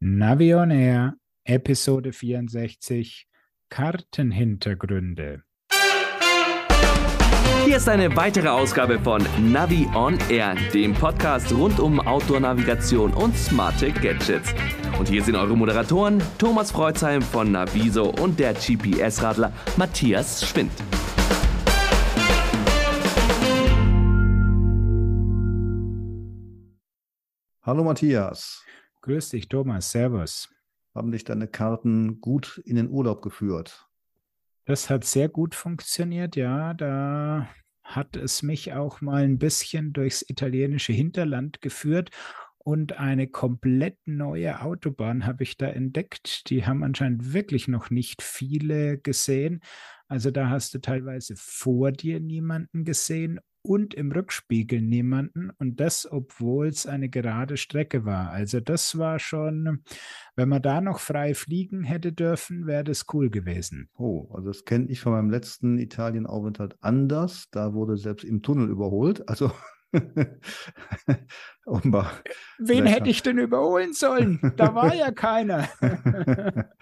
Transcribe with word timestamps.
Navion 0.00 0.70
Air, 0.70 1.16
Episode 1.42 2.12
64, 2.12 3.26
Kartenhintergründe. 3.68 5.42
Hier 7.64 7.76
ist 7.78 7.88
eine 7.88 8.14
weitere 8.14 8.46
Ausgabe 8.46 9.00
von 9.00 9.26
Navi 9.50 9.88
On 9.96 10.16
Air, 10.30 10.54
dem 10.72 10.94
Podcast 10.94 11.52
rund 11.52 11.80
um 11.80 11.98
Outdoor-Navigation 11.98 13.12
und 13.12 13.36
smarte 13.36 13.90
Gadgets. 13.90 14.54
Und 15.00 15.08
hier 15.08 15.24
sind 15.24 15.34
eure 15.34 15.56
Moderatoren 15.56 16.22
Thomas 16.38 16.70
Freuzheim 16.70 17.20
von 17.20 17.50
Naviso 17.50 18.10
und 18.20 18.38
der 18.38 18.54
GPS-Radler 18.54 19.52
Matthias 19.76 20.46
Schwind. 20.48 20.70
Hallo 27.62 27.82
Matthias. 27.82 28.62
Grüß 29.02 29.30
dich, 29.30 29.48
Thomas. 29.48 29.92
Servus. 29.92 30.48
Haben 30.94 31.12
dich 31.12 31.24
deine 31.24 31.46
Karten 31.46 32.20
gut 32.20 32.60
in 32.64 32.76
den 32.76 32.90
Urlaub 32.90 33.22
geführt? 33.22 33.88
Das 34.64 34.90
hat 34.90 35.04
sehr 35.04 35.28
gut 35.28 35.54
funktioniert, 35.54 36.36
ja. 36.36 36.74
Da 36.74 37.48
hat 37.82 38.16
es 38.16 38.42
mich 38.42 38.74
auch 38.74 39.00
mal 39.00 39.22
ein 39.22 39.38
bisschen 39.38 39.92
durchs 39.92 40.22
italienische 40.28 40.92
Hinterland 40.92 41.62
geführt 41.62 42.10
und 42.58 42.98
eine 42.98 43.28
komplett 43.28 43.96
neue 44.04 44.60
Autobahn 44.60 45.24
habe 45.24 45.42
ich 45.42 45.56
da 45.56 45.68
entdeckt. 45.68 46.50
Die 46.50 46.66
haben 46.66 46.84
anscheinend 46.84 47.32
wirklich 47.32 47.66
noch 47.66 47.88
nicht 47.88 48.20
viele 48.20 48.98
gesehen. 48.98 49.60
Also 50.06 50.30
da 50.30 50.50
hast 50.50 50.74
du 50.74 50.78
teilweise 50.78 51.34
vor 51.36 51.92
dir 51.92 52.20
niemanden 52.20 52.84
gesehen 52.84 53.40
und 53.62 53.94
im 53.94 54.12
Rückspiegel 54.12 54.80
niemanden 54.80 55.50
und 55.58 55.80
das, 55.80 56.10
obwohl 56.10 56.68
es 56.68 56.86
eine 56.86 57.08
gerade 57.08 57.56
Strecke 57.56 58.04
war. 58.04 58.30
Also 58.30 58.60
das 58.60 58.98
war 58.98 59.18
schon, 59.18 59.82
wenn 60.36 60.48
man 60.48 60.62
da 60.62 60.80
noch 60.80 61.00
frei 61.00 61.34
fliegen 61.34 61.82
hätte 61.84 62.12
dürfen, 62.12 62.66
wäre 62.66 62.84
das 62.84 63.06
cool 63.12 63.30
gewesen. 63.30 63.88
Oh, 63.96 64.28
also 64.32 64.48
das 64.48 64.64
kenne 64.64 64.86
ich 64.88 65.00
von 65.00 65.12
meinem 65.12 65.30
letzten 65.30 65.78
Italienaufenthalt 65.78 66.76
anders. 66.80 67.48
Da 67.50 67.74
wurde 67.74 67.96
selbst 67.96 68.24
im 68.24 68.42
Tunnel 68.42 68.68
überholt. 68.68 69.28
Also 69.28 69.52
Wen 72.58 72.86
hätte 72.86 73.10
ich 73.10 73.22
denn 73.22 73.38
überholen 73.38 73.92
sollen? 73.92 74.40
Da 74.56 74.74
war 74.74 74.94
ja 74.94 75.10
keiner. 75.10 75.68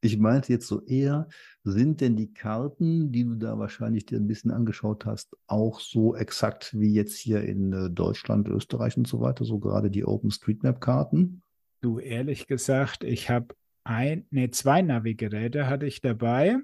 ich 0.00 0.18
meinte 0.18 0.52
jetzt 0.52 0.68
so 0.68 0.82
eher, 0.82 1.28
sind 1.64 2.00
denn 2.00 2.16
die 2.16 2.32
Karten, 2.32 3.12
die 3.12 3.24
du 3.24 3.34
da 3.34 3.58
wahrscheinlich 3.58 4.06
dir 4.06 4.18
ein 4.18 4.28
bisschen 4.28 4.50
angeschaut 4.50 5.06
hast, 5.06 5.36
auch 5.46 5.80
so 5.80 6.14
exakt 6.16 6.78
wie 6.78 6.92
jetzt 6.92 7.16
hier 7.16 7.42
in 7.42 7.72
äh, 7.72 7.90
Deutschland, 7.90 8.48
Österreich 8.48 8.96
und 8.96 9.06
so 9.06 9.20
weiter, 9.20 9.44
so 9.44 9.58
gerade 9.58 9.90
die 9.90 10.04
OpenStreetMap-Karten? 10.04 11.42
Du, 11.80 11.98
ehrlich 11.98 12.46
gesagt, 12.46 13.02
ich 13.04 13.28
habe 13.28 13.54
ein, 13.84 14.26
nee, 14.30 14.50
zwei 14.50 14.82
Navigeräte 14.82 15.68
hatte 15.68 15.86
ich 15.86 16.00
dabei 16.00 16.58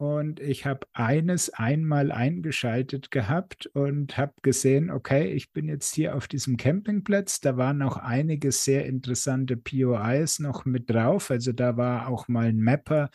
und 0.00 0.40
ich 0.40 0.64
habe 0.64 0.86
eines 0.94 1.50
einmal 1.50 2.10
eingeschaltet 2.10 3.10
gehabt 3.10 3.66
und 3.66 4.16
habe 4.16 4.32
gesehen, 4.40 4.90
okay, 4.90 5.30
ich 5.30 5.52
bin 5.52 5.68
jetzt 5.68 5.94
hier 5.94 6.16
auf 6.16 6.26
diesem 6.26 6.56
Campingplatz. 6.56 7.40
Da 7.40 7.58
waren 7.58 7.82
auch 7.82 7.98
einige 7.98 8.50
sehr 8.50 8.86
interessante 8.86 9.58
POIs 9.58 10.38
noch 10.38 10.64
mit 10.64 10.88
drauf. 10.88 11.30
Also 11.30 11.52
da 11.52 11.76
war 11.76 12.08
auch 12.08 12.28
mal 12.28 12.46
ein 12.46 12.62
Mapper 12.62 13.10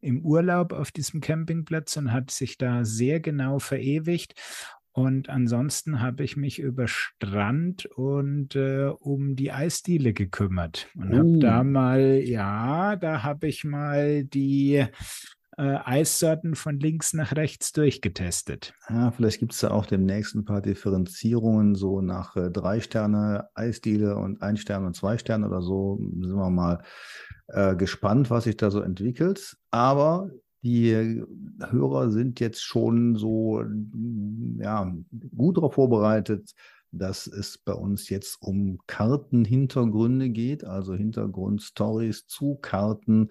im 0.00 0.24
Urlaub 0.24 0.72
auf 0.72 0.92
diesem 0.92 1.20
Campingplatz 1.20 1.98
und 1.98 2.10
hat 2.10 2.30
sich 2.30 2.56
da 2.56 2.86
sehr 2.86 3.20
genau 3.20 3.58
verewigt. 3.58 4.32
Und 4.92 5.28
ansonsten 5.28 6.00
habe 6.00 6.24
ich 6.24 6.38
mich 6.38 6.58
über 6.58 6.88
Strand 6.88 7.84
und 7.84 8.56
äh, 8.56 8.86
um 8.86 9.36
die 9.36 9.52
Eisdiele 9.52 10.14
gekümmert 10.14 10.88
und 10.94 11.12
uh. 11.12 11.18
habe 11.18 11.38
da 11.38 11.64
mal, 11.64 12.22
ja, 12.24 12.96
da 12.96 13.22
habe 13.22 13.46
ich 13.46 13.62
mal 13.62 14.24
die 14.24 14.86
äh, 15.60 15.78
Eissorten 15.84 16.54
von 16.54 16.80
links 16.80 17.12
nach 17.12 17.36
rechts 17.36 17.72
durchgetestet. 17.72 18.72
Ja, 18.88 19.10
vielleicht 19.10 19.40
gibt 19.40 19.52
es 19.52 19.60
da 19.60 19.70
auch 19.70 19.84
demnächst 19.84 20.34
ein 20.34 20.46
paar 20.46 20.62
Differenzierungen, 20.62 21.74
so 21.74 22.00
nach 22.00 22.34
äh, 22.36 22.50
drei 22.50 22.80
Sterne 22.80 23.48
Eisdiele 23.54 24.16
und 24.16 24.40
ein 24.40 24.56
Stern 24.56 24.86
und 24.86 24.96
zwei 24.96 25.18
Sterne 25.18 25.46
oder 25.46 25.60
so. 25.60 25.98
Sind 26.00 26.34
wir 26.34 26.48
mal 26.48 26.82
äh, 27.48 27.76
gespannt, 27.76 28.30
was 28.30 28.44
sich 28.44 28.56
da 28.56 28.70
so 28.70 28.80
entwickelt. 28.80 29.58
Aber 29.70 30.30
die 30.62 31.22
Hörer 31.68 32.10
sind 32.10 32.40
jetzt 32.40 32.62
schon 32.62 33.16
so 33.16 33.62
ja, 34.56 34.90
gut 35.36 35.58
darauf 35.58 35.74
vorbereitet, 35.74 36.54
dass 36.90 37.26
es 37.26 37.58
bei 37.58 37.74
uns 37.74 38.08
jetzt 38.08 38.40
um 38.40 38.78
Kartenhintergründe 38.86 40.30
geht, 40.30 40.64
also 40.64 40.94
Hintergrundstories 40.94 42.26
zu 42.26 42.56
Karten, 42.56 43.28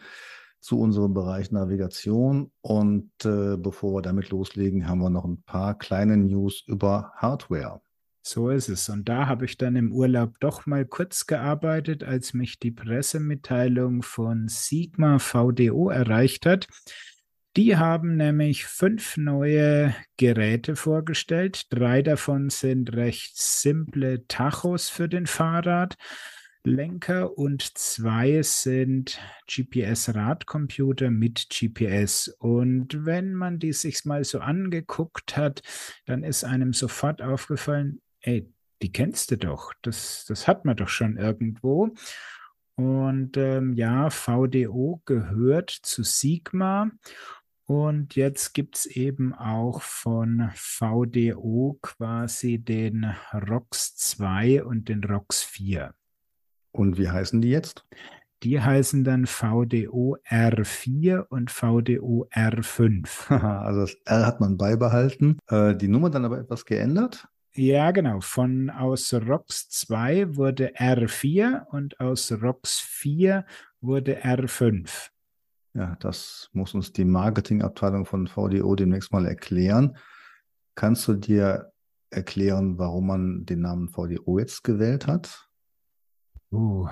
zu 0.59 0.79
unserem 0.79 1.13
Bereich 1.13 1.51
Navigation. 1.51 2.51
Und 2.61 3.11
äh, 3.23 3.57
bevor 3.57 3.95
wir 3.95 4.01
damit 4.01 4.29
loslegen, 4.29 4.87
haben 4.87 4.99
wir 4.99 5.09
noch 5.09 5.25
ein 5.25 5.41
paar 5.43 5.77
kleine 5.77 6.17
News 6.17 6.63
über 6.67 7.11
Hardware. 7.15 7.81
So 8.21 8.49
ist 8.49 8.69
es. 8.69 8.89
Und 8.89 9.07
da 9.09 9.27
habe 9.27 9.45
ich 9.45 9.57
dann 9.57 9.75
im 9.75 9.91
Urlaub 9.91 10.39
doch 10.39 10.65
mal 10.65 10.85
kurz 10.85 11.25
gearbeitet, 11.25 12.03
als 12.03 12.33
mich 12.33 12.59
die 12.59 12.71
Pressemitteilung 12.71 14.03
von 14.03 14.47
Sigma 14.47 15.19
VDO 15.19 15.89
erreicht 15.89 16.45
hat. 16.45 16.67
Die 17.55 17.77
haben 17.77 18.15
nämlich 18.15 18.65
fünf 18.65 19.17
neue 19.17 19.95
Geräte 20.17 20.75
vorgestellt. 20.75 21.73
Drei 21.73 22.03
davon 22.03 22.49
sind 22.49 22.93
recht 22.93 23.37
simple 23.37 24.27
Tachos 24.27 24.89
für 24.89 25.09
den 25.09 25.25
Fahrrad. 25.25 25.95
Lenker 26.63 27.37
und 27.37 27.77
zwei 27.77 28.41
sind 28.41 29.19
GPS-Radcomputer 29.47 31.09
mit 31.09 31.47
GPS. 31.49 32.27
Und 32.39 33.05
wenn 33.05 33.33
man 33.33 33.59
die 33.59 33.73
sich 33.73 34.05
mal 34.05 34.23
so 34.23 34.39
angeguckt 34.39 35.37
hat, 35.37 35.61
dann 36.05 36.23
ist 36.23 36.43
einem 36.43 36.73
sofort 36.73 37.21
aufgefallen, 37.21 38.01
ey, 38.21 38.51
die 38.81 38.91
kennst 38.91 39.31
du 39.31 39.37
doch, 39.37 39.73
das, 39.81 40.25
das 40.27 40.47
hat 40.47 40.65
man 40.65 40.75
doch 40.75 40.89
schon 40.89 41.17
irgendwo. 41.17 41.93
Und 42.75 43.35
ähm, 43.35 43.73
ja, 43.73 44.09
VDO 44.09 45.01
gehört 45.05 45.69
zu 45.69 46.03
Sigma. 46.03 46.89
Und 47.65 48.15
jetzt 48.15 48.53
gibt 48.53 48.77
es 48.77 48.85
eben 48.85 49.33
auch 49.33 49.81
von 49.81 50.49
VDO 50.55 51.77
quasi 51.81 52.57
den 52.57 53.13
ROX 53.33 53.95
2 53.95 54.63
und 54.63 54.89
den 54.89 55.03
ROX 55.03 55.43
4. 55.43 55.93
Und 56.71 56.97
wie 56.97 57.09
heißen 57.09 57.41
die 57.41 57.49
jetzt? 57.49 57.85
Die 58.43 58.61
heißen 58.61 59.03
dann 59.03 59.25
VDO 59.25 60.17
R4 60.29 61.25
und 61.27 61.51
VDO 61.51 62.27
R5. 62.33 63.33
also 63.63 63.81
das 63.81 63.97
R 64.05 64.25
hat 64.25 64.39
man 64.39 64.57
beibehalten, 64.57 65.39
äh, 65.47 65.75
die 65.75 65.89
Nummer 65.89 66.09
dann 66.09 66.23
aber 66.25 66.39
etwas 66.39 66.65
geändert? 66.65 67.27
Ja, 67.53 67.91
genau. 67.91 68.21
Von 68.21 68.69
aus 68.69 69.13
ROX 69.13 69.69
2 69.69 70.37
wurde 70.37 70.75
R4 70.75 71.65
und 71.65 71.99
aus 71.99 72.31
ROX 72.31 72.79
4 72.79 73.45
wurde 73.81 74.23
R5. 74.23 75.09
Ja, 75.73 75.97
das 75.99 76.49
muss 76.53 76.73
uns 76.73 76.93
die 76.93 77.05
Marketingabteilung 77.05 78.05
von 78.05 78.27
VDO 78.27 78.75
demnächst 78.75 79.11
mal 79.11 79.25
erklären. 79.25 79.97
Kannst 80.75 81.07
du 81.07 81.15
dir 81.15 81.73
erklären, 82.09 82.77
warum 82.77 83.07
man 83.07 83.45
den 83.45 83.61
Namen 83.61 83.89
VDO 83.89 84.39
jetzt 84.39 84.63
gewählt 84.63 85.07
hat? 85.07 85.48
Uh, 86.51 86.87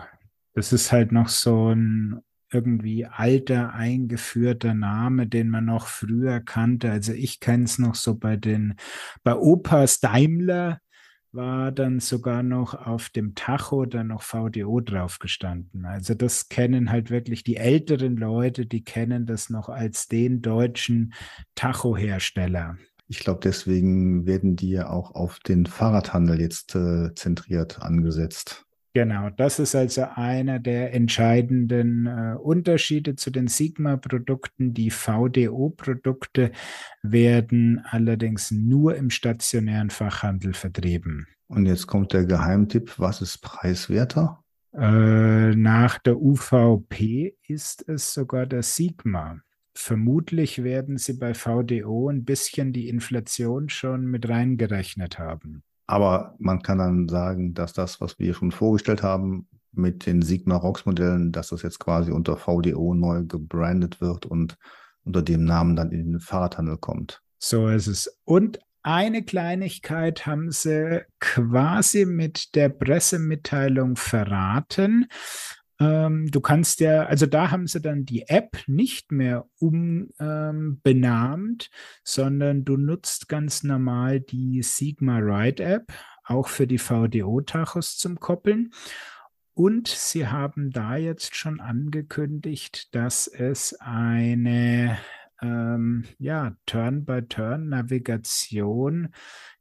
das 0.53 0.73
ist 0.73 0.91
halt 0.91 1.11
noch 1.11 1.29
so 1.29 1.73
ein 1.73 2.21
irgendwie 2.51 3.05
alter, 3.05 3.73
eingeführter 3.73 4.73
Name, 4.73 5.27
den 5.27 5.49
man 5.49 5.65
noch 5.65 5.87
früher 5.87 6.39
kannte. 6.39 6.91
Also 6.91 7.13
ich 7.13 7.39
kenne 7.39 7.65
es 7.65 7.77
noch 7.77 7.95
so 7.95 8.15
bei 8.15 8.37
den, 8.37 8.75
bei 9.23 9.35
Opas 9.35 9.99
Daimler 9.99 10.79
war 11.33 11.71
dann 11.71 11.99
sogar 11.99 12.41
noch 12.41 12.73
auf 12.73 13.09
dem 13.09 13.35
Tacho 13.35 13.85
dann 13.85 14.07
noch 14.07 14.23
VDO 14.23 14.79
drauf 14.79 15.19
gestanden. 15.19 15.85
Also 15.85 16.13
das 16.13 16.49
kennen 16.49 16.89
halt 16.89 17.11
wirklich 17.11 17.43
die 17.43 17.57
älteren 17.57 18.15
Leute, 18.15 18.65
die 18.65 18.83
kennen 18.83 19.25
das 19.25 19.49
noch 19.49 19.69
als 19.69 20.07
den 20.07 20.41
deutschen 20.41 21.13
Tacho-Hersteller. 21.55 22.77
Ich 23.09 23.19
glaube, 23.19 23.39
deswegen 23.43 24.25
werden 24.25 24.55
die 24.55 24.71
ja 24.71 24.89
auch 24.89 25.15
auf 25.15 25.39
den 25.39 25.65
Fahrradhandel 25.65 26.41
jetzt 26.41 26.75
äh, 26.75 27.13
zentriert 27.13 27.81
angesetzt. 27.81 28.66
Genau, 28.93 29.29
das 29.29 29.59
ist 29.59 29.75
also 29.75 30.07
einer 30.15 30.59
der 30.59 30.93
entscheidenden 30.93 32.07
äh, 32.07 32.35
Unterschiede 32.35 33.15
zu 33.15 33.29
den 33.29 33.47
Sigma-Produkten. 33.47 34.73
Die 34.73 34.89
VDO-Produkte 34.89 36.51
werden 37.03 37.83
allerdings 37.89 38.49
nur 38.51 38.95
im 38.95 39.09
stationären 39.09 39.91
Fachhandel 39.91 40.53
vertrieben. 40.53 41.27
Und 41.47 41.65
jetzt 41.65 41.87
kommt 41.87 42.13
der 42.13 42.25
Geheimtipp, 42.25 42.97
was 42.97 43.21
ist 43.21 43.39
preiswerter? 43.39 44.43
Äh, 44.73 45.55
nach 45.55 45.97
der 45.99 46.19
UVP 46.19 47.35
ist 47.47 47.87
es 47.87 48.13
sogar 48.13 48.45
der 48.45 48.63
Sigma. 48.63 49.39
Vermutlich 49.75 50.63
werden 50.63 50.97
sie 50.97 51.13
bei 51.13 51.33
VDO 51.33 52.09
ein 52.09 52.25
bisschen 52.25 52.73
die 52.73 52.89
Inflation 52.89 53.69
schon 53.69 54.05
mit 54.05 54.27
reingerechnet 54.27 55.19
haben. 55.19 55.63
Aber 55.87 56.35
man 56.37 56.61
kann 56.61 56.77
dann 56.77 57.07
sagen, 57.07 57.53
dass 57.53 57.73
das, 57.73 58.01
was 58.01 58.19
wir 58.19 58.33
schon 58.33 58.51
vorgestellt 58.51 59.03
haben, 59.03 59.47
mit 59.71 60.05
den 60.05 60.21
Sigma 60.21 60.57
Rocks 60.57 60.85
Modellen, 60.85 61.31
dass 61.31 61.49
das 61.49 61.61
jetzt 61.61 61.79
quasi 61.79 62.11
unter 62.11 62.35
VDO 62.35 62.93
neu 62.93 63.23
gebrandet 63.23 64.01
wird 64.01 64.25
und 64.25 64.57
unter 65.03 65.21
dem 65.21 65.45
Namen 65.45 65.75
dann 65.75 65.91
in 65.91 66.13
den 66.13 66.19
Fahrradhandel 66.19 66.77
kommt. 66.77 67.21
So 67.39 67.69
ist 67.69 67.87
es. 67.87 68.19
Und 68.25 68.59
eine 68.83 69.23
Kleinigkeit 69.23 70.25
haben 70.25 70.51
sie 70.51 71.05
quasi 71.19 72.05
mit 72.05 72.55
der 72.55 72.69
Pressemitteilung 72.69 73.95
verraten. 73.95 75.07
Ähm, 75.79 76.29
du 76.31 76.41
kannst 76.41 76.79
ja, 76.79 77.05
also 77.05 77.25
da 77.25 77.51
haben 77.51 77.67
sie 77.67 77.81
dann 77.81 78.05
die 78.05 78.27
App 78.27 78.57
nicht 78.67 79.11
mehr 79.11 79.47
umbenannt, 79.59 80.19
ähm, 80.19 80.79
sondern 82.03 82.65
du 82.65 82.77
nutzt 82.77 83.29
ganz 83.29 83.63
normal 83.63 84.19
die 84.19 84.63
Sigma 84.63 85.19
Ride 85.19 85.63
App, 85.63 85.93
auch 86.23 86.47
für 86.47 86.65
die 86.67 86.79
VDO-Tachos 86.79 87.97
zum 87.97 88.19
Koppeln. 88.19 88.71
Und 89.53 89.87
sie 89.87 90.27
haben 90.27 90.71
da 90.71 90.97
jetzt 90.97 91.35
schon 91.35 91.59
angekündigt, 91.59 92.93
dass 92.93 93.27
es 93.27 93.75
eine 93.79 94.97
ähm, 95.41 96.05
ja, 96.19 96.55
Turn-by-Turn-Navigation 96.65 99.09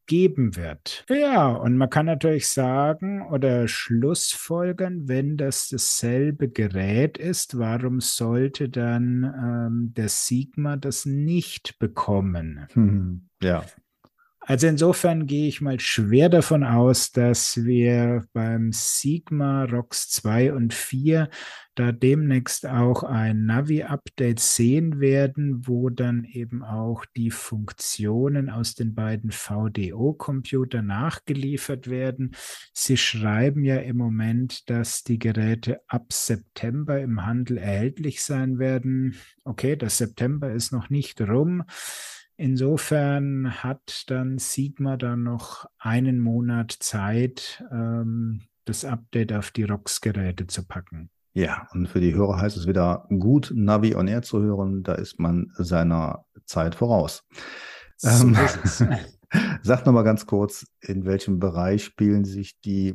geben 0.07 0.57
wird. 0.57 1.05
Ja, 1.09 1.49
und 1.49 1.77
man 1.77 1.91
kann 1.91 2.07
natürlich 2.07 2.49
sagen 2.49 3.23
oder 3.23 3.69
Schlussfolgern, 3.69 5.09
wenn 5.09 5.37
das 5.37 5.69
dasselbe 5.69 6.49
Gerät 6.49 7.19
ist, 7.19 7.59
warum 7.59 8.01
sollte 8.01 8.69
dann 8.69 9.25
ähm, 9.25 9.95
der 9.95 10.09
Sigma 10.09 10.77
das 10.77 11.07
nicht 11.07 11.79
bekommen? 11.79 12.67
Hm, 12.73 13.29
ja. 13.43 13.65
Also 14.49 14.69
insofern 14.69 15.27
gehe 15.27 15.49
ich 15.49 15.61
mal 15.61 15.81
schwer 15.81 16.29
davon 16.29 16.63
aus, 16.63 17.11
dass 17.11 17.65
wir 17.65 18.25
beim 18.33 18.71
Sigma 18.71 19.65
ROX 19.65 20.09
2 20.11 20.53
und 20.53 20.73
4 20.73 21.29
da 21.75 21.91
demnächst 21.91 22.65
auch 22.65 23.03
ein 23.03 23.45
Navi-Update 23.45 24.39
sehen 24.39 25.01
werden, 25.01 25.67
wo 25.67 25.91
dann 25.91 26.23
eben 26.23 26.63
auch 26.63 27.05
die 27.17 27.33
Funktionen 27.33 28.49
aus 28.49 28.77
den 28.77 28.95
beiden 28.95 29.33
VDO-Computern 29.33 30.87
nachgeliefert 30.87 31.91
werden. 31.91 32.37
Sie 32.73 32.97
schreiben 32.97 33.65
ja 33.65 33.79
im 33.79 33.97
Moment, 33.97 34.71
dass 34.71 35.03
die 35.03 35.19
Geräte 35.19 35.81
ab 35.89 36.13
September 36.13 37.01
im 37.01 37.27
Handel 37.27 37.59
erhältlich 37.59 38.23
sein 38.23 38.61
werden. 38.61 39.17
Okay, 39.43 39.75
das 39.75 39.99
September 39.99 40.53
ist 40.53 40.71
noch 40.71 40.89
nicht 40.89 41.21
rum. 41.21 41.65
Insofern 42.37 43.63
hat 43.63 44.05
dann 44.09 44.39
Sigma 44.39 44.97
dann 44.97 45.23
noch 45.23 45.65
einen 45.79 46.21
Monat 46.21 46.77
Zeit, 46.81 47.65
ähm, 47.71 48.43
das 48.67 48.85
Update 48.85 49.33
auf 49.33 49.51
die 49.51 49.65
ROX-Geräte 49.65 50.47
zu 50.47 50.67
packen. 50.67 51.11
Ja, 51.33 51.69
und 51.73 51.89
für 51.89 52.01
die 52.01 52.15
Hörer 52.15 52.41
heißt 52.41 52.57
es 52.57 52.67
wieder 52.67 53.07
gut, 53.09 53.53
Navi 53.55 53.95
on 53.95 54.09
Air 54.09 54.23
zu 54.23 54.41
hören. 54.43 54.83
Da 54.83 54.95
ist 54.95 55.19
man 55.19 55.51
seiner 55.57 56.25
Zeit 56.45 56.75
voraus. 56.75 57.25
So 57.97 58.27
ähm, 58.27 58.37
sag 59.63 59.87
nochmal 59.87 60.05
ganz 60.05 60.27
kurz, 60.27 60.67
in 60.81 61.05
welchem 61.05 61.39
Bereich 61.39 61.85
spielen 61.85 62.25
sich 62.25 62.61
die 62.61 62.95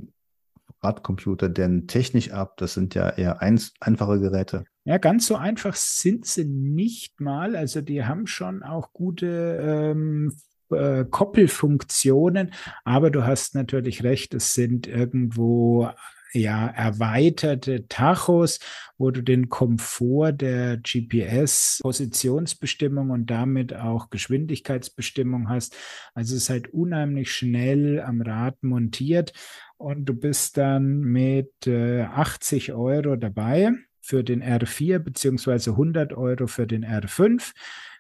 Radcomputer 0.82 1.50
denn 1.50 1.88
technisch 1.88 2.32
ab? 2.32 2.58
Das 2.58 2.74
sind 2.74 2.96
ja 2.96 3.10
eher 3.10 3.42
ein, 3.42 3.60
einfache 3.80 4.20
Geräte. 4.20 4.66
Ja, 4.84 4.98
ganz 4.98 5.28
so 5.28 5.36
einfach 5.36 5.76
sind 5.76 6.26
sie 6.26 6.46
nicht 6.46 7.22
mal. 7.22 7.56
Also 7.56 7.82
die 7.82 8.04
haben 8.04 8.26
schon 8.26 8.64
auch 8.64 8.94
gute 8.94 9.60
ähm, 9.62 10.36
äh, 10.72 11.06
Koppelfunktionen, 11.06 12.52
aber 12.84 13.12
du 13.12 13.24
hast 13.24 13.54
natürlich 13.54 14.04
recht, 14.04 14.34
es 14.34 14.56
sind 14.56 14.88
irgendwo 14.88 15.92
ja, 16.34 16.68
erweiterte 16.68 17.88
Tachos, 17.88 18.60
wo 18.98 19.12
du 19.12 19.22
den 19.22 19.50
Komfort 19.50 20.32
der 20.34 20.78
GPS-Positionsbestimmung 20.78 23.10
und 23.10 23.28
damit 23.28 23.76
auch 23.76 24.10
Geschwindigkeitsbestimmung 24.10 25.50
hast. 25.50 25.76
Also 26.14 26.36
es 26.36 26.44
ist 26.44 26.50
halt 26.50 26.74
unheimlich 26.74 27.34
schnell 27.34 28.00
am 28.00 28.22
Rad 28.22 28.64
montiert 28.64 29.34
und 29.78 30.06
du 30.06 30.14
bist 30.14 30.56
dann 30.58 31.02
mit 31.02 31.68
äh, 31.68 32.04
80 32.04 32.72
Euro 32.74 33.18
dabei 33.18 33.74
für 34.02 34.24
den 34.24 34.44
R4 34.44 35.00
beziehungsweise 35.00 35.72
100 35.72 36.14
Euro 36.14 36.48
für 36.48 36.68
den 36.68 36.86
R5 36.86 37.54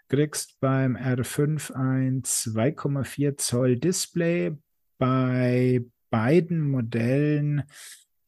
kriegst 0.09 0.59
beim 0.59 0.97
R5 0.97 1.71
ein 1.71 2.23
2,4 2.23 3.37
Zoll 3.37 3.77
Display. 3.77 4.57
Bei 4.97 5.81
beiden 6.09 6.69
Modellen 6.69 7.63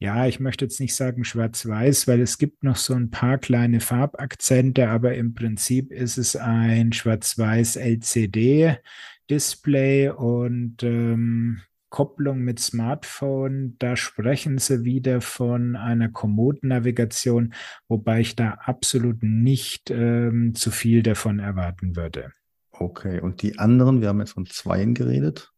ja, 0.04 0.26
ich 0.26 0.38
möchte 0.38 0.66
jetzt 0.66 0.78
nicht 0.80 0.94
sagen 0.94 1.24
schwarz-weiß, 1.24 2.06
weil 2.08 2.20
es 2.20 2.36
gibt 2.36 2.62
noch 2.62 2.76
so 2.76 2.92
ein 2.92 3.10
paar 3.10 3.38
kleine 3.38 3.80
Farbakzente, 3.80 4.90
aber 4.90 5.14
im 5.14 5.32
Prinzip 5.32 5.90
ist 5.90 6.18
es 6.18 6.36
ein 6.36 6.92
schwarz-weiß 6.92 7.76
LCD-Display 7.76 10.10
und 10.10 10.82
ähm, 10.82 11.62
Kopplung 11.94 12.40
mit 12.40 12.58
Smartphone, 12.58 13.76
da 13.78 13.94
sprechen 13.94 14.58
sie 14.58 14.82
wieder 14.82 15.20
von 15.20 15.76
einer 15.76 16.08
Kommodennavigation, 16.08 17.54
wobei 17.86 18.18
ich 18.18 18.34
da 18.34 18.58
absolut 18.64 19.22
nicht 19.22 19.92
ähm, 19.92 20.56
zu 20.56 20.72
viel 20.72 21.04
davon 21.04 21.38
erwarten 21.38 21.94
würde. 21.94 22.32
Okay, 22.72 23.20
und 23.20 23.42
die 23.42 23.60
anderen, 23.60 24.00
wir 24.00 24.08
haben 24.08 24.18
jetzt 24.18 24.32
von 24.32 24.44
zweien 24.44 24.94
geredet. 24.94 25.52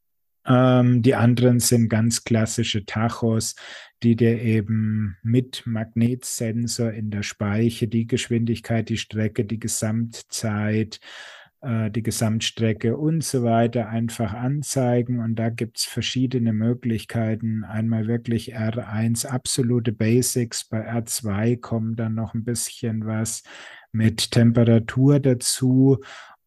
Ähm, 0.46 1.00
die 1.00 1.14
anderen 1.14 1.58
sind 1.58 1.88
ganz 1.88 2.22
klassische 2.22 2.84
Tachos, 2.84 3.54
die 4.02 4.14
dir 4.14 4.38
eben 4.38 5.16
mit 5.22 5.62
Magnetsensor 5.64 6.90
in 6.90 7.08
der 7.08 7.22
Speiche 7.22 7.88
die 7.88 8.06
Geschwindigkeit, 8.06 8.90
die 8.90 8.98
Strecke, 8.98 9.46
die 9.46 9.58
Gesamtzeit, 9.58 11.00
äh, 11.60 11.90
die 11.90 12.02
Gesamtstrecke 12.02 12.96
und 12.96 13.24
so 13.24 13.42
weiter 13.42 13.88
einfach 13.88 14.34
anzeigen. 14.34 15.20
Und 15.20 15.36
da 15.36 15.50
gibt 15.50 15.78
es 15.78 15.84
verschiedene 15.84 16.52
Möglichkeiten. 16.52 17.64
Einmal 17.64 18.06
wirklich 18.06 18.56
R1 18.56 19.26
absolute 19.26 19.92
Basics, 19.92 20.64
bei 20.64 20.88
R2 20.90 21.60
kommt 21.60 22.00
dann 22.00 22.14
noch 22.14 22.34
ein 22.34 22.44
bisschen 22.44 23.06
was 23.06 23.42
mit 23.92 24.30
Temperatur 24.30 25.20
dazu 25.20 26.00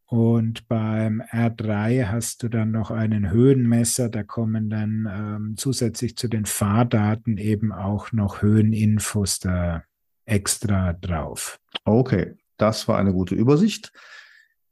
und 0.09 0.67
beim 0.67 1.21
R3 1.21 2.07
hast 2.07 2.41
du 2.41 2.49
dann 2.49 2.71
noch 2.71 2.89
einen 2.89 3.29
Höhenmesser. 3.29 4.09
Da 4.09 4.23
kommen 4.23 4.67
dann 4.71 5.07
ähm, 5.07 5.53
zusätzlich 5.55 6.17
zu 6.17 6.27
den 6.27 6.45
Fahrdaten 6.45 7.37
eben 7.37 7.71
auch 7.71 8.11
noch 8.11 8.41
Höheninfos 8.41 9.37
da 9.37 9.83
extra 10.25 10.93
drauf. 10.93 11.59
Okay, 11.85 12.33
das 12.57 12.87
war 12.87 12.97
eine 12.97 13.13
gute 13.13 13.35
Übersicht. 13.35 13.91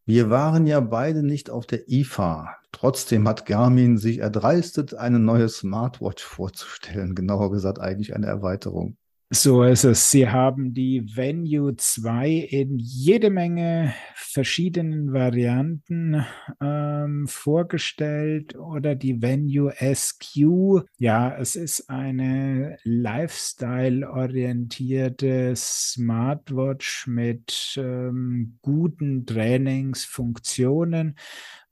Wir 0.09 0.29
waren 0.29 0.67
ja 0.67 0.79
beide 0.79 1.21
nicht 1.21 1.49
auf 1.49 1.65
der 1.65 1.89
IFA. 1.89 2.55
Trotzdem 2.71 3.27
hat 3.27 3.45
Garmin 3.45 3.97
sich 3.97 4.19
erdreistet, 4.19 4.93
eine 4.93 5.19
neue 5.19 5.49
Smartwatch 5.49 6.23
vorzustellen. 6.23 7.13
Genauer 7.13 7.51
gesagt 7.51 7.79
eigentlich 7.79 8.15
eine 8.15 8.27
Erweiterung. 8.27 8.95
So 9.29 9.63
ist 9.63 9.83
es. 9.83 10.09
Sie 10.09 10.29
haben 10.29 10.73
die 10.73 11.17
Venue 11.17 11.75
2 11.75 12.47
in 12.49 12.79
jede 12.79 13.29
Menge 13.29 13.93
verschiedenen 14.15 15.11
Varianten 15.11 16.25
ähm, 16.61 17.27
vorgestellt 17.27 18.55
oder 18.55 18.95
die 18.95 19.21
Venue 19.21 19.73
SQ. 19.81 20.85
Ja, 20.97 21.37
es 21.37 21.57
ist 21.57 21.89
eine 21.89 22.77
Lifestyle-orientierte 22.83 25.53
Smartwatch 25.57 27.07
mit 27.07 27.73
ähm, 27.75 28.57
guten 28.61 29.25
Trainingsfunktionen. 29.25 31.17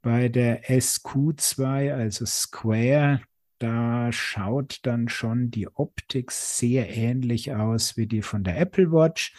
Bei 0.02 0.28
der 0.28 0.66
SQ2, 0.66 1.94
also 1.94 2.26
Square, 2.26 3.22
da 3.60 4.12
schaut 4.12 4.80
dann 4.84 5.10
schon 5.10 5.50
die 5.52 5.68
Optik 5.68 6.32
sehr 6.32 6.96
ähnlich 6.96 7.54
aus 7.54 7.98
wie 7.98 8.08
die 8.08 8.22
von 8.22 8.44
der 8.44 8.60
Apple 8.60 8.92
Watch. 8.92 9.34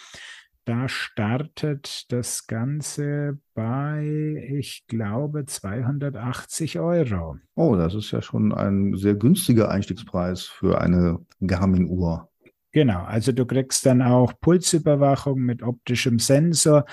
Da 0.64 0.88
startet 0.88 2.10
das 2.10 2.48
Ganze 2.48 3.38
bei, 3.54 4.48
ich 4.50 4.84
glaube, 4.88 5.46
280 5.46 6.80
Euro. 6.80 7.36
Oh, 7.54 7.76
das 7.76 7.94
ist 7.94 8.10
ja 8.10 8.20
schon 8.20 8.52
ein 8.52 8.96
sehr 8.96 9.14
günstiger 9.14 9.70
Einstiegspreis 9.70 10.42
für 10.42 10.80
eine 10.80 11.20
Garmin-Uhr. 11.40 12.28
Genau, 12.72 13.04
also 13.04 13.30
du 13.30 13.46
kriegst 13.46 13.86
dann 13.86 14.02
auch 14.02 14.32
Pulsüberwachung 14.40 15.40
mit 15.40 15.62
optischem 15.62 16.18
Sensor. 16.18 16.84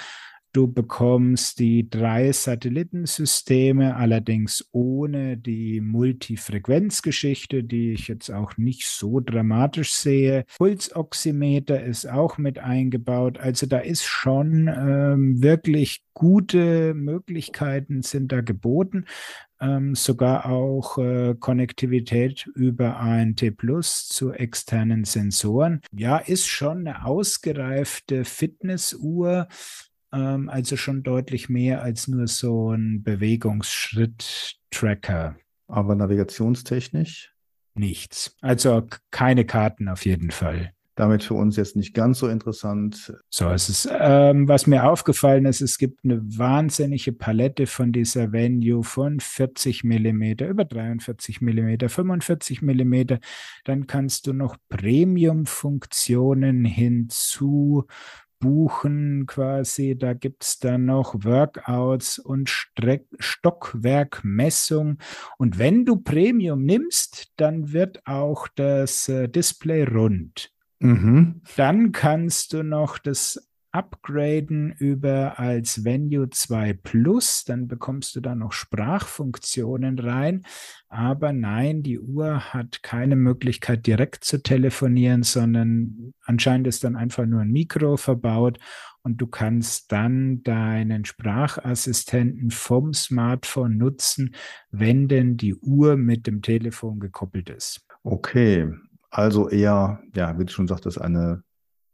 Du 0.54 0.72
bekommst 0.72 1.58
die 1.58 1.90
drei 1.90 2.32
Satellitensysteme, 2.32 3.96
allerdings 3.96 4.70
ohne 4.72 5.36
die 5.36 5.82
Multifrequenzgeschichte, 5.82 7.64
die 7.64 7.94
ich 7.94 8.08
jetzt 8.08 8.30
auch 8.30 8.56
nicht 8.58 8.86
so 8.86 9.20
dramatisch 9.20 9.94
sehe. 9.94 10.46
Pulsoximeter 10.60 11.84
ist 11.84 12.06
auch 12.06 12.38
mit 12.38 12.60
eingebaut. 12.60 13.40
Also 13.40 13.66
da 13.66 13.80
ist 13.80 14.04
schon 14.06 14.68
ähm, 14.68 15.42
wirklich 15.42 16.04
gute 16.14 16.94
Möglichkeiten 16.94 18.04
sind 18.04 18.32
da 18.32 18.42
geboten. 18.42 19.06
ähm, 19.60 19.96
sogar 19.96 20.46
auch 20.46 20.98
äh, 20.98 21.36
Konnektivität 21.40 22.48
über 22.56 22.98
ANT 22.98 23.58
Plus 23.58 24.08
zu 24.08 24.34
externen 24.34 25.06
Sensoren. 25.06 25.82
Ja, 25.92 26.18
ist 26.18 26.48
schon 26.48 26.80
eine 26.88 27.06
ausgereifte 27.06 28.26
Fitnessuhr, 28.26 29.48
ähm, 30.14 30.48
also 30.50 30.78
schon 30.78 31.04
deutlich 31.04 31.50
mehr 31.50 31.82
als 31.82 32.08
nur 32.08 32.28
so 32.28 32.72
ein 32.72 33.04
Bewegungsschritt-Tracker. 33.04 35.36
Aber 35.68 35.96
navigationstechnisch? 35.96 37.34
Nichts. 37.76 38.38
Also 38.42 38.88
keine 39.12 39.46
Karten 39.46 39.90
auf 39.90 40.06
jeden 40.06 40.32
Fall 40.32 40.74
damit 40.96 41.24
für 41.24 41.34
uns 41.34 41.58
jetzt 41.58 41.76
nicht 41.76 41.96
ganz 41.96 42.20
so 42.20 42.28
interessant. 42.28 43.14
So, 43.30 43.50
es 43.50 43.70
ist, 43.70 43.90
ähm, 43.92 44.48
was 44.48 44.68
mir 44.68 44.88
aufgefallen 44.88 45.46
ist, 45.46 45.62
es 45.62 45.80
gibt 45.80 46.04
eine 46.04 46.22
wahnsinnige 46.38 47.14
Palette 47.14 47.66
von 47.66 47.92
dieser 47.92 48.32
Venue 48.32 48.84
von 48.84 49.20
40 49.20 49.84
Millimeter 49.84 50.48
über 50.48 50.66
43 50.66 51.42
Millimeter, 51.42 51.90
45 51.90 52.62
Millimeter. 52.62 53.18
Dann 53.64 53.88
kannst 53.88 54.28
du 54.28 54.34
noch 54.34 54.56
Premium-Funktionen 54.70 56.64
hinzu 56.64 57.86
buchen 58.44 59.26
quasi. 59.26 59.98
Da 59.98 60.14
gibt 60.14 60.44
es 60.44 60.60
dann 60.60 60.86
noch 60.86 61.24
Workouts 61.24 62.20
und 62.20 62.50
Streck 62.50 63.08
Stockwerkmessung. 63.18 64.98
Und 65.38 65.60
wenn 65.60 65.86
du 65.86 65.96
Premium 65.96 66.66
nimmst, 66.66 67.32
dann 67.38 67.72
wird 67.72 68.06
auch 68.06 68.50
das 68.54 69.08
äh, 69.08 69.30
Display 69.30 69.86
rund. 69.86 70.52
Mhm. 70.80 71.42
Dann 71.56 71.94
kannst 71.94 72.52
du 72.52 72.64
noch 72.64 72.98
das 72.98 73.50
upgraden 73.74 74.72
über 74.72 75.40
als 75.40 75.84
Venue 75.84 76.30
2 76.30 76.74
Plus, 76.74 77.44
dann 77.44 77.68
bekommst 77.68 78.16
du 78.16 78.22
da 78.22 78.36
noch 78.36 78.54
Sprachfunktionen 78.54 79.98
rein. 80.00 80.46
Aber 80.90 81.34
nein, 81.34 81.82
die 81.82 82.00
Uhr 82.00 82.54
hat 82.54 82.84
keine 82.84 83.16
Möglichkeit 83.16 83.88
direkt 83.88 84.24
zu 84.24 84.42
telefonieren, 84.42 85.24
sondern 85.24 86.14
anscheinend 86.24 86.68
ist 86.68 86.84
dann 86.84 86.96
einfach 86.96 87.26
nur 87.26 87.42
ein 87.42 87.52
Mikro 87.52 87.98
verbaut 87.98 88.60
und 89.02 89.18
du 89.18 89.28
kannst 89.28 89.92
dann 89.92 90.44
deinen 90.44 91.04
Sprachassistenten 91.04 92.52
vom 92.52 92.94
Smartphone 92.94 93.78
nutzen, 93.78 94.36
wenn 94.70 95.08
denn 95.08 95.36
die 95.36 95.56
Uhr 95.56 95.98
mit 95.98 96.28
dem 96.28 96.44
Telefon 96.44 97.00
gekoppelt 97.00 97.50
ist. 97.50 97.86
Okay, 98.04 98.72
also 99.10 99.50
eher, 99.50 100.00
ja, 100.16 100.38
wie 100.38 100.46
du 100.46 100.52
schon 100.52 100.68
sagtest, 100.68 101.02
eine 101.02 101.44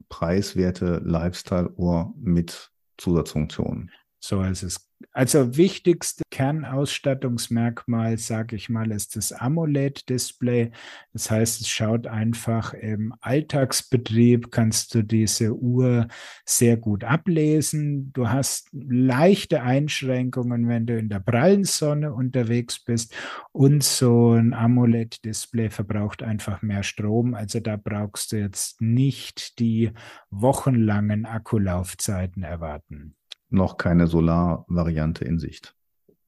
preiswerte 0.10 1.02
Lifestyle-Uhr 1.04 2.14
mit 2.18 2.72
Zusatzfunktionen. 2.98 3.92
So 4.20 4.42
ist 4.44 4.64
es 4.64 4.90
also 5.14 5.56
wichtigste 5.56 6.24
Kernausstattungsmerkmal, 6.40 8.18
sage 8.18 8.56
ich 8.56 8.70
mal, 8.70 8.92
ist 8.92 9.18
das 9.18 9.34
AMOLED-Display. 9.34 10.72
Das 11.12 11.30
heißt, 11.30 11.60
es 11.60 11.68
schaut 11.68 12.08
einfach 12.08 12.74
im 12.74 13.14
Alltagsbetrieb, 13.20 14.50
kannst 14.50 14.96
du 14.96 15.04
diese 15.04 15.54
Uhr 15.54 16.08
sehr 16.46 16.78
gut 16.78 17.04
ablesen. 17.04 18.14
Du 18.14 18.30
hast 18.30 18.70
leichte 18.72 19.64
Einschränkungen, 19.64 20.70
wenn 20.70 20.86
du 20.86 20.98
in 20.98 21.10
der 21.10 21.20
prallen 21.20 21.66
Sonne 21.66 22.14
unterwegs 22.14 22.82
bist. 22.86 23.14
Und 23.52 23.84
so 23.84 24.32
ein 24.32 24.54
AMOLED-Display 24.54 25.70
verbraucht 25.70 26.24
einfach 26.24 26.62
mehr 26.62 26.84
Strom. 26.84 27.34
Also 27.34 27.60
da 27.60 27.76
brauchst 27.76 28.32
du 28.32 28.38
jetzt 28.38 28.80
nicht 28.80 29.60
die 29.60 29.92
wochenlangen 30.30 31.26
Akkulaufzeiten 31.26 32.44
erwarten 32.44 33.18
noch 33.52 33.78
keine 33.78 34.06
Solar-Variante 34.06 35.26
in 35.26 35.40
Sicht. 35.40 35.76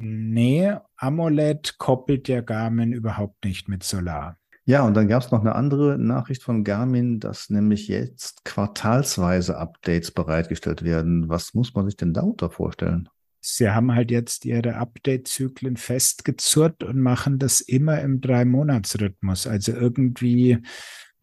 Nee, 0.02 0.74
AMOLED 0.98 1.78
koppelt 1.78 2.28
ja 2.28 2.42
Garmin 2.42 2.94
überhaupt 2.94 3.46
nicht 3.46 3.68
mit 3.68 3.84
Solar. 3.84 4.38
Ja, 4.66 4.86
und 4.86 4.94
dann 4.94 5.08
gab 5.08 5.24
es 5.24 5.32
noch 5.32 5.42
eine 5.42 5.56
andere 5.56 5.98
Nachricht 5.98 6.44
von 6.44 6.64
Garmin, 6.64 7.20
dass 7.20 7.50
nämlich 7.50 7.88
jetzt 7.88 8.46
quartalsweise 8.46 9.58
Updates 9.58 10.12
bereitgestellt 10.12 10.84
werden. 10.84 11.30
Was 11.30 11.54
muss 11.54 11.74
man 11.74 11.86
sich 11.86 11.98
denn 11.98 12.14
darunter 12.14 12.50
vorstellen? 12.50 13.10
Sie 13.44 13.70
haben 13.70 13.94
halt 13.96 14.12
jetzt 14.12 14.46
ihre 14.46 14.76
Update-Zyklen 14.76 15.76
festgezurrt 15.76 16.84
und 16.84 17.00
machen 17.00 17.40
das 17.40 17.60
immer 17.60 18.00
im 18.02 18.22
Drei-Monats-Rhythmus. 18.22 19.48
Also 19.48 19.72
irgendwie 19.72 20.60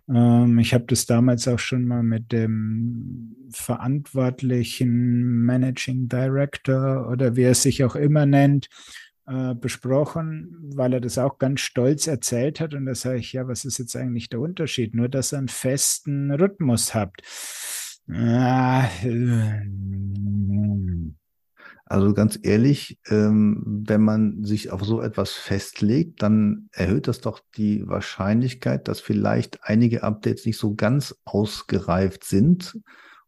ähm, 0.09 0.59
ich 0.59 0.75
habe 0.75 0.85
das 0.87 1.07
damals 1.07 1.47
auch 1.49 1.59
schon 1.59 1.87
mal 1.87 2.03
mit 2.03 2.33
dem 2.33 3.37
verantwortlichen 3.51 5.45
Managing 5.45 6.09
Director 6.09 7.09
oder 7.11 7.37
wie 7.37 7.43
er 7.43 7.55
sich 7.55 7.85
auch 7.85 7.97
immer 7.97 8.27
nennt, 8.27 8.69
äh, 9.27 9.55
besprochen, 9.55 10.57
weil 10.75 10.95
er 10.95 11.01
das 11.01 11.19
auch 11.19 11.39
ganz 11.39 11.61
stolz 11.61 12.07
erzählt 12.07 12.61
hat. 12.61 12.75
Und 12.75 12.87
da 12.87 12.95
sage 12.95 13.19
ich, 13.19 13.33
ja, 13.33 13.47
was 13.47 13.65
ist 13.65 13.79
jetzt 13.79 13.97
eigentlich 13.97 14.29
der 14.29 14.41
Unterschied? 14.41 14.95
Nur, 14.95 15.09
dass 15.09 15.33
ihr 15.33 15.39
einen 15.39 15.49
festen 15.49 16.31
Rhythmus 16.31 16.95
habt. 16.95 17.23
Ah, 18.11 18.87
äh, 19.03 19.63
also 21.91 22.13
ganz 22.13 22.39
ehrlich, 22.43 22.99
ähm, 23.09 23.63
wenn 23.65 24.03
man 24.03 24.45
sich 24.45 24.71
auf 24.71 24.85
so 24.85 25.01
etwas 25.01 25.33
festlegt, 25.33 26.23
dann 26.23 26.69
erhöht 26.73 27.09
das 27.09 27.21
doch 27.21 27.41
die 27.57 27.89
Wahrscheinlichkeit, 27.89 28.89
dass 28.89 29.01
vielleicht 29.01 29.65
einige 29.65 30.03
Updates 30.03 30.45
nicht 30.45 30.59
so 30.59 30.75
ganz 30.75 31.19
ausgereift 31.25 32.25
sind 32.25 32.79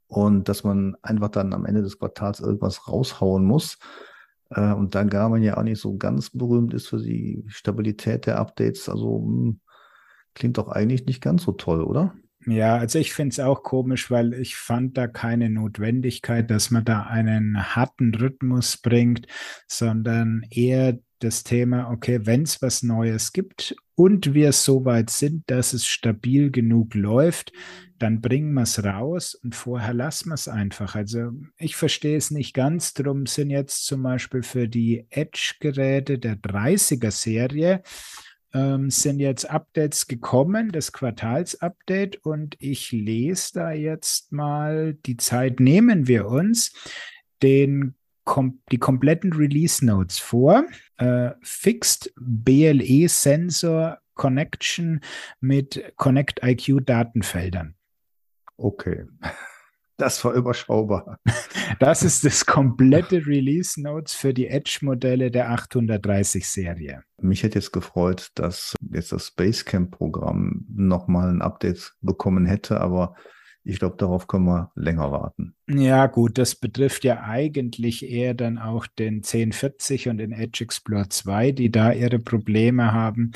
und 0.08 0.48
dass 0.50 0.62
man 0.62 0.94
einfach 1.00 1.30
dann 1.30 1.54
am 1.54 1.64
Ende 1.64 1.80
des 1.80 1.98
Quartals 1.98 2.40
irgendwas 2.40 2.86
raushauen 2.86 3.46
muss. 3.46 3.78
Äh, 4.50 4.74
und 4.74 4.94
dann 4.94 5.08
gar 5.08 5.30
man 5.30 5.42
ja 5.42 5.56
auch 5.56 5.62
nicht 5.62 5.80
so 5.80 5.96
ganz 5.96 6.28
berühmt 6.28 6.74
ist 6.74 6.88
für 6.88 6.98
die 6.98 7.44
Stabilität 7.48 8.26
der 8.26 8.38
Updates. 8.38 8.90
Also 8.90 9.22
hm, 9.24 9.60
klingt 10.34 10.58
doch 10.58 10.68
eigentlich 10.68 11.06
nicht 11.06 11.22
ganz 11.22 11.44
so 11.44 11.52
toll, 11.52 11.82
oder? 11.82 12.14
Ja, 12.46 12.76
also 12.76 12.98
ich 12.98 13.12
finde 13.12 13.32
es 13.32 13.40
auch 13.40 13.62
komisch, 13.62 14.10
weil 14.10 14.32
ich 14.32 14.56
fand 14.56 14.96
da 14.96 15.06
keine 15.06 15.50
Notwendigkeit, 15.50 16.50
dass 16.50 16.70
man 16.70 16.84
da 16.84 17.02
einen 17.02 17.74
harten 17.76 18.14
Rhythmus 18.14 18.78
bringt, 18.78 19.26
sondern 19.68 20.46
eher 20.50 20.98
das 21.18 21.44
Thema, 21.44 21.90
okay, 21.90 22.20
wenn 22.24 22.42
es 22.42 22.62
was 22.62 22.82
Neues 22.82 23.32
gibt 23.32 23.76
und 23.94 24.32
wir 24.32 24.52
so 24.52 24.86
weit 24.86 25.10
sind, 25.10 25.50
dass 25.50 25.74
es 25.74 25.86
stabil 25.86 26.50
genug 26.50 26.94
läuft, 26.94 27.52
dann 27.98 28.22
bringen 28.22 28.54
wir 28.54 28.62
es 28.62 28.82
raus 28.82 29.34
und 29.34 29.54
vorher 29.54 29.92
lassen 29.92 30.30
wir 30.30 30.34
es 30.34 30.48
einfach. 30.48 30.94
Also 30.94 31.32
ich 31.58 31.76
verstehe 31.76 32.16
es 32.16 32.30
nicht 32.30 32.54
ganz. 32.54 32.94
Drum 32.94 33.26
sind 33.26 33.50
jetzt 33.50 33.84
zum 33.84 34.02
Beispiel 34.02 34.42
für 34.42 34.66
die 34.66 35.06
Edge-Geräte 35.10 36.18
der 36.18 36.36
30er-Serie 36.36 37.82
ähm, 38.52 38.90
sind 38.90 39.20
jetzt 39.20 39.50
Updates 39.50 40.06
gekommen, 40.06 40.72
das 40.72 40.92
Quartalsupdate, 40.92 42.16
und 42.24 42.56
ich 42.58 42.92
lese 42.92 43.52
da 43.54 43.72
jetzt 43.72 44.32
mal, 44.32 44.94
die 45.06 45.16
Zeit 45.16 45.60
nehmen 45.60 46.08
wir 46.08 46.26
uns, 46.26 46.72
den 47.42 47.94
kom 48.24 48.60
die 48.70 48.78
kompletten 48.78 49.32
Release 49.32 49.84
Notes 49.84 50.18
vor. 50.18 50.64
Äh, 50.98 51.30
Fixed 51.42 52.12
BLE 52.16 53.08
Sensor 53.08 53.98
Connection 54.14 55.00
mit 55.40 55.94
Connect 55.96 56.42
IQ 56.44 56.84
Datenfeldern. 56.84 57.74
Okay. 58.56 59.06
Das 60.00 60.24
war 60.24 60.32
überschaubar. 60.32 61.18
Das 61.78 62.02
ist 62.02 62.24
das 62.24 62.46
komplette 62.46 63.26
Release 63.26 63.78
Notes 63.78 64.14
für 64.14 64.32
die 64.32 64.48
Edge-Modelle 64.48 65.30
der 65.30 65.50
830-Serie. 65.50 67.02
Mich 67.20 67.42
hätte 67.42 67.58
jetzt 67.58 67.72
gefreut, 67.72 68.30
dass 68.34 68.74
jetzt 68.90 69.12
das 69.12 69.30
Basecamp-Programm 69.30 70.64
nochmal 70.74 71.28
ein 71.28 71.42
Update 71.42 71.92
bekommen 72.00 72.46
hätte, 72.46 72.80
aber 72.80 73.14
ich 73.62 73.78
glaube, 73.78 73.96
darauf 73.98 74.26
können 74.26 74.46
wir 74.46 74.72
länger 74.74 75.12
warten. 75.12 75.54
Ja, 75.68 76.06
gut, 76.06 76.38
das 76.38 76.54
betrifft 76.54 77.04
ja 77.04 77.22
eigentlich 77.22 78.08
eher 78.08 78.32
dann 78.32 78.56
auch 78.56 78.86
den 78.86 79.16
1040 79.16 80.08
und 80.08 80.16
den 80.16 80.32
Edge 80.32 80.64
Explorer 80.64 81.10
2, 81.10 81.52
die 81.52 81.70
da 81.70 81.92
ihre 81.92 82.20
Probleme 82.20 82.94
haben. 82.94 83.32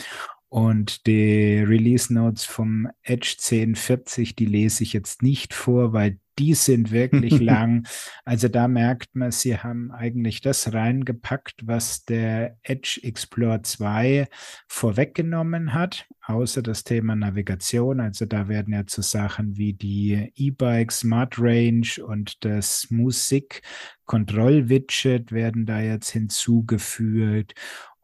Und 0.49 1.07
die 1.07 1.59
Release 1.59 2.15
Notes 2.15 2.45
vom 2.45 2.89
Edge 3.03 3.37
1040, 3.39 4.35
die 4.35 4.47
lese 4.47 4.83
ich 4.83 4.95
jetzt 4.95 5.23
nicht 5.23 5.53
vor, 5.53 5.93
weil 5.93 6.21
die 6.39 6.55
sind 6.55 6.91
wirklich 6.91 7.41
lang. 7.41 7.87
Also 8.25 8.49
da 8.49 8.69
merkt 8.69 9.15
man, 9.15 9.31
sie 9.31 9.59
haben 9.59 9.91
eigentlich 9.93 10.41
das 10.41 10.73
reingepackt, 10.73 11.67
was 11.67 12.05
der 12.05 12.57
Edge 12.63 13.01
Explorer 13.03 13.63
2 13.63 14.29
vorweggenommen 14.69 15.75
hat, 15.75 16.07
außer 16.27 16.63
das 16.63 16.85
Thema 16.85 17.15
Navigation. 17.17 18.01
Also 18.01 18.27
da 18.27 18.49
werden 18.49 18.75
ja 18.75 18.87
zu 18.87 19.03
Sachen 19.03 19.57
wie 19.57 19.73
die 19.73 20.33
E-Bike 20.35 20.93
Smart 20.93 21.39
Range 21.39 21.89
und 22.07 22.45
das 22.45 22.89
Musik 22.91 23.63
Kontroll-Widget 24.07 25.33
werden 25.33 25.67
da 25.67 25.81
jetzt 25.81 26.11
hinzugefügt. 26.11 27.55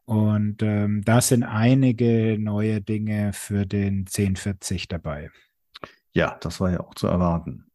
Und 0.05 0.61
ähm, 0.61 1.03
da 1.05 1.21
sind 1.21 1.43
einige 1.43 2.37
neue 2.39 2.81
Dinge 2.81 3.31
für 3.33 3.65
den 3.65 3.99
1040 3.99 4.87
dabei. 4.87 5.29
Ja, 6.11 6.37
das 6.41 6.59
war 6.59 6.71
ja 6.71 6.81
auch 6.81 6.95
zu 6.95 7.07
erwarten. 7.07 7.70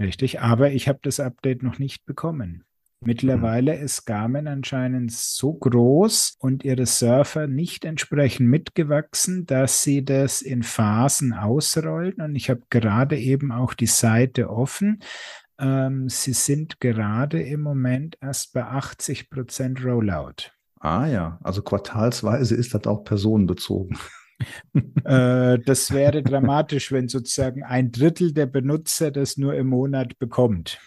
Richtig, 0.00 0.40
aber 0.40 0.70
ich 0.70 0.88
habe 0.88 1.00
das 1.02 1.20
Update 1.20 1.62
noch 1.62 1.78
nicht 1.78 2.04
bekommen. 2.06 2.64
Mittlerweile 3.00 3.76
mhm. 3.76 3.84
ist 3.84 4.06
Garmin 4.06 4.48
anscheinend 4.48 5.12
so 5.12 5.52
groß 5.52 6.36
und 6.40 6.64
ihre 6.64 6.86
Surfer 6.86 7.46
nicht 7.46 7.84
entsprechend 7.84 8.48
mitgewachsen, 8.48 9.46
dass 9.46 9.82
sie 9.82 10.04
das 10.04 10.42
in 10.42 10.62
Phasen 10.64 11.32
ausrollen. 11.32 12.14
Und 12.14 12.34
ich 12.34 12.50
habe 12.50 12.62
gerade 12.70 13.16
eben 13.16 13.52
auch 13.52 13.74
die 13.74 13.86
Seite 13.86 14.50
offen. 14.50 15.00
Ähm, 15.60 16.08
sie 16.08 16.32
sind 16.32 16.80
gerade 16.80 17.40
im 17.40 17.60
Moment 17.60 18.18
erst 18.20 18.52
bei 18.52 18.64
80 18.64 19.30
Prozent 19.30 19.84
Rollout. 19.84 20.52
Ah 20.80 21.06
ja, 21.06 21.38
also 21.42 21.62
quartalsweise 21.62 22.54
ist 22.54 22.74
das 22.74 22.86
auch 22.86 23.04
personenbezogen. 23.04 23.96
Äh, 25.04 25.58
das 25.58 25.92
wäre 25.92 26.22
dramatisch, 26.22 26.92
wenn 26.92 27.08
sozusagen 27.08 27.62
ein 27.62 27.92
Drittel 27.92 28.32
der 28.32 28.46
Benutzer 28.46 29.10
das 29.10 29.36
nur 29.36 29.54
im 29.54 29.68
Monat 29.68 30.18
bekommt. 30.18 30.78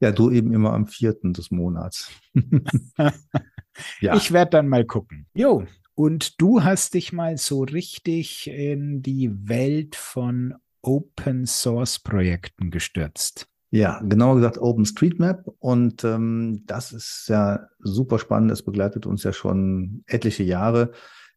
Ja, 0.00 0.12
du 0.12 0.30
eben 0.30 0.52
immer 0.52 0.72
am 0.72 0.86
vierten 0.86 1.32
des 1.32 1.50
Monats. 1.50 2.10
ja. 4.00 4.16
Ich 4.16 4.32
werde 4.32 4.50
dann 4.50 4.68
mal 4.68 4.84
gucken. 4.84 5.26
Jo, 5.34 5.64
und 5.94 6.40
du 6.40 6.64
hast 6.64 6.94
dich 6.94 7.12
mal 7.12 7.38
so 7.38 7.62
richtig 7.62 8.48
in 8.48 9.02
die 9.02 9.30
Welt 9.48 9.96
von 9.96 10.54
Open 10.82 11.46
Source 11.46 12.00
Projekten 12.00 12.70
gestürzt. 12.70 13.48
Ja, 13.70 14.00
genauer 14.04 14.36
gesagt 14.36 14.58
OpenStreetMap. 14.58 15.48
Und 15.58 16.04
ähm, 16.04 16.62
das 16.66 16.92
ist 16.92 17.26
ja 17.28 17.68
super 17.80 18.18
spannend. 18.18 18.52
Es 18.52 18.62
begleitet 18.62 19.06
uns 19.06 19.24
ja 19.24 19.32
schon 19.32 20.04
etliche 20.06 20.44
Jahre 20.44 20.92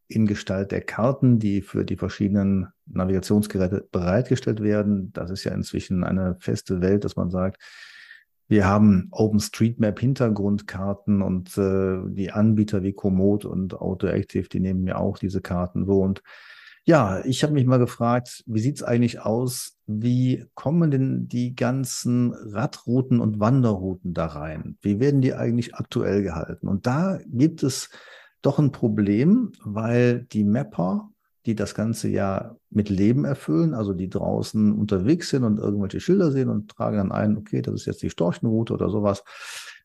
in 0.07 0.25
Gestalt 0.25 0.71
der 0.71 0.81
Karten, 0.81 1.39
die 1.39 1.61
für 1.61 1.83
die 1.83 1.97
verschiedenen 1.97 2.67
Navigationsgeräte 2.85 3.87
bereitgestellt 3.91 4.61
werden. 4.61 5.11
Das 5.13 5.29
ist 5.29 5.43
ja 5.43 5.53
inzwischen 5.53 6.03
eine 6.03 6.35
feste 6.39 6.81
Welt, 6.81 7.03
dass 7.03 7.15
man 7.15 7.29
sagt, 7.29 7.61
wir 8.47 8.65
haben 8.65 9.09
OpenStreetMap 9.11 9.99
Hintergrundkarten 9.99 11.21
und 11.21 11.57
äh, 11.57 11.99
die 12.07 12.31
Anbieter 12.31 12.81
wie 12.81 12.93
Komoot 12.93 13.43
und 13.43 13.73
AutoActive, 13.73 14.47
die 14.47 14.61
nehmen 14.61 14.83
mir 14.83 14.99
auch 14.99 15.17
diese 15.17 15.41
Karten 15.41 15.85
so. 15.85 15.99
Und 15.99 16.23
ja, 16.85 17.21
ich 17.25 17.43
habe 17.43 17.51
mich 17.51 17.65
mal 17.65 17.79
gefragt, 17.79 18.45
wie 18.47 18.61
sieht's 18.61 18.83
eigentlich 18.83 19.19
aus? 19.19 19.77
Wie 19.85 20.45
kommen 20.53 20.89
denn 20.89 21.27
die 21.27 21.53
ganzen 21.53 22.33
Radrouten 22.33 23.19
und 23.19 23.41
Wanderrouten 23.41 24.13
da 24.13 24.27
rein? 24.27 24.77
Wie 24.81 25.01
werden 25.01 25.19
die 25.19 25.33
eigentlich 25.33 25.75
aktuell 25.75 26.23
gehalten? 26.23 26.69
Und 26.69 26.87
da 26.87 27.19
gibt 27.25 27.61
es 27.63 27.89
doch 28.47 28.59
ein 28.59 28.71
Problem, 28.71 29.51
weil 29.63 30.25
die 30.31 30.43
Mapper 30.43 31.09
die 31.47 31.55
das 31.55 31.73
ganze 31.73 32.09
ja 32.09 32.57
mit 32.69 32.89
Leben 32.89 33.23
erfüllen, 33.23 33.73
also 33.73 33.93
die 33.93 34.09
draußen 34.09 34.73
unterwegs 34.73 35.29
sind 35.29 35.45
und 35.45 35.59
irgendwelche 35.59 36.01
Schilder 36.01 36.29
sehen 36.29 36.49
und 36.49 36.69
tragen 36.69 36.97
dann 36.97 37.11
ein, 37.13 37.37
okay, 37.37 37.61
das 37.61 37.75
ist 37.75 37.85
jetzt 37.85 38.01
die 38.03 38.09
Storchenroute 38.09 38.73
oder 38.73 38.89
sowas. 38.89 39.23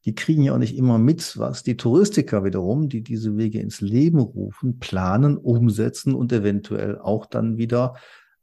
Die 0.04 0.16
kriegen 0.16 0.42
ja 0.42 0.54
auch 0.54 0.58
nicht 0.58 0.76
immer 0.76 0.98
mit, 0.98 1.38
was 1.38 1.62
die 1.62 1.76
Touristiker 1.76 2.42
wiederum, 2.42 2.88
die 2.88 3.02
diese 3.02 3.36
Wege 3.36 3.60
ins 3.60 3.80
Leben 3.80 4.18
rufen, 4.18 4.80
planen, 4.80 5.36
umsetzen 5.36 6.14
und 6.16 6.32
eventuell 6.32 6.98
auch 6.98 7.26
dann 7.26 7.58
wieder 7.58 7.94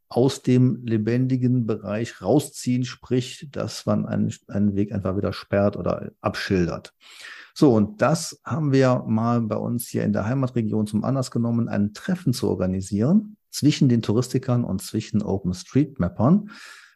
aus 0.08 0.42
dem 0.42 0.86
lebendigen 0.86 1.66
Bereich 1.66 2.22
rausziehen, 2.22 2.86
sprich, 2.86 3.50
dass 3.52 3.86
man 3.86 4.06
einen, 4.06 4.34
einen 4.48 4.78
Weg 4.78 4.94
einfach 4.94 5.18
wieder 5.18 5.34
sperrt 5.34 5.76
oder 5.76 6.10
abschildert. 6.22 6.94
So, 7.53 7.74
und 7.74 8.01
das 8.01 8.39
haben 8.44 8.72
wir 8.72 9.03
mal 9.08 9.41
bei 9.41 9.58
uns 9.58 9.88
hier 9.88 10.03
in 10.03 10.13
der 10.13 10.25
Heimatregion 10.25 10.88
zum 10.88 11.03
Anlass 11.03 11.32
genommen, 11.32 11.68
ein 11.68 11.94
Treffen 11.94 12.34
zu 12.34 12.50
organisieren 12.50 13.38
zwischen 13.51 13.89
den 13.89 14.01
Touristikern 14.01 14.63
und 14.63 14.82
zwischen 14.82 15.22
OpenStreetMappern. 15.22 16.50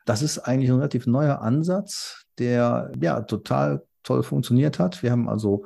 Das 0.05 0.21
ist 0.21 0.39
eigentlich 0.39 0.69
ein 0.69 0.77
relativ 0.77 1.07
neuer 1.07 1.41
Ansatz, 1.41 2.25
der 2.37 2.91
ja 2.99 3.21
total 3.21 3.83
toll 4.03 4.23
funktioniert 4.23 4.79
hat. 4.79 5.01
Wir 5.01 5.11
haben 5.11 5.29
also 5.29 5.65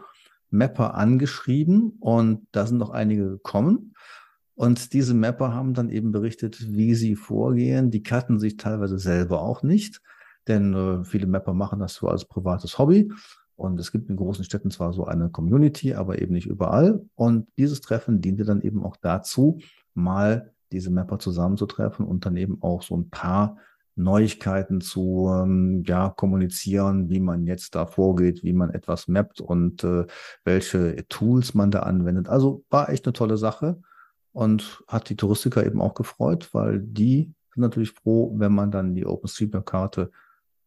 Mapper 0.50 0.96
angeschrieben 0.96 1.98
und 2.00 2.48
da 2.52 2.66
sind 2.66 2.78
noch 2.78 2.92
einige 2.92 3.30
gekommen. 3.30 3.94
Und 4.56 4.94
diese 4.94 5.14
Mapper 5.14 5.54
haben 5.54 5.74
dann 5.74 5.90
eben 5.90 6.12
berichtet, 6.12 6.74
wie 6.74 6.96
sie 6.96 7.16
vorgehen. 7.16 7.92
Die 7.92 8.02
kannten 8.02 8.40
sich 8.40 8.58
teilweise 8.58 8.98
selber 8.98 9.42
auch 9.42 9.62
nicht, 9.62 10.02
denn 10.48 10.74
äh, 10.74 11.04
viele 11.04 11.28
Mapper 11.28 11.54
machen 11.54 11.80
das 11.80 11.96
so 11.96 12.08
als 12.08 12.26
privates 12.26 12.80
Hobby 12.80 13.12
und 13.58 13.80
es 13.80 13.92
gibt 13.92 14.10
in 14.10 14.16
großen 14.16 14.46
Städten 14.46 14.72
zwar 14.72 14.94
so 14.94 15.06
eine 15.06 15.30
Community, 15.30 15.96
aber 15.96 16.22
eben 16.22 16.34
nicht 16.34 16.46
überall. 16.46 17.02
Und 17.16 17.48
dieses 17.58 17.82
Treffen 17.82 18.22
diente 18.22 18.46
dann 18.46 18.62
eben 18.62 18.84
auch 18.84 18.96
dazu, 18.98 19.60
mal 19.96 20.54
diese 20.72 20.92
Mapper 20.92 21.18
zusammenzutreffen 21.18 22.06
und 22.06 22.26
dann 22.26 22.38
eben 22.38 22.62
auch 22.62 22.84
so 22.84 22.96
ein 22.96 23.10
paar 23.10 23.58
Neuigkeiten 23.96 24.80
zu 24.80 25.28
ähm, 25.34 25.84
ja, 25.88 26.10
kommunizieren, 26.10 27.10
wie 27.10 27.20
man 27.20 27.48
jetzt 27.48 27.74
da 27.74 27.88
vorgeht, 27.88 28.44
wie 28.44 28.54
man 28.54 28.70
etwas 28.70 29.08
mappt 29.08 29.42
und 29.42 29.84
äh, 29.84 30.06
welche 30.44 31.08
Tools 31.10 31.56
man 31.56 31.72
da 31.72 31.80
anwendet. 31.80 32.30
Also 32.30 32.64
war 32.70 32.90
echt 32.90 33.08
eine 33.08 33.14
tolle 33.14 33.38
Sache 33.38 33.82
und 34.34 34.84
hat 34.88 35.10
die 35.10 35.16
Touristiker 35.16 35.66
eben 35.66 35.82
auch 35.82 35.96
gefreut, 35.96 36.50
weil 36.54 36.80
die 36.80 37.34
sind 37.56 37.62
natürlich 37.64 37.92
froh, 37.92 38.36
wenn 38.38 38.54
man 38.54 38.70
dann 38.70 38.94
die 38.94 39.08
OpenStreetMap-Karte 39.08 40.12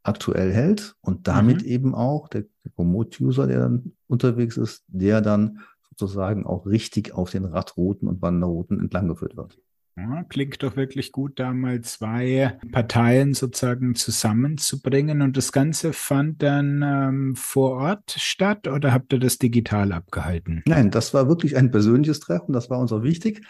aktuell 0.03 0.53
hält 0.53 0.95
und 1.01 1.29
damit 1.29 1.63
mhm. 1.63 1.69
eben 1.69 1.95
auch 1.95 2.29
der, 2.29 2.45
Komoot-User, 2.77 3.47
der 3.47 3.59
dann 3.61 3.93
unterwegs 4.07 4.57
ist, 4.57 4.85
der 4.87 5.21
dann 5.21 5.61
sozusagen 5.89 6.47
auch 6.47 6.67
richtig 6.67 7.13
auf 7.13 7.31
den 7.31 7.45
Radrouten 7.45 8.09
und 8.09 8.23
Wanderrouten 8.23 8.81
entlanggeführt 8.81 9.37
wird. 9.37 9.59
Ja, 9.97 10.23
klingt 10.25 10.63
doch 10.63 10.77
wirklich 10.77 11.13
gut, 11.13 11.39
da 11.39 11.53
mal 11.53 11.83
zwei 11.83 12.59
Parteien 12.71 13.35
sozusagen 13.35 13.95
zusammenzubringen. 13.95 15.21
Und 15.21 15.37
das 15.37 15.53
Ganze 15.53 15.93
fand 15.93 16.43
dann 16.43 16.83
ähm, 16.83 17.37
vor 17.37 17.73
Ort 17.73 18.13
statt 18.17 18.67
oder 18.69 18.95
habt 18.95 19.13
ihr 19.13 19.19
das 19.19 19.39
digital 19.39 19.93
abgehalten? 19.93 20.63
Nein, 20.67 20.91
das 20.91 21.13
war 21.13 21.29
wirklich 21.29 21.57
ein 21.57 21.71
persönliches 21.71 22.21
Treffen, 22.21 22.53
das 22.53 22.71
war 22.71 22.79
uns 22.79 22.93
auch 22.93 23.03
wichtig 23.03 23.43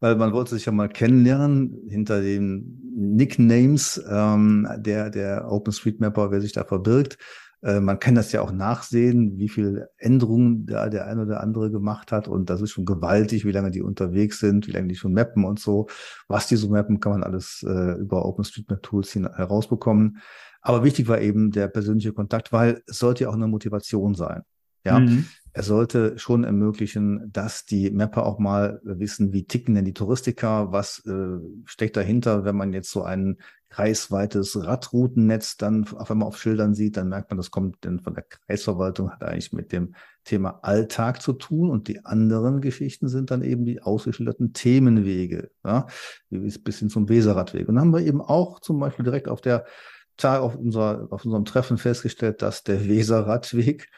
weil 0.00 0.16
man 0.16 0.32
wollte 0.32 0.54
sich 0.54 0.66
ja 0.66 0.72
mal 0.72 0.88
kennenlernen 0.88 1.76
hinter 1.88 2.20
den 2.20 2.80
Nicknames 2.94 4.02
ähm, 4.08 4.68
der, 4.78 5.10
der 5.10 5.50
OpenStreetMapper, 5.50 6.30
wer 6.30 6.40
sich 6.40 6.52
da 6.52 6.64
verbirgt. 6.64 7.18
Äh, 7.62 7.80
man 7.80 7.98
kann 7.98 8.14
das 8.14 8.32
ja 8.32 8.40
auch 8.40 8.52
nachsehen, 8.52 9.38
wie 9.38 9.48
viele 9.48 9.90
Änderungen 9.98 10.66
da 10.66 10.88
der 10.88 11.06
eine 11.06 11.22
oder 11.22 11.40
andere 11.40 11.70
gemacht 11.70 12.12
hat. 12.12 12.28
Und 12.28 12.50
das 12.50 12.60
ist 12.60 12.70
schon 12.70 12.84
gewaltig, 12.84 13.44
wie 13.44 13.52
lange 13.52 13.70
die 13.70 13.82
unterwegs 13.82 14.38
sind, 14.38 14.66
wie 14.68 14.72
lange 14.72 14.88
die 14.88 14.96
schon 14.96 15.12
mappen 15.12 15.44
und 15.44 15.58
so. 15.58 15.88
Was 16.28 16.46
die 16.46 16.56
so 16.56 16.68
mappen, 16.68 17.00
kann 17.00 17.12
man 17.12 17.22
alles 17.22 17.64
äh, 17.66 17.98
über 17.98 18.24
OpenStreetMap-Tools 18.24 19.14
herausbekommen. 19.16 20.18
Aber 20.60 20.84
wichtig 20.84 21.08
war 21.08 21.20
eben 21.20 21.50
der 21.50 21.68
persönliche 21.68 22.12
Kontakt, 22.12 22.52
weil 22.52 22.82
es 22.86 22.98
sollte 22.98 23.24
ja 23.24 23.30
auch 23.30 23.34
eine 23.34 23.46
Motivation 23.48 24.14
sein. 24.14 24.42
Ja, 24.88 25.00
mhm. 25.00 25.26
er 25.52 25.62
sollte 25.62 26.18
schon 26.18 26.44
ermöglichen, 26.44 27.30
dass 27.32 27.64
die 27.64 27.90
Mapper 27.90 28.26
auch 28.26 28.38
mal 28.38 28.80
wissen, 28.82 29.32
wie 29.32 29.44
ticken 29.44 29.74
denn 29.74 29.84
die 29.84 29.94
Touristiker, 29.94 30.72
was 30.72 31.04
äh, 31.06 31.38
steckt 31.64 31.96
dahinter, 31.96 32.44
wenn 32.44 32.56
man 32.56 32.72
jetzt 32.72 32.90
so 32.90 33.02
ein 33.02 33.38
kreisweites 33.70 34.64
Radroutennetz 34.64 35.56
dann 35.58 35.86
auf 35.88 36.10
einmal 36.10 36.28
auf 36.28 36.38
Schildern 36.38 36.74
sieht, 36.74 36.96
dann 36.96 37.10
merkt 37.10 37.30
man, 37.30 37.36
das 37.36 37.50
kommt 37.50 37.84
denn 37.84 38.00
von 38.00 38.14
der 38.14 38.24
Kreisverwaltung, 38.24 39.10
hat 39.10 39.22
eigentlich 39.22 39.52
mit 39.52 39.72
dem 39.72 39.94
Thema 40.24 40.60
Alltag 40.62 41.20
zu 41.20 41.34
tun 41.34 41.70
und 41.70 41.88
die 41.88 42.04
anderen 42.04 42.60
Geschichten 42.60 43.08
sind 43.08 43.30
dann 43.30 43.42
eben 43.42 43.64
die 43.64 43.82
ausgeschilderten 43.82 44.52
Themenwege, 44.52 45.50
ja, 45.64 45.86
bis 46.30 46.78
hin 46.78 46.88
zum 46.88 47.08
Weserradweg. 47.08 47.68
Und 47.68 47.74
dann 47.74 47.84
haben 47.84 47.92
wir 47.92 48.06
eben 48.06 48.22
auch 48.22 48.60
zum 48.60 48.80
Beispiel 48.80 49.04
direkt 49.04 49.28
auf 49.28 49.40
der 49.40 49.66
Tag 50.16 50.40
auf, 50.40 50.56
unserer, 50.56 51.06
auf 51.10 51.24
unserem 51.24 51.44
Treffen 51.44 51.78
festgestellt, 51.78 52.42
dass 52.42 52.64
der 52.64 52.88
Weserradweg 52.88 53.88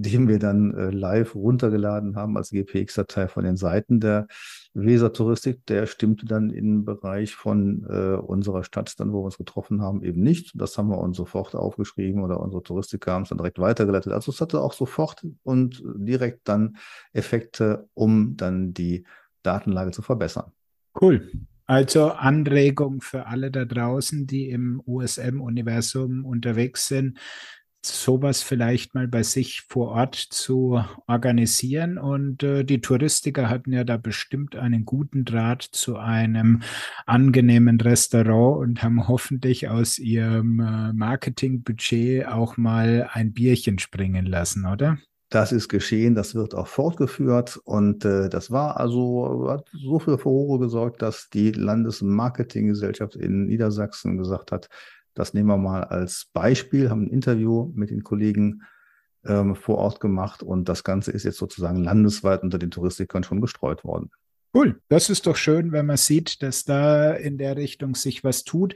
den 0.00 0.28
wir 0.28 0.38
dann 0.38 0.74
äh, 0.74 0.90
live 0.90 1.34
runtergeladen 1.34 2.16
haben 2.16 2.36
als 2.36 2.50
GPX-Datei 2.50 3.28
von 3.28 3.44
den 3.44 3.56
Seiten 3.56 4.00
der 4.00 4.26
Weser 4.72 5.12
Touristik, 5.12 5.66
der 5.66 5.86
stimmte 5.86 6.24
dann 6.26 6.50
im 6.50 6.84
Bereich 6.84 7.34
von 7.34 7.84
äh, 7.88 8.16
unserer 8.16 8.64
Stadt, 8.64 8.98
dann 8.98 9.12
wo 9.12 9.20
wir 9.20 9.24
uns 9.24 9.36
getroffen 9.36 9.82
haben, 9.82 10.02
eben 10.02 10.22
nicht. 10.22 10.52
Das 10.54 10.78
haben 10.78 10.88
wir 10.88 10.98
uns 10.98 11.16
sofort 11.16 11.54
aufgeschrieben 11.54 12.22
oder 12.22 12.40
unsere 12.40 12.62
Touristiker 12.62 13.12
haben 13.12 13.24
es 13.24 13.28
dann 13.28 13.38
direkt 13.38 13.58
weitergeleitet. 13.58 14.12
Also 14.12 14.32
es 14.32 14.40
hatte 14.40 14.60
auch 14.60 14.72
sofort 14.72 15.26
und 15.42 15.82
direkt 15.96 16.48
dann 16.48 16.76
Effekte, 17.12 17.88
um 17.94 18.36
dann 18.36 18.72
die 18.72 19.04
Datenlage 19.42 19.90
zu 19.90 20.02
verbessern. 20.02 20.52
Cool. 20.98 21.30
Also 21.66 22.08
Anregung 22.08 23.00
für 23.00 23.26
alle 23.26 23.50
da 23.50 23.64
draußen, 23.64 24.26
die 24.26 24.50
im 24.50 24.82
USM-Universum 24.86 26.24
unterwegs 26.24 26.88
sind 26.88 27.18
sowas 27.86 28.42
vielleicht 28.42 28.94
mal 28.94 29.08
bei 29.08 29.22
sich 29.22 29.62
vor 29.68 29.88
Ort 29.92 30.14
zu 30.14 30.82
organisieren. 31.06 31.98
Und 31.98 32.42
äh, 32.42 32.64
die 32.64 32.80
Touristiker 32.80 33.48
hatten 33.48 33.72
ja 33.72 33.84
da 33.84 33.96
bestimmt 33.96 34.56
einen 34.56 34.84
guten 34.84 35.24
Draht 35.24 35.62
zu 35.62 35.96
einem 35.96 36.62
angenehmen 37.06 37.80
Restaurant 37.80 38.60
und 38.60 38.82
haben 38.82 39.08
hoffentlich 39.08 39.68
aus 39.68 39.98
ihrem 39.98 40.60
äh, 40.60 40.92
Marketingbudget 40.92 42.26
auch 42.26 42.56
mal 42.56 43.08
ein 43.12 43.32
Bierchen 43.32 43.78
springen 43.78 44.26
lassen, 44.26 44.66
oder? 44.66 44.98
Das 45.30 45.52
ist 45.52 45.68
geschehen, 45.68 46.16
das 46.16 46.34
wird 46.34 46.56
auch 46.56 46.66
fortgeführt 46.66 47.56
und 47.62 48.04
äh, 48.04 48.28
das 48.28 48.50
war 48.50 48.80
also, 48.80 49.46
hat 49.48 49.68
so 49.72 50.00
für 50.00 50.18
Furore 50.18 50.58
gesorgt, 50.58 51.02
dass 51.02 51.28
die 51.30 51.52
Landesmarketinggesellschaft 51.52 53.14
in 53.14 53.46
Niedersachsen 53.46 54.18
gesagt 54.18 54.50
hat, 54.50 54.68
das 55.14 55.34
nehmen 55.34 55.48
wir 55.48 55.56
mal 55.56 55.84
als 55.84 56.30
Beispiel, 56.32 56.90
haben 56.90 57.04
ein 57.04 57.10
Interview 57.10 57.70
mit 57.74 57.90
den 57.90 58.02
Kollegen 58.04 58.62
ähm, 59.24 59.54
vor 59.54 59.78
Ort 59.78 60.00
gemacht 60.00 60.42
und 60.42 60.68
das 60.68 60.84
Ganze 60.84 61.10
ist 61.12 61.24
jetzt 61.24 61.38
sozusagen 61.38 61.82
landesweit 61.82 62.42
unter 62.42 62.58
den 62.58 62.70
Touristikern 62.70 63.24
schon 63.24 63.40
gestreut 63.40 63.84
worden. 63.84 64.10
Cool, 64.52 64.80
das 64.88 65.10
ist 65.10 65.26
doch 65.26 65.36
schön, 65.36 65.70
wenn 65.70 65.86
man 65.86 65.96
sieht, 65.96 66.42
dass 66.42 66.64
da 66.64 67.12
in 67.12 67.38
der 67.38 67.56
Richtung 67.56 67.94
sich 67.94 68.24
was 68.24 68.42
tut. 68.42 68.74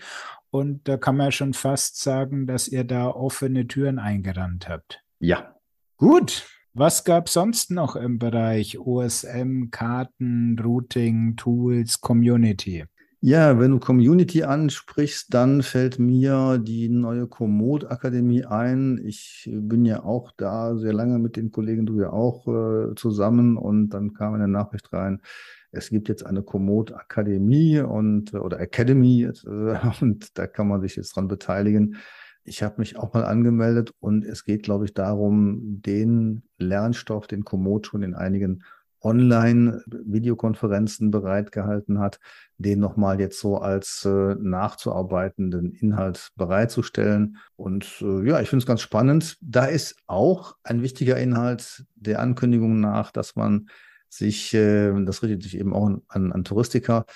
Und 0.50 0.86
da 0.86 0.96
kann 0.96 1.16
man 1.16 1.32
schon 1.32 1.52
fast 1.52 2.00
sagen, 2.00 2.46
dass 2.46 2.68
ihr 2.68 2.84
da 2.84 3.08
offene 3.08 3.66
Türen 3.66 3.98
eingerannt 3.98 4.68
habt. 4.68 5.02
Ja. 5.18 5.56
Gut. 5.96 6.46
Was 6.74 7.04
gab 7.04 7.26
es 7.26 7.34
sonst 7.34 7.70
noch 7.70 7.96
im 7.96 8.18
Bereich 8.18 8.78
OSM, 8.78 9.70
Karten, 9.70 10.58
Routing, 10.58 11.36
Tools, 11.36 12.00
Community? 12.00 12.84
Ja, 13.26 13.58
wenn 13.58 13.70
du 13.70 13.78
Community 13.78 14.42
ansprichst, 14.42 15.32
dann 15.32 15.62
fällt 15.62 15.98
mir 15.98 16.58
die 16.58 16.90
neue 16.90 17.26
Komoot 17.26 17.90
Akademie 17.90 18.44
ein. 18.44 19.00
Ich 19.02 19.48
bin 19.50 19.86
ja 19.86 20.04
auch 20.04 20.30
da 20.36 20.76
sehr 20.76 20.92
lange 20.92 21.18
mit 21.18 21.36
den 21.36 21.50
Kollegen, 21.50 21.86
du 21.86 21.98
ja 22.02 22.10
auch 22.10 22.46
äh, 22.46 22.94
zusammen 22.96 23.56
und 23.56 23.88
dann 23.88 24.12
kam 24.12 24.34
eine 24.34 24.46
Nachricht 24.46 24.92
rein. 24.92 25.22
Es 25.70 25.88
gibt 25.88 26.10
jetzt 26.10 26.26
eine 26.26 26.42
Komoot 26.42 26.92
Akademie 26.92 27.80
und 27.80 28.34
oder 28.34 28.60
Academy 28.60 29.22
äh, 29.22 29.30
und 30.02 30.36
da 30.36 30.46
kann 30.46 30.68
man 30.68 30.82
sich 30.82 30.96
jetzt 30.96 31.16
dran 31.16 31.26
beteiligen. 31.26 31.96
Ich 32.44 32.62
habe 32.62 32.74
mich 32.76 32.98
auch 32.98 33.14
mal 33.14 33.24
angemeldet 33.24 33.94
und 34.00 34.26
es 34.26 34.44
geht, 34.44 34.64
glaube 34.64 34.84
ich, 34.84 34.92
darum, 34.92 35.80
den 35.80 36.42
Lernstoff, 36.58 37.26
den 37.26 37.42
Komoot 37.42 37.86
schon 37.86 38.02
in 38.02 38.12
einigen 38.12 38.64
Online-Videokonferenzen 39.04 41.10
bereitgehalten 41.10 41.98
hat, 41.98 42.18
den 42.58 42.80
nochmal 42.80 43.20
jetzt 43.20 43.38
so 43.38 43.58
als 43.58 44.04
äh, 44.04 44.34
nachzuarbeitenden 44.34 45.72
Inhalt 45.72 46.30
bereitzustellen. 46.36 47.36
Und 47.56 47.86
äh, 48.00 48.28
ja, 48.28 48.40
ich 48.40 48.48
finde 48.48 48.62
es 48.62 48.66
ganz 48.66 48.80
spannend. 48.80 49.36
Da 49.40 49.66
ist 49.66 49.96
auch 50.06 50.56
ein 50.62 50.82
wichtiger 50.82 51.18
Inhalt 51.18 51.84
der 51.94 52.20
Ankündigung 52.20 52.80
nach, 52.80 53.10
dass 53.10 53.36
man 53.36 53.66
sich, 54.08 54.54
äh, 54.54 54.92
das 55.04 55.22
richtet 55.22 55.42
sich 55.42 55.58
eben 55.58 55.74
auch 55.74 55.90
an, 56.08 56.32
an 56.32 56.44
Touristiker, 56.44 57.06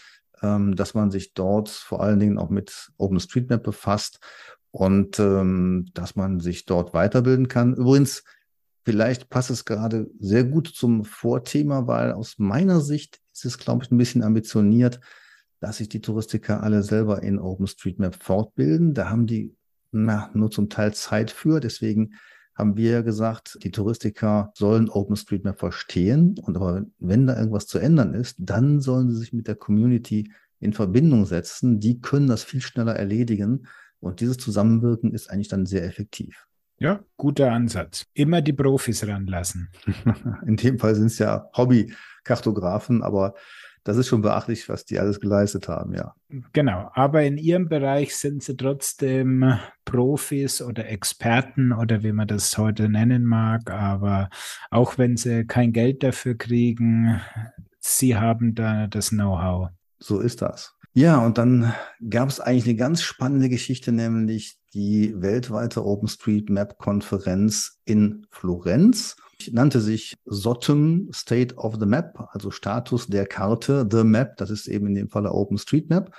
ähm, 0.43 0.77
dass 0.77 0.95
man 0.95 1.11
sich 1.11 1.35
dort 1.35 1.69
vor 1.69 2.03
allen 2.03 2.21
Dingen 2.21 2.39
auch 2.39 2.51
mit 2.51 2.91
OpenStreetMap 2.99 3.63
befasst 3.63 4.21
und 4.71 5.19
ähm, 5.19 5.87
dass 5.95 6.17
man 6.17 6.41
sich 6.41 6.67
dort 6.67 6.95
weiterbilden 6.95 7.49
kann. 7.49 7.75
Übrigens, 7.75 8.25
Vielleicht 8.85 9.29
passt 9.29 9.51
es 9.51 9.65
gerade 9.65 10.11
sehr 10.19 10.45
gut 10.45 10.69
zum 10.69 11.05
Vorthema, 11.05 11.87
weil 11.87 12.13
aus 12.13 12.37
meiner 12.39 12.81
Sicht 12.81 13.21
ist 13.33 13.45
es, 13.45 13.59
glaube 13.59 13.85
ich, 13.85 13.91
ein 13.91 13.99
bisschen 13.99 14.23
ambitioniert, 14.23 15.01
dass 15.61 15.79
sich 15.79 15.89
die 15.89 16.01
Touristiker 16.01 16.63
alle 16.63 16.83
selber 16.83 17.23
in 17.23 17.39
OpenStreetMap 17.39 18.23
fortbilden. 18.23 18.95
Da 18.95 19.11
haben 19.11 19.27
die 19.27 19.55
na, 19.91 20.31
nur 20.35 20.51
zum 20.51 20.69
Teil 20.69 20.95
Zeit 20.95 21.31
für. 21.31 21.61
Deswegen 21.61 22.15
haben 22.55 22.77
wir 22.77 23.03
gesagt, 23.03 23.59
die 23.63 23.71
Touristiker 23.71 24.53
sollen 24.57 24.89
OpenStreetMap 24.89 25.59
verstehen. 25.59 26.37
Und 26.43 26.57
aber 26.57 26.85
wenn 26.99 27.27
da 27.27 27.37
irgendwas 27.37 27.67
zu 27.67 27.79
ändern 27.79 28.15
ist, 28.15 28.37
dann 28.41 28.81
sollen 28.81 29.11
sie 29.11 29.17
sich 29.17 29.33
mit 29.33 29.47
der 29.47 29.57
Community 29.57 30.33
in 30.61 30.73
Verbindung 30.73 31.25
setzen. 31.25 31.79
Die 31.81 32.01
können 32.01 32.27
das 32.27 32.43
viel 32.43 32.61
schneller 32.61 32.97
erledigen. 32.97 33.67
Und 34.01 34.21
dieses 34.21 34.39
Zusammenwirken 34.39 35.13
ist 35.13 35.31
eigentlich 35.31 35.49
dann 35.49 35.67
sehr 35.67 35.85
effektiv. 35.85 36.49
Ja, 36.79 37.01
guter 37.17 37.53
Ansatz. 37.53 38.05
Immer 38.15 38.41
die 38.41 38.53
Profis 38.53 39.07
ranlassen. 39.07 39.71
In 40.47 40.57
dem 40.57 40.79
Fall 40.79 40.95
sind 40.95 41.07
es 41.07 41.19
ja 41.19 41.49
Hobby-Kartografen, 41.57 43.03
aber 43.03 43.35
das 43.89 43.97
ist 43.97 44.09
schon 44.09 44.21
beachtlich, 44.21 44.69
was 44.69 44.85
die 44.85 44.99
alles 44.99 45.19
geleistet 45.19 45.67
haben, 45.69 45.95
ja. 45.95 46.15
Genau, 46.53 46.91
aber 46.93 47.23
in 47.23 47.39
ihrem 47.39 47.71
Bereich 47.71 48.15
sind 48.17 48.43
sie 48.43 48.55
trotzdem 48.55 49.59
Profis 49.87 50.61
oder 50.61 50.87
Experten 50.89 51.73
oder 51.73 52.03
wie 52.03 52.13
man 52.13 52.29
das 52.29 52.59
heute 52.59 52.91
nennen 52.91 53.25
mag. 53.25 53.71
Aber 53.71 54.29
auch 54.71 54.99
wenn 54.99 55.17
sie 55.17 55.47
kein 55.47 55.73
Geld 55.73 56.03
dafür 56.03 56.35
kriegen, 56.35 57.19
sie 57.79 58.17
haben 58.17 58.55
da 58.55 58.89
das 58.89 59.09
Know-how. 59.09 59.71
So 59.99 60.21
ist 60.21 60.43
das. 60.43 60.78
Ja, 60.95 61.25
und 61.25 61.39
dann 61.39 61.73
gab 62.09 62.29
es 62.29 62.41
eigentlich 62.41 62.65
eine 62.65 62.77
ganz 62.77 63.03
spannende 63.03 63.49
Geschichte, 63.49 63.93
nämlich 63.93 64.59
die 64.75 65.15
weltweite 65.21 65.85
OpenStreetMap-Konferenz 65.85 67.81
in 67.85 68.27
Florenz. 68.31 69.17
Ich 69.39 69.53
nannte 69.53 69.81
sich 69.81 70.17
SOTM 70.27 71.11
State 71.13 71.55
of 71.57 71.77
the 71.79 71.87
Map, 71.87 72.29
also 72.33 72.51
Status 72.51 73.07
der 73.07 73.27
Karte, 73.27 73.87
The 73.91 74.03
Map, 74.03 74.37
das 74.37 74.51
ist 74.51 74.67
eben 74.67 74.89
in 74.89 74.95
dem 74.95 75.09
Falle 75.09 75.33
OpenStreetMap. 75.33 76.13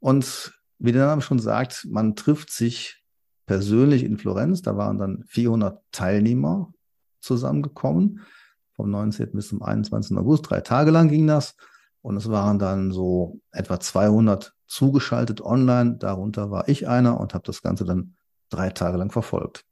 Und 0.00 0.52
wie 0.78 0.92
der 0.92 1.06
Name 1.06 1.22
schon 1.22 1.38
sagt, 1.38 1.86
man 1.88 2.16
trifft 2.16 2.50
sich 2.50 3.02
persönlich 3.46 4.04
in 4.04 4.16
Florenz. 4.16 4.62
Da 4.62 4.76
waren 4.76 4.98
dann 4.98 5.24
400 5.26 5.82
Teilnehmer 5.92 6.72
zusammengekommen. 7.20 8.20
Vom 8.72 8.90
19. 8.90 9.32
bis 9.32 9.48
zum 9.48 9.62
21. 9.62 10.16
August. 10.16 10.48
Drei 10.48 10.60
Tage 10.60 10.90
lang 10.90 11.08
ging 11.08 11.26
das. 11.26 11.56
Und 12.02 12.16
es 12.16 12.30
waren 12.30 12.58
dann 12.58 12.92
so 12.92 13.40
etwa 13.52 13.78
200 13.78 14.54
zugeschaltet 14.66 15.40
online. 15.40 15.96
Darunter 15.98 16.50
war 16.50 16.68
ich 16.68 16.88
einer 16.88 17.20
und 17.20 17.34
habe 17.34 17.44
das 17.46 17.62
Ganze 17.62 17.84
dann 17.84 18.14
drei 18.48 18.70
Tage 18.70 18.96
lang 18.96 19.10
verfolgt. 19.10 19.64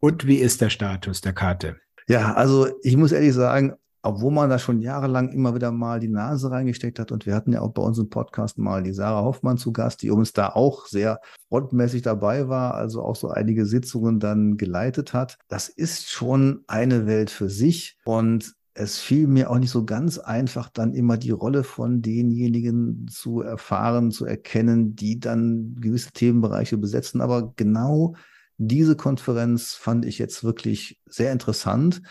Und 0.00 0.26
wie 0.26 0.36
ist 0.36 0.60
der 0.60 0.70
Status 0.70 1.20
der 1.20 1.32
Karte? 1.32 1.76
Ja, 2.08 2.34
also 2.34 2.68
ich 2.82 2.96
muss 2.96 3.12
ehrlich 3.12 3.34
sagen, 3.34 3.74
obwohl 4.06 4.30
man 4.30 4.48
da 4.48 4.58
schon 4.58 4.80
jahrelang 4.80 5.32
immer 5.32 5.54
wieder 5.54 5.72
mal 5.72 5.98
die 5.98 6.08
Nase 6.08 6.50
reingesteckt 6.50 7.00
hat 7.00 7.10
und 7.10 7.26
wir 7.26 7.34
hatten 7.34 7.52
ja 7.52 7.60
auch 7.60 7.72
bei 7.72 7.82
uns 7.82 7.98
im 7.98 8.08
Podcast 8.08 8.56
mal 8.56 8.84
die 8.84 8.92
Sarah 8.92 9.22
Hoffmann 9.22 9.58
zu 9.58 9.72
Gast, 9.72 10.02
die 10.02 10.10
uns 10.10 10.32
da 10.32 10.50
auch 10.50 10.86
sehr 10.86 11.20
frontmäßig 11.48 12.02
dabei 12.02 12.48
war, 12.48 12.74
also 12.74 13.02
auch 13.02 13.16
so 13.16 13.30
einige 13.30 13.66
Sitzungen 13.66 14.20
dann 14.20 14.56
geleitet 14.56 15.12
hat. 15.12 15.38
Das 15.48 15.68
ist 15.68 16.08
schon 16.08 16.62
eine 16.68 17.06
Welt 17.06 17.30
für 17.30 17.50
sich 17.50 17.98
und 18.04 18.54
es 18.78 18.98
fiel 18.98 19.26
mir 19.26 19.50
auch 19.50 19.58
nicht 19.58 19.70
so 19.70 19.86
ganz 19.86 20.18
einfach, 20.18 20.68
dann 20.68 20.92
immer 20.92 21.16
die 21.16 21.30
Rolle 21.30 21.64
von 21.64 22.02
denjenigen 22.02 23.08
zu 23.08 23.40
erfahren, 23.40 24.10
zu 24.10 24.26
erkennen, 24.26 24.94
die 24.94 25.18
dann 25.18 25.76
gewisse 25.80 26.10
Themenbereiche 26.12 26.76
besetzen. 26.76 27.22
Aber 27.22 27.54
genau 27.56 28.14
diese 28.58 28.94
Konferenz 28.94 29.72
fand 29.72 30.04
ich 30.04 30.18
jetzt 30.18 30.44
wirklich 30.44 31.00
sehr 31.06 31.32
interessant, 31.32 32.02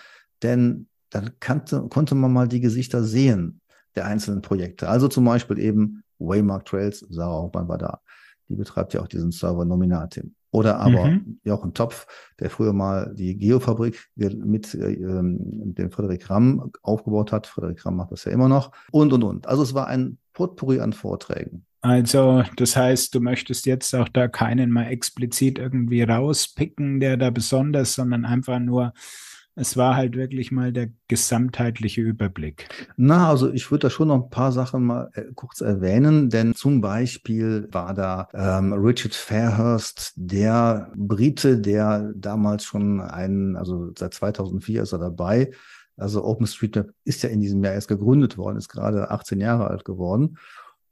denn 0.41 0.87
da 1.11 1.21
kannte, 1.39 1.87
konnte 1.87 2.15
man 2.15 2.33
mal 2.33 2.47
die 2.47 2.61
Gesichter 2.61 3.03
sehen 3.03 3.61
der 3.95 4.05
einzelnen 4.05 4.41
Projekte. 4.41 4.89
Also 4.89 5.07
zum 5.07 5.23
Beispiel 5.23 5.59
eben 5.59 6.03
Waymark 6.17 6.65
Trails, 6.65 7.05
Sarah 7.09 7.43
Hoffmann 7.43 7.67
war 7.67 7.77
da. 7.77 8.01
Die 8.49 8.55
betreibt 8.55 8.93
ja 8.93 9.01
auch 9.01 9.07
diesen 9.07 9.31
Server 9.31 9.65
Nominatim. 9.65 10.33
Oder 10.55 10.79
aber 10.79 11.07
mhm. 11.07 11.39
Jochen 11.43 11.73
Topf, 11.73 12.07
der 12.39 12.49
früher 12.49 12.71
mal 12.71 13.13
die 13.13 13.37
Geofabrik 13.37 14.07
mit 14.15 14.73
äh, 14.73 14.93
ähm, 14.93 15.37
dem 15.75 15.91
Frederik 15.91 16.29
Ramm 16.29 16.71
aufgebaut 16.81 17.33
hat. 17.33 17.45
Frederik 17.45 17.85
Ramm 17.85 17.97
macht 17.97 18.13
das 18.13 18.23
ja 18.23 18.31
immer 18.31 18.47
noch. 18.47 18.71
Und, 18.89 19.11
und, 19.11 19.25
und. 19.25 19.47
Also 19.47 19.63
es 19.63 19.73
war 19.73 19.87
ein 19.87 20.17
Potpourri 20.31 20.79
an 20.79 20.93
Vorträgen. 20.93 21.65
Also, 21.81 22.43
das 22.55 22.77
heißt, 22.77 23.13
du 23.13 23.19
möchtest 23.19 23.65
jetzt 23.65 23.93
auch 23.93 24.07
da 24.07 24.29
keinen 24.29 24.71
mal 24.71 24.87
explizit 24.87 25.59
irgendwie 25.59 26.03
rauspicken, 26.03 27.01
der 27.01 27.17
da 27.17 27.31
besonders, 27.31 27.93
sondern 27.93 28.23
einfach 28.23 28.59
nur 28.59 28.93
es 29.55 29.77
war 29.77 29.95
halt 29.95 30.15
wirklich 30.15 30.51
mal 30.51 30.73
der 30.73 30.89
gesamtheitliche 31.07 32.01
Überblick. 32.01 32.67
Na, 32.97 33.29
also 33.29 33.51
ich 33.51 33.71
würde 33.71 33.83
da 33.83 33.89
schon 33.89 34.09
noch 34.09 34.23
ein 34.23 34.29
paar 34.29 34.51
Sachen 34.51 34.85
mal 34.85 35.09
äh, 35.13 35.23
kurz 35.33 35.61
erwähnen, 35.61 36.29
denn 36.29 36.53
zum 36.53 36.81
Beispiel 36.81 37.67
war 37.71 37.93
da 37.93 38.27
ähm, 38.33 38.73
Richard 38.73 39.15
Fairhurst, 39.15 40.13
der 40.15 40.91
Brite, 40.95 41.57
der 41.59 42.11
damals 42.15 42.65
schon 42.65 42.99
einen, 42.99 43.55
also 43.55 43.91
seit 43.97 44.13
2004 44.13 44.83
ist 44.83 44.91
er 44.91 44.99
dabei. 44.99 45.51
Also 45.97 46.25
OpenStreetMap 46.25 46.89
ist 47.05 47.23
ja 47.23 47.29
in 47.29 47.39
diesem 47.39 47.63
Jahr 47.63 47.73
erst 47.73 47.87
gegründet 47.87 48.37
worden, 48.37 48.57
ist 48.57 48.67
gerade 48.67 49.11
18 49.11 49.39
Jahre 49.39 49.67
alt 49.67 49.85
geworden. 49.85 50.37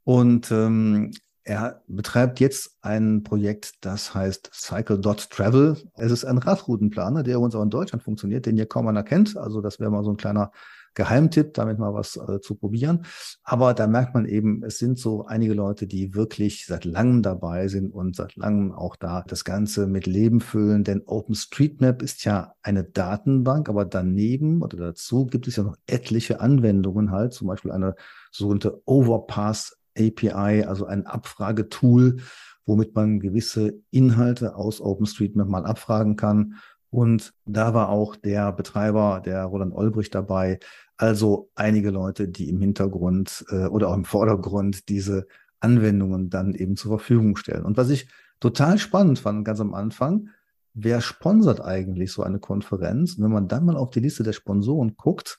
Und 0.04 0.50
ähm, 0.50 1.12
er 1.44 1.82
betreibt 1.86 2.40
jetzt 2.40 2.78
ein 2.80 3.22
Projekt, 3.22 3.84
das 3.84 4.14
heißt 4.14 4.50
Cycle.travel. 4.52 5.76
Es 5.96 6.10
ist 6.10 6.24
ein 6.24 6.38
Radroutenplaner, 6.38 7.22
der 7.22 7.38
uns 7.38 7.54
auch 7.54 7.62
in 7.62 7.70
Deutschland 7.70 8.02
funktioniert, 8.02 8.46
den 8.46 8.56
hier 8.56 8.66
kaum 8.66 8.88
einer 8.88 9.02
kennt. 9.02 9.36
Also 9.36 9.60
das 9.60 9.78
wäre 9.78 9.90
mal 9.90 10.04
so 10.04 10.10
ein 10.10 10.16
kleiner 10.16 10.50
Geheimtipp, 10.94 11.54
damit 11.54 11.78
mal 11.78 11.92
was 11.92 12.16
äh, 12.16 12.40
zu 12.40 12.54
probieren. 12.54 13.04
Aber 13.42 13.74
da 13.74 13.86
merkt 13.86 14.14
man 14.14 14.26
eben, 14.26 14.62
es 14.62 14.78
sind 14.78 14.98
so 14.98 15.26
einige 15.26 15.52
Leute, 15.52 15.86
die 15.86 16.14
wirklich 16.14 16.66
seit 16.66 16.84
langem 16.84 17.20
dabei 17.20 17.68
sind 17.68 17.92
und 17.92 18.16
seit 18.16 18.36
langem 18.36 18.72
auch 18.72 18.96
da 18.96 19.24
das 19.26 19.44
Ganze 19.44 19.86
mit 19.86 20.06
Leben 20.06 20.40
füllen. 20.40 20.84
Denn 20.84 21.02
OpenStreetMap 21.04 22.00
ist 22.00 22.24
ja 22.24 22.54
eine 22.62 22.84
Datenbank, 22.84 23.68
aber 23.68 23.84
daneben 23.84 24.62
oder 24.62 24.78
dazu 24.78 25.26
gibt 25.26 25.48
es 25.48 25.56
ja 25.56 25.64
noch 25.64 25.76
etliche 25.86 26.40
Anwendungen 26.40 27.10
halt, 27.10 27.34
zum 27.34 27.48
Beispiel 27.48 27.72
eine 27.72 27.96
sogenannte 28.30 28.80
Overpass 28.86 29.76
API, 29.96 30.64
also 30.64 30.86
ein 30.86 31.06
Abfragetool, 31.06 32.18
womit 32.66 32.94
man 32.94 33.20
gewisse 33.20 33.74
Inhalte 33.90 34.56
aus 34.56 34.80
OpenStreetMap 34.80 35.48
mal 35.48 35.66
abfragen 35.66 36.16
kann. 36.16 36.54
Und 36.90 37.32
da 37.44 37.74
war 37.74 37.88
auch 37.88 38.14
der 38.16 38.52
Betreiber, 38.52 39.20
der 39.24 39.44
Roland 39.44 39.74
Olbrich 39.74 40.10
dabei. 40.10 40.60
Also 40.96 41.50
einige 41.56 41.90
Leute, 41.90 42.28
die 42.28 42.48
im 42.48 42.60
Hintergrund 42.60 43.44
äh, 43.50 43.66
oder 43.66 43.88
auch 43.88 43.94
im 43.94 44.04
Vordergrund 44.04 44.88
diese 44.88 45.26
Anwendungen 45.60 46.30
dann 46.30 46.54
eben 46.54 46.76
zur 46.76 46.92
Verfügung 46.92 47.36
stellen. 47.36 47.64
Und 47.64 47.76
was 47.76 47.90
ich 47.90 48.08
total 48.38 48.78
spannend 48.78 49.18
fand, 49.18 49.44
ganz 49.44 49.60
am 49.60 49.74
Anfang, 49.74 50.28
wer 50.74 51.00
sponsert 51.00 51.60
eigentlich 51.60 52.12
so 52.12 52.22
eine 52.22 52.38
Konferenz? 52.38 53.14
Und 53.14 53.24
wenn 53.24 53.32
man 53.32 53.48
dann 53.48 53.64
mal 53.64 53.76
auf 53.76 53.90
die 53.90 54.00
Liste 54.00 54.22
der 54.22 54.32
Sponsoren 54.32 54.96
guckt, 54.96 55.38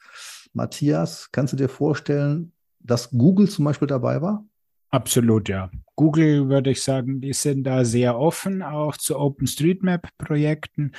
Matthias, 0.53 1.29
kannst 1.31 1.53
du 1.53 1.57
dir 1.57 1.69
vorstellen, 1.69 2.53
dass 2.85 3.09
Google 3.11 3.49
zum 3.49 3.65
Beispiel 3.65 3.87
dabei 3.87 4.21
war? 4.21 4.45
Absolut, 4.91 5.49
ja. 5.49 5.69
Google 5.95 6.49
würde 6.49 6.71
ich 6.71 6.81
sagen, 6.81 7.19
die 7.19 7.33
sind 7.33 7.63
da 7.63 7.83
sehr 7.83 8.17
offen, 8.17 8.61
auch 8.61 8.95
zu 8.95 9.17
OpenStreetMap-Projekten. 9.17 10.93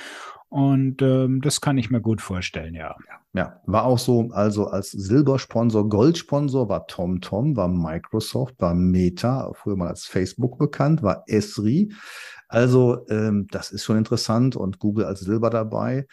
Und 0.49 1.01
ähm, 1.01 1.41
das 1.41 1.61
kann 1.61 1.77
ich 1.77 1.89
mir 1.89 1.99
gut 1.99 2.21
vorstellen, 2.21 2.73
ja. 2.73 2.95
Ja, 3.33 3.61
war 3.65 3.85
auch 3.85 3.99
so. 3.99 4.29
Also 4.31 4.67
als 4.67 4.91
Silbersponsor, 4.91 5.89
Goldsponsor 5.89 6.69
war 6.69 6.87
TomTom, 6.87 7.55
war 7.55 7.67
Microsoft, 7.67 8.55
war 8.59 8.73
Meta, 8.73 9.51
früher 9.53 9.75
mal 9.75 9.89
als 9.89 10.05
Facebook 10.05 10.57
bekannt, 10.57 11.03
war 11.03 11.23
Esri. 11.27 11.91
Also 12.47 13.05
ähm, 13.09 13.47
das 13.51 13.71
ist 13.71 13.83
schon 13.83 13.97
interessant 13.97 14.55
und 14.55 14.79
Google 14.79 15.05
als 15.05 15.19
Silber 15.19 15.49
dabei. 15.49 16.07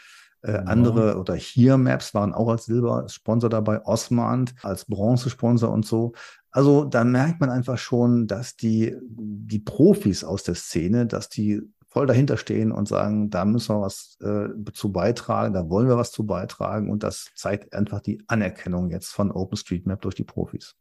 Äh, 0.44 0.52
ja. 0.52 0.58
Andere 0.60 1.18
oder 1.18 1.34
Here 1.34 1.78
Maps 1.78 2.12
waren 2.12 2.34
auch 2.34 2.48
als 2.48 2.66
Silbersponsor 2.66 3.48
dabei, 3.48 3.84
Osmand 3.84 4.54
als 4.62 4.84
Bronzesponsor 4.84 5.70
und 5.70 5.86
so. 5.86 6.12
Also 6.50 6.84
da 6.84 7.02
merkt 7.02 7.40
man 7.40 7.50
einfach 7.50 7.78
schon, 7.78 8.26
dass 8.26 8.56
die, 8.56 8.94
die 9.00 9.58
Profis 9.58 10.22
aus 10.22 10.42
der 10.42 10.54
Szene, 10.54 11.06
dass 11.06 11.28
die 11.28 11.62
voll 11.86 12.06
dahinter 12.06 12.36
stehen 12.36 12.72
und 12.72 12.88
sagen, 12.88 13.30
da 13.30 13.44
müssen 13.44 13.74
wir 13.74 13.80
was 13.80 14.18
äh, 14.20 14.48
zu 14.72 14.92
beitragen, 14.92 15.54
da 15.54 15.68
wollen 15.70 15.88
wir 15.88 15.96
was 15.96 16.12
zu 16.12 16.26
beitragen 16.26 16.90
und 16.90 17.02
das 17.02 17.30
zeigt 17.34 17.72
einfach 17.72 18.00
die 18.00 18.22
Anerkennung 18.26 18.90
jetzt 18.90 19.12
von 19.12 19.30
OpenStreetMap 19.30 20.02
durch 20.02 20.14
die 20.14 20.24
Profis. 20.24 20.74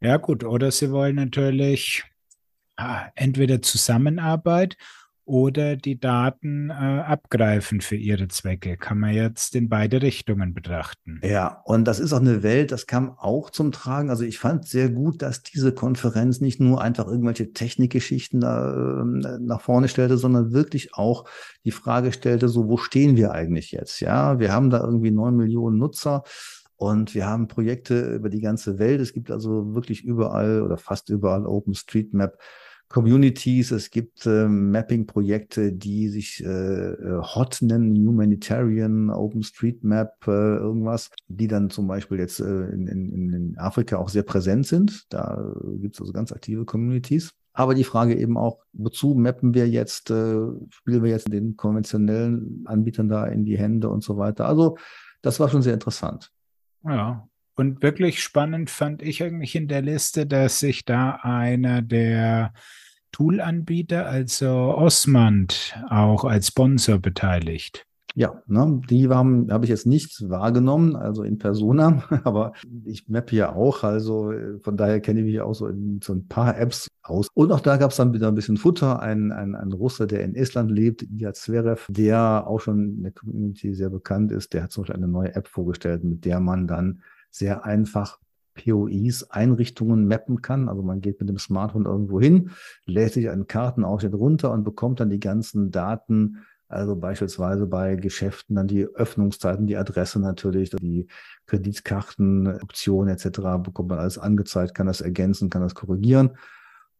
Ja 0.00 0.16
gut, 0.16 0.44
oder 0.44 0.70
sie 0.72 0.90
wollen 0.90 1.16
natürlich 1.16 2.04
ah, 2.76 3.06
entweder 3.14 3.62
Zusammenarbeit 3.62 4.76
oder 5.26 5.74
die 5.76 5.98
Daten 5.98 6.70
äh, 6.70 6.72
abgreifen 6.72 7.80
für 7.80 7.96
ihre 7.96 8.28
Zwecke. 8.28 8.76
Kann 8.76 9.00
man 9.00 9.12
jetzt 9.12 9.56
in 9.56 9.68
beide 9.68 10.00
Richtungen 10.00 10.54
betrachten. 10.54 11.20
Ja, 11.24 11.62
und 11.64 11.84
das 11.84 11.98
ist 11.98 12.12
auch 12.12 12.20
eine 12.20 12.44
Welt, 12.44 12.70
das 12.70 12.86
kam 12.86 13.10
auch 13.18 13.50
zum 13.50 13.72
Tragen. 13.72 14.08
Also 14.08 14.22
ich 14.22 14.38
fand 14.38 14.66
sehr 14.66 14.88
gut, 14.88 15.22
dass 15.22 15.42
diese 15.42 15.72
Konferenz 15.72 16.40
nicht 16.40 16.60
nur 16.60 16.80
einfach 16.80 17.08
irgendwelche 17.08 17.52
Technikgeschichten 17.52 18.40
da, 18.40 19.02
äh, 19.02 19.38
nach 19.40 19.60
vorne 19.60 19.88
stellte, 19.88 20.16
sondern 20.16 20.52
wirklich 20.52 20.94
auch 20.94 21.28
die 21.64 21.72
Frage 21.72 22.12
stellte, 22.12 22.48
so 22.48 22.68
wo 22.68 22.76
stehen 22.76 23.16
wir 23.16 23.32
eigentlich 23.32 23.72
jetzt? 23.72 24.00
Ja, 24.00 24.38
wir 24.38 24.52
haben 24.52 24.70
da 24.70 24.80
irgendwie 24.80 25.10
neun 25.10 25.36
Millionen 25.36 25.76
Nutzer. 25.76 26.22
Und 26.78 27.14
wir 27.14 27.26
haben 27.26 27.48
Projekte 27.48 28.14
über 28.14 28.28
die 28.28 28.42
ganze 28.42 28.78
Welt. 28.78 29.00
Es 29.00 29.14
gibt 29.14 29.30
also 29.30 29.74
wirklich 29.74 30.04
überall 30.04 30.62
oder 30.62 30.76
fast 30.76 31.08
überall 31.08 31.46
OpenStreetMap 31.46 32.38
Communities, 32.88 33.72
es 33.72 33.90
gibt 33.90 34.26
äh, 34.26 34.46
Mapping-Projekte, 34.46 35.72
die 35.72 36.08
sich 36.08 36.42
äh, 36.44 36.46
äh, 36.48 37.20
HOT 37.20 37.62
nennen, 37.62 37.96
Humanitarian, 38.06 39.10
OpenStreetMap, 39.10 40.14
äh, 40.28 40.30
irgendwas, 40.30 41.10
die 41.26 41.48
dann 41.48 41.68
zum 41.70 41.88
Beispiel 41.88 42.18
jetzt 42.18 42.40
äh, 42.40 42.44
in, 42.44 42.86
in, 42.86 43.32
in 43.32 43.58
Afrika 43.58 43.96
auch 43.96 44.08
sehr 44.08 44.22
präsent 44.22 44.66
sind. 44.66 45.06
Da 45.12 45.52
gibt 45.80 45.96
es 45.96 46.00
also 46.00 46.12
ganz 46.12 46.32
aktive 46.32 46.64
Communities. 46.64 47.32
Aber 47.52 47.74
die 47.74 47.84
Frage 47.84 48.14
eben 48.14 48.36
auch, 48.36 48.58
wozu 48.72 49.14
mappen 49.14 49.54
wir 49.54 49.68
jetzt, 49.68 50.10
äh, 50.10 50.36
spielen 50.68 51.02
wir 51.02 51.10
jetzt 51.10 51.32
den 51.32 51.56
konventionellen 51.56 52.62
Anbietern 52.66 53.08
da 53.08 53.26
in 53.26 53.44
die 53.44 53.58
Hände 53.58 53.88
und 53.88 54.04
so 54.04 54.16
weiter. 54.16 54.46
Also 54.46 54.76
das 55.22 55.40
war 55.40 55.48
schon 55.48 55.62
sehr 55.62 55.74
interessant. 55.74 56.30
Ja, 56.84 57.26
und 57.56 57.82
wirklich 57.82 58.22
spannend 58.22 58.70
fand 58.70 59.02
ich 59.02 59.22
eigentlich 59.22 59.56
in 59.56 59.66
der 59.66 59.82
Liste, 59.82 60.26
dass 60.26 60.60
sich 60.60 60.84
da 60.84 61.20
einer 61.22 61.82
der 61.82 62.52
Tool-Anbieter, 63.12 64.06
also 64.06 64.48
Osmand, 64.48 65.74
auch 65.88 66.24
als 66.24 66.48
Sponsor 66.48 66.98
beteiligt. 66.98 67.86
Ja, 68.14 68.42
ne, 68.46 68.80
die 68.88 69.08
habe 69.08 69.60
ich 69.64 69.68
jetzt 69.68 69.86
nicht 69.86 70.28
wahrgenommen, 70.28 70.96
also 70.96 71.22
in 71.22 71.38
Persona, 71.38 72.02
aber 72.24 72.52
ich 72.84 73.08
mappe 73.08 73.36
ja 73.36 73.54
auch, 73.54 73.84
also 73.84 74.32
von 74.62 74.76
daher 74.76 75.00
kenne 75.00 75.20
ich 75.20 75.26
mich 75.26 75.40
auch 75.40 75.54
so 75.54 75.66
in 75.66 76.00
so 76.02 76.14
ein 76.14 76.26
paar 76.26 76.58
Apps 76.58 76.88
aus. 77.02 77.28
Und 77.34 77.52
auch 77.52 77.60
da 77.60 77.76
gab 77.76 77.90
es 77.90 77.98
dann 77.98 78.14
wieder 78.14 78.28
ein 78.28 78.34
bisschen 78.34 78.56
Futter, 78.56 79.00
ein, 79.00 79.32
ein, 79.32 79.54
ein 79.54 79.72
Russe, 79.72 80.06
der 80.06 80.24
in 80.24 80.34
Estland 80.34 80.70
lebt, 80.70 81.02
Ilya 81.02 81.34
Zverev, 81.34 81.86
der 81.88 82.46
auch 82.46 82.60
schon 82.60 82.96
in 82.96 83.02
der 83.02 83.12
Community 83.12 83.74
sehr 83.74 83.90
bekannt 83.90 84.32
ist, 84.32 84.54
der 84.54 84.62
hat 84.62 84.72
zum 84.72 84.82
Beispiel 84.82 84.96
eine 84.96 85.08
neue 85.08 85.34
App 85.34 85.48
vorgestellt, 85.48 86.02
mit 86.02 86.24
der 86.24 86.40
man 86.40 86.66
dann 86.66 87.02
sehr 87.36 87.64
einfach 87.64 88.18
POIs, 88.54 89.30
Einrichtungen 89.30 90.08
mappen 90.08 90.42
kann. 90.42 90.68
Also 90.68 90.82
man 90.82 91.00
geht 91.00 91.20
mit 91.20 91.28
dem 91.28 91.38
Smartphone 91.38 91.84
irgendwo 91.84 92.20
hin, 92.20 92.50
lädt 92.86 93.12
sich 93.12 93.28
einen 93.28 93.46
Kartenausschnitt 93.46 94.14
runter 94.14 94.52
und 94.52 94.64
bekommt 94.64 95.00
dann 95.00 95.10
die 95.10 95.20
ganzen 95.20 95.70
Daten, 95.70 96.38
also 96.68 96.96
beispielsweise 96.96 97.66
bei 97.66 97.94
Geschäften 97.96 98.56
dann 98.56 98.66
die 98.66 98.86
Öffnungszeiten, 98.86 99.66
die 99.66 99.76
Adresse 99.76 100.18
natürlich, 100.18 100.70
die 100.70 101.06
Kreditkarten, 101.46 102.60
Optionen 102.60 103.14
etc. 103.14 103.62
bekommt 103.62 103.90
man 103.90 103.98
alles 103.98 104.18
angezeigt, 104.18 104.74
kann 104.74 104.86
das 104.86 105.00
ergänzen, 105.00 105.50
kann 105.50 105.62
das 105.62 105.74
korrigieren 105.74 106.32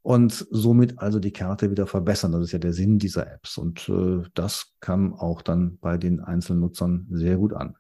und 0.02 0.46
somit 0.52 1.00
also 1.00 1.18
die 1.18 1.32
Karte 1.32 1.72
wieder 1.72 1.88
verbessern. 1.88 2.30
Das 2.30 2.42
ist 2.42 2.52
ja 2.52 2.60
der 2.60 2.72
Sinn 2.72 3.00
dieser 3.00 3.26
Apps 3.32 3.58
und 3.58 3.88
äh, 3.88 4.22
das 4.34 4.72
kam 4.78 5.14
auch 5.14 5.42
dann 5.42 5.78
bei 5.78 5.98
den 5.98 6.20
einzelnen 6.20 6.60
Nutzern 6.60 7.08
sehr 7.10 7.38
gut 7.38 7.52
an. 7.52 7.74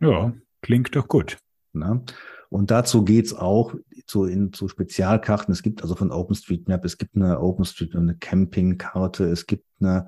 Ja, 0.00 0.32
klingt 0.60 0.96
doch 0.96 1.06
gut. 1.06 1.38
Ne? 1.72 2.02
Und 2.50 2.70
dazu 2.70 3.04
geht's 3.04 3.34
auch 3.34 3.74
zu, 4.06 4.24
in, 4.24 4.52
zu 4.52 4.68
Spezialkarten. 4.68 5.52
Es 5.52 5.62
gibt 5.62 5.82
also 5.82 5.94
von 5.94 6.10
OpenStreetMap, 6.10 6.84
es 6.84 6.96
gibt 6.96 7.16
eine 7.16 7.40
OpenStreetMap, 7.40 8.02
eine 8.02 8.16
Campingkarte, 8.16 9.24
es 9.24 9.46
gibt 9.46 9.66
eine 9.80 10.06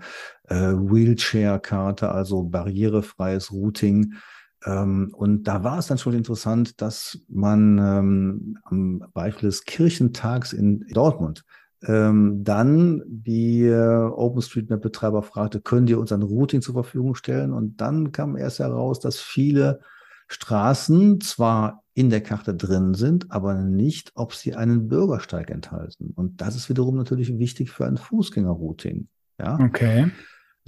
äh, 0.49 0.73
Wheelchair-Karte, 0.73 2.11
also 2.11 2.45
barrierefreies 2.45 3.53
Routing. 3.53 4.15
Ähm, 4.65 5.13
und 5.15 5.45
da 5.45 5.65
war 5.65 5.79
es 5.79 5.89
dann 5.89 5.99
schon 5.99 6.15
interessant, 6.15 6.81
dass 6.81 7.19
man 7.29 7.79
ähm, 7.79 8.59
am 8.65 9.05
Beispiel 9.13 9.49
des 9.49 9.65
Kirchentags 9.65 10.53
in 10.53 10.87
Dortmund 10.93 11.45
ähm, 11.83 12.45
dann 12.45 13.03
die 13.07 13.65
äh, 13.65 14.05
OpenStreetMap-Betreiber 14.05 15.23
fragte, 15.23 15.61
können 15.61 15.87
die 15.87 15.95
uns 15.95 16.13
ein 16.13 16.23
Routing 16.23 16.61
zur 16.63 16.75
Verfügung 16.75 17.15
stellen? 17.15 17.53
Und 17.53 17.81
dann 17.81 18.13
kam 18.13 18.37
erst 18.37 18.59
heraus, 18.59 19.01
dass 19.01 19.19
viele 19.19 19.81
Straßen 20.33 21.21
zwar 21.21 21.83
in 21.93 22.09
der 22.09 22.23
Karte 22.23 22.55
drin 22.55 22.95
sind, 22.95 23.33
aber 23.33 23.55
nicht, 23.55 24.13
ob 24.15 24.33
sie 24.33 24.55
einen 24.55 24.87
Bürgersteig 24.87 25.51
enthalten. 25.51 26.13
Und 26.15 26.41
das 26.41 26.55
ist 26.55 26.69
wiederum 26.69 26.97
natürlich 26.97 27.37
wichtig 27.39 27.71
für 27.73 27.85
ein 27.85 27.97
Fußgängerrouting. 27.97 29.09
Ja. 29.41 29.59
Okay. 29.59 30.11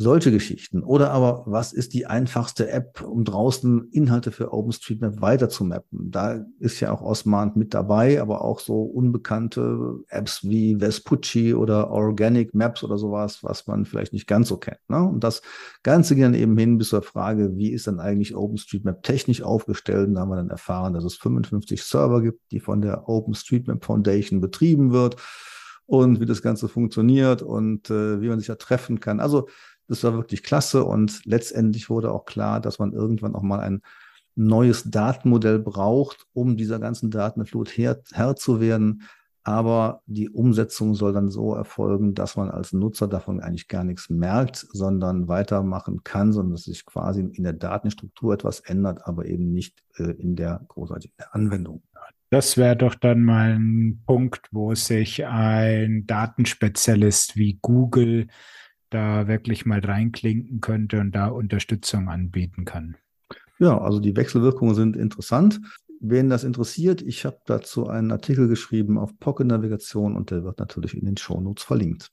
Solche 0.02 0.32
Geschichten. 0.32 0.82
Oder 0.82 1.12
aber, 1.12 1.44
was 1.46 1.72
ist 1.72 1.94
die 1.94 2.06
einfachste 2.06 2.68
App, 2.68 3.02
um 3.02 3.24
draußen 3.24 3.88
Inhalte 3.92 4.32
für 4.32 4.52
OpenStreetMap 4.52 5.20
weiter 5.20 5.48
zu 5.48 5.64
mappen? 5.64 6.10
Da 6.10 6.44
ist 6.58 6.80
ja 6.80 6.90
auch 6.90 7.02
Osmand 7.02 7.54
mit 7.54 7.72
dabei, 7.72 8.20
aber 8.20 8.42
auch 8.42 8.58
so 8.58 8.82
unbekannte 8.82 10.00
Apps 10.08 10.42
wie 10.42 10.80
Vespucci 10.80 11.54
oder 11.54 11.90
Organic 11.90 12.52
Maps 12.52 12.82
oder 12.82 12.98
sowas, 12.98 13.44
was 13.44 13.68
man 13.68 13.84
vielleicht 13.84 14.12
nicht 14.12 14.26
ganz 14.26 14.48
so 14.48 14.56
kennt. 14.56 14.80
Ne? 14.88 15.02
Und 15.04 15.22
das 15.22 15.40
Ganze 15.84 16.16
ging 16.16 16.24
dann 16.24 16.34
eben 16.34 16.58
hin 16.58 16.78
bis 16.78 16.88
zur 16.88 17.02
Frage, 17.02 17.56
wie 17.56 17.70
ist 17.70 17.86
dann 17.86 18.00
eigentlich 18.00 18.34
OpenStreetMap 18.34 19.04
technisch 19.04 19.42
aufgestellt? 19.42 20.08
Und 20.08 20.14
da 20.14 20.22
haben 20.22 20.30
wir 20.30 20.36
dann 20.36 20.50
erfahren, 20.50 20.94
dass 20.94 21.04
es 21.04 21.14
55 21.14 21.80
Server 21.80 22.22
gibt, 22.22 22.50
die 22.50 22.58
von 22.58 22.80
der 22.80 23.08
OpenStreetMap 23.08 23.84
Foundation 23.84 24.40
betrieben 24.40 24.92
wird 24.92 25.16
und 25.86 26.20
wie 26.20 26.26
das 26.26 26.42
Ganze 26.42 26.68
funktioniert 26.68 27.42
und 27.42 27.90
äh, 27.90 28.20
wie 28.20 28.28
man 28.28 28.38
sich 28.38 28.48
da 28.48 28.54
treffen 28.54 29.00
kann. 29.00 29.20
Also 29.20 29.48
das 29.88 30.04
war 30.04 30.14
wirklich 30.14 30.42
klasse 30.42 30.84
und 30.84 31.24
letztendlich 31.24 31.90
wurde 31.90 32.12
auch 32.12 32.24
klar, 32.24 32.60
dass 32.60 32.78
man 32.78 32.92
irgendwann 32.92 33.34
auch 33.34 33.42
mal 33.42 33.60
ein 33.60 33.82
neues 34.34 34.84
Datenmodell 34.84 35.58
braucht, 35.58 36.26
um 36.32 36.56
dieser 36.56 36.78
ganzen 36.78 37.10
Datenflut 37.10 37.76
Herr, 37.76 38.00
Herr 38.12 38.36
zu 38.36 38.60
werden. 38.60 39.02
Aber 39.44 40.02
die 40.06 40.30
Umsetzung 40.30 40.94
soll 40.94 41.12
dann 41.12 41.28
so 41.28 41.54
erfolgen, 41.54 42.14
dass 42.14 42.36
man 42.36 42.48
als 42.48 42.72
Nutzer 42.72 43.08
davon 43.08 43.40
eigentlich 43.40 43.66
gar 43.66 43.82
nichts 43.82 44.08
merkt, 44.08 44.66
sondern 44.70 45.26
weitermachen 45.26 46.04
kann, 46.04 46.32
sondern 46.32 46.52
dass 46.52 46.64
sich 46.64 46.86
quasi 46.86 47.22
in 47.22 47.42
der 47.42 47.52
Datenstruktur 47.52 48.34
etwas 48.34 48.60
ändert, 48.60 49.04
aber 49.04 49.26
eben 49.26 49.52
nicht 49.52 49.82
äh, 49.96 50.12
in 50.12 50.36
der 50.36 50.64
großartigen 50.68 51.16
Anwendung. 51.32 51.82
Das 52.30 52.56
wäre 52.56 52.76
doch 52.76 52.94
dann 52.94 53.24
mal 53.24 53.56
ein 53.56 54.02
Punkt, 54.06 54.48
wo 54.52 54.74
sich 54.74 55.26
ein 55.26 56.06
Datenspezialist 56.06 57.36
wie 57.36 57.58
Google 57.60 58.28
da 58.92 59.28
wirklich 59.28 59.66
mal 59.66 59.80
reinklinken 59.80 60.60
könnte 60.60 61.00
und 61.00 61.12
da 61.12 61.28
Unterstützung 61.28 62.08
anbieten 62.08 62.64
kann. 62.64 62.96
Ja, 63.58 63.80
also 63.80 64.00
die 64.00 64.16
Wechselwirkungen 64.16 64.74
sind 64.74 64.96
interessant. 64.96 65.60
Wen 66.00 66.28
das 66.28 66.42
interessiert, 66.42 67.00
ich 67.00 67.24
habe 67.24 67.38
dazu 67.46 67.88
einen 67.88 68.10
Artikel 68.10 68.48
geschrieben 68.48 68.98
auf 68.98 69.16
Pocket 69.20 69.46
Navigation 69.46 70.16
und 70.16 70.32
der 70.32 70.42
wird 70.42 70.58
natürlich 70.58 70.96
in 70.96 71.04
den 71.04 71.16
Shownotes 71.16 71.62
verlinkt. 71.64 72.10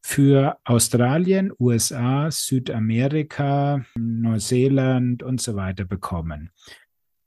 für 0.00 0.58
Australien, 0.64 1.52
USA, 1.58 2.30
Südamerika, 2.30 3.84
Neuseeland 3.96 5.22
und 5.22 5.40
so 5.40 5.56
weiter 5.56 5.84
bekommen. 5.84 6.50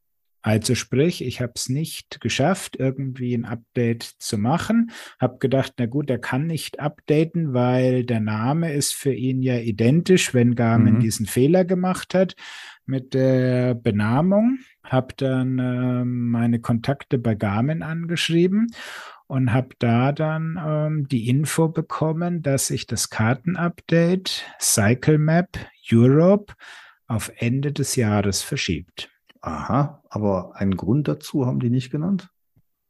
Also 0.42 0.74
sprich, 0.74 1.22
ich 1.22 1.40
habe 1.40 1.52
es 1.54 1.68
nicht 1.68 2.20
geschafft, 2.20 2.76
irgendwie 2.78 3.34
ein 3.34 3.44
Update 3.44 4.02
zu 4.02 4.38
machen. 4.38 4.90
Habe 5.20 5.38
gedacht, 5.38 5.74
na 5.78 5.86
gut, 5.86 6.08
er 6.08 6.18
kann 6.18 6.46
nicht 6.46 6.80
updaten, 6.80 7.52
weil 7.52 8.04
der 8.04 8.20
Name 8.20 8.72
ist 8.72 8.94
für 8.94 9.12
ihn 9.12 9.42
ja 9.42 9.56
identisch, 9.58 10.32
wenn 10.32 10.54
Garmin 10.54 10.94
mhm. 10.94 11.00
diesen 11.00 11.26
Fehler 11.26 11.64
gemacht 11.64 12.14
hat 12.14 12.36
mit 12.86 13.12
der 13.12 13.74
Benamung. 13.74 14.60
Habe 14.82 15.14
dann 15.16 15.58
äh, 15.58 16.04
meine 16.04 16.60
Kontakte 16.60 17.18
bei 17.18 17.34
Garmin 17.34 17.82
angeschrieben 17.82 18.68
und 19.26 19.52
habe 19.52 19.76
da 19.78 20.12
dann 20.12 20.58
ähm, 20.60 21.06
die 21.06 21.28
Info 21.28 21.68
bekommen, 21.68 22.42
dass 22.42 22.68
sich 22.68 22.86
das 22.86 23.10
Kartenupdate 23.10 24.42
Cycle 24.58 25.18
Map 25.18 25.58
Europe 25.92 26.54
auf 27.06 27.30
Ende 27.36 27.72
des 27.72 27.94
Jahres 27.96 28.42
verschiebt. 28.42 29.09
Aha, 29.40 30.02
aber 30.08 30.56
einen 30.56 30.76
Grund 30.76 31.08
dazu 31.08 31.46
haben 31.46 31.60
die 31.60 31.70
nicht 31.70 31.90
genannt? 31.90 32.30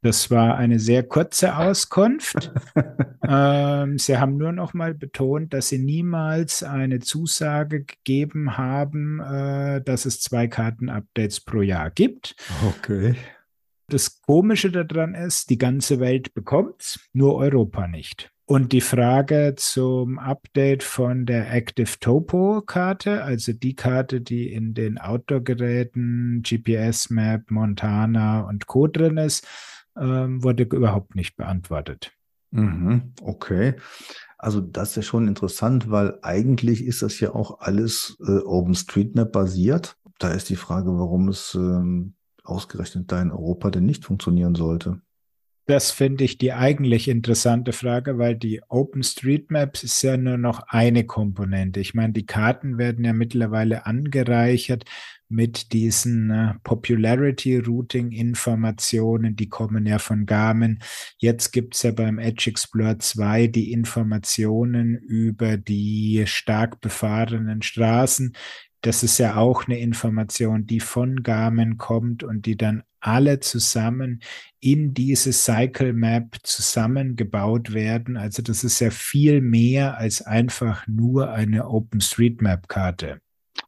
Das 0.03 0.31
war 0.31 0.57
eine 0.57 0.79
sehr 0.79 1.03
kurze 1.03 1.55
Auskunft. 1.55 2.51
ähm, 3.27 3.99
sie 3.99 4.17
haben 4.17 4.35
nur 4.35 4.51
noch 4.51 4.73
mal 4.73 4.95
betont, 4.95 5.53
dass 5.53 5.69
sie 5.69 5.77
niemals 5.77 6.63
eine 6.63 6.99
Zusage 6.99 7.83
gegeben 7.83 8.57
haben, 8.57 9.19
äh, 9.19 9.81
dass 9.81 10.05
es 10.05 10.19
zwei 10.19 10.47
Karten-Updates 10.47 11.41
pro 11.41 11.61
Jahr 11.61 11.91
gibt. 11.91 12.35
Okay. 12.67 13.15
Das 13.89 14.21
Komische 14.21 14.71
daran 14.71 15.13
ist, 15.13 15.51
die 15.51 15.59
ganze 15.59 15.99
Welt 15.99 16.33
bekommt 16.33 16.81
es, 16.81 16.99
nur 17.13 17.35
Europa 17.35 17.87
nicht. 17.87 18.30
Und 18.51 18.73
die 18.73 18.81
Frage 18.81 19.53
zum 19.55 20.19
Update 20.19 20.83
von 20.83 21.25
der 21.25 21.53
Active 21.53 21.99
Topo 22.01 22.61
Karte, 22.61 23.23
also 23.23 23.53
die 23.53 23.77
Karte, 23.77 24.19
die 24.19 24.51
in 24.51 24.73
den 24.73 24.97
Outdoor-Geräten, 24.97 26.43
GPS 26.43 27.09
Map, 27.09 27.49
Montana 27.49 28.41
und 28.41 28.67
Co. 28.67 28.87
drin 28.87 29.15
ist, 29.15 29.47
ähm, 29.97 30.43
wurde 30.43 30.63
überhaupt 30.63 31.15
nicht 31.15 31.37
beantwortet. 31.37 32.11
Mhm, 32.49 33.13
okay. 33.21 33.75
Also 34.37 34.59
das 34.59 34.89
ist 34.89 34.95
ja 34.97 35.01
schon 35.03 35.29
interessant, 35.29 35.89
weil 35.89 36.19
eigentlich 36.21 36.83
ist 36.83 37.03
das 37.03 37.21
ja 37.21 37.33
auch 37.33 37.61
alles 37.61 38.17
äh, 38.19 38.39
OpenStreetMap 38.39 39.31
basiert. 39.31 39.95
Da 40.19 40.27
ist 40.33 40.49
die 40.49 40.57
Frage, 40.57 40.89
warum 40.99 41.29
es 41.29 41.55
ähm, 41.55 42.15
ausgerechnet 42.43 43.13
da 43.13 43.21
in 43.21 43.31
Europa 43.31 43.69
denn 43.69 43.85
nicht 43.85 44.03
funktionieren 44.03 44.55
sollte. 44.55 44.99
Das 45.71 45.89
finde 45.89 46.25
ich 46.25 46.37
die 46.37 46.51
eigentlich 46.51 47.07
interessante 47.07 47.71
Frage, 47.71 48.17
weil 48.17 48.35
die 48.35 48.61
OpenStreetMaps 48.67 49.83
ist 49.83 50.01
ja 50.01 50.17
nur 50.17 50.37
noch 50.37 50.67
eine 50.67 51.05
Komponente. 51.05 51.79
Ich 51.79 51.93
meine, 51.93 52.11
die 52.11 52.25
Karten 52.25 52.77
werden 52.77 53.05
ja 53.05 53.13
mittlerweile 53.13 53.85
angereichert 53.85 54.83
mit 55.29 55.71
diesen 55.71 56.29
äh, 56.29 56.55
Popularity 56.65 57.59
Routing 57.59 58.11
Informationen, 58.11 59.37
die 59.37 59.47
kommen 59.47 59.85
ja 59.85 59.97
von 59.97 60.25
Garmin. 60.25 60.79
Jetzt 61.19 61.53
gibt 61.53 61.75
es 61.75 61.83
ja 61.83 61.91
beim 61.91 62.19
Edge 62.19 62.49
Explorer 62.49 62.99
2 62.99 63.47
die 63.47 63.71
Informationen 63.71 64.97
über 64.97 65.55
die 65.55 66.23
stark 66.25 66.81
befahrenen 66.81 67.61
Straßen. 67.61 68.33
Das 68.81 69.03
ist 69.03 69.19
ja 69.19 69.37
auch 69.37 69.67
eine 69.67 69.79
Information, 69.79 70.65
die 70.65 70.81
von 70.81 71.23
Garmin 71.23 71.77
kommt 71.77 72.25
und 72.25 72.45
die 72.45 72.57
dann 72.57 72.83
alle 73.01 73.39
zusammen 73.39 74.21
in 74.59 74.93
diese 74.93 75.33
Cycle 75.33 75.93
Map 75.93 76.37
zusammengebaut 76.43 77.73
werden. 77.73 78.15
Also 78.15 78.41
das 78.41 78.63
ist 78.63 78.79
ja 78.79 78.91
viel 78.91 79.41
mehr 79.41 79.97
als 79.97 80.21
einfach 80.21 80.87
nur 80.87 81.31
eine 81.31 81.67
OpenStreetMap-Karte. 81.67 83.19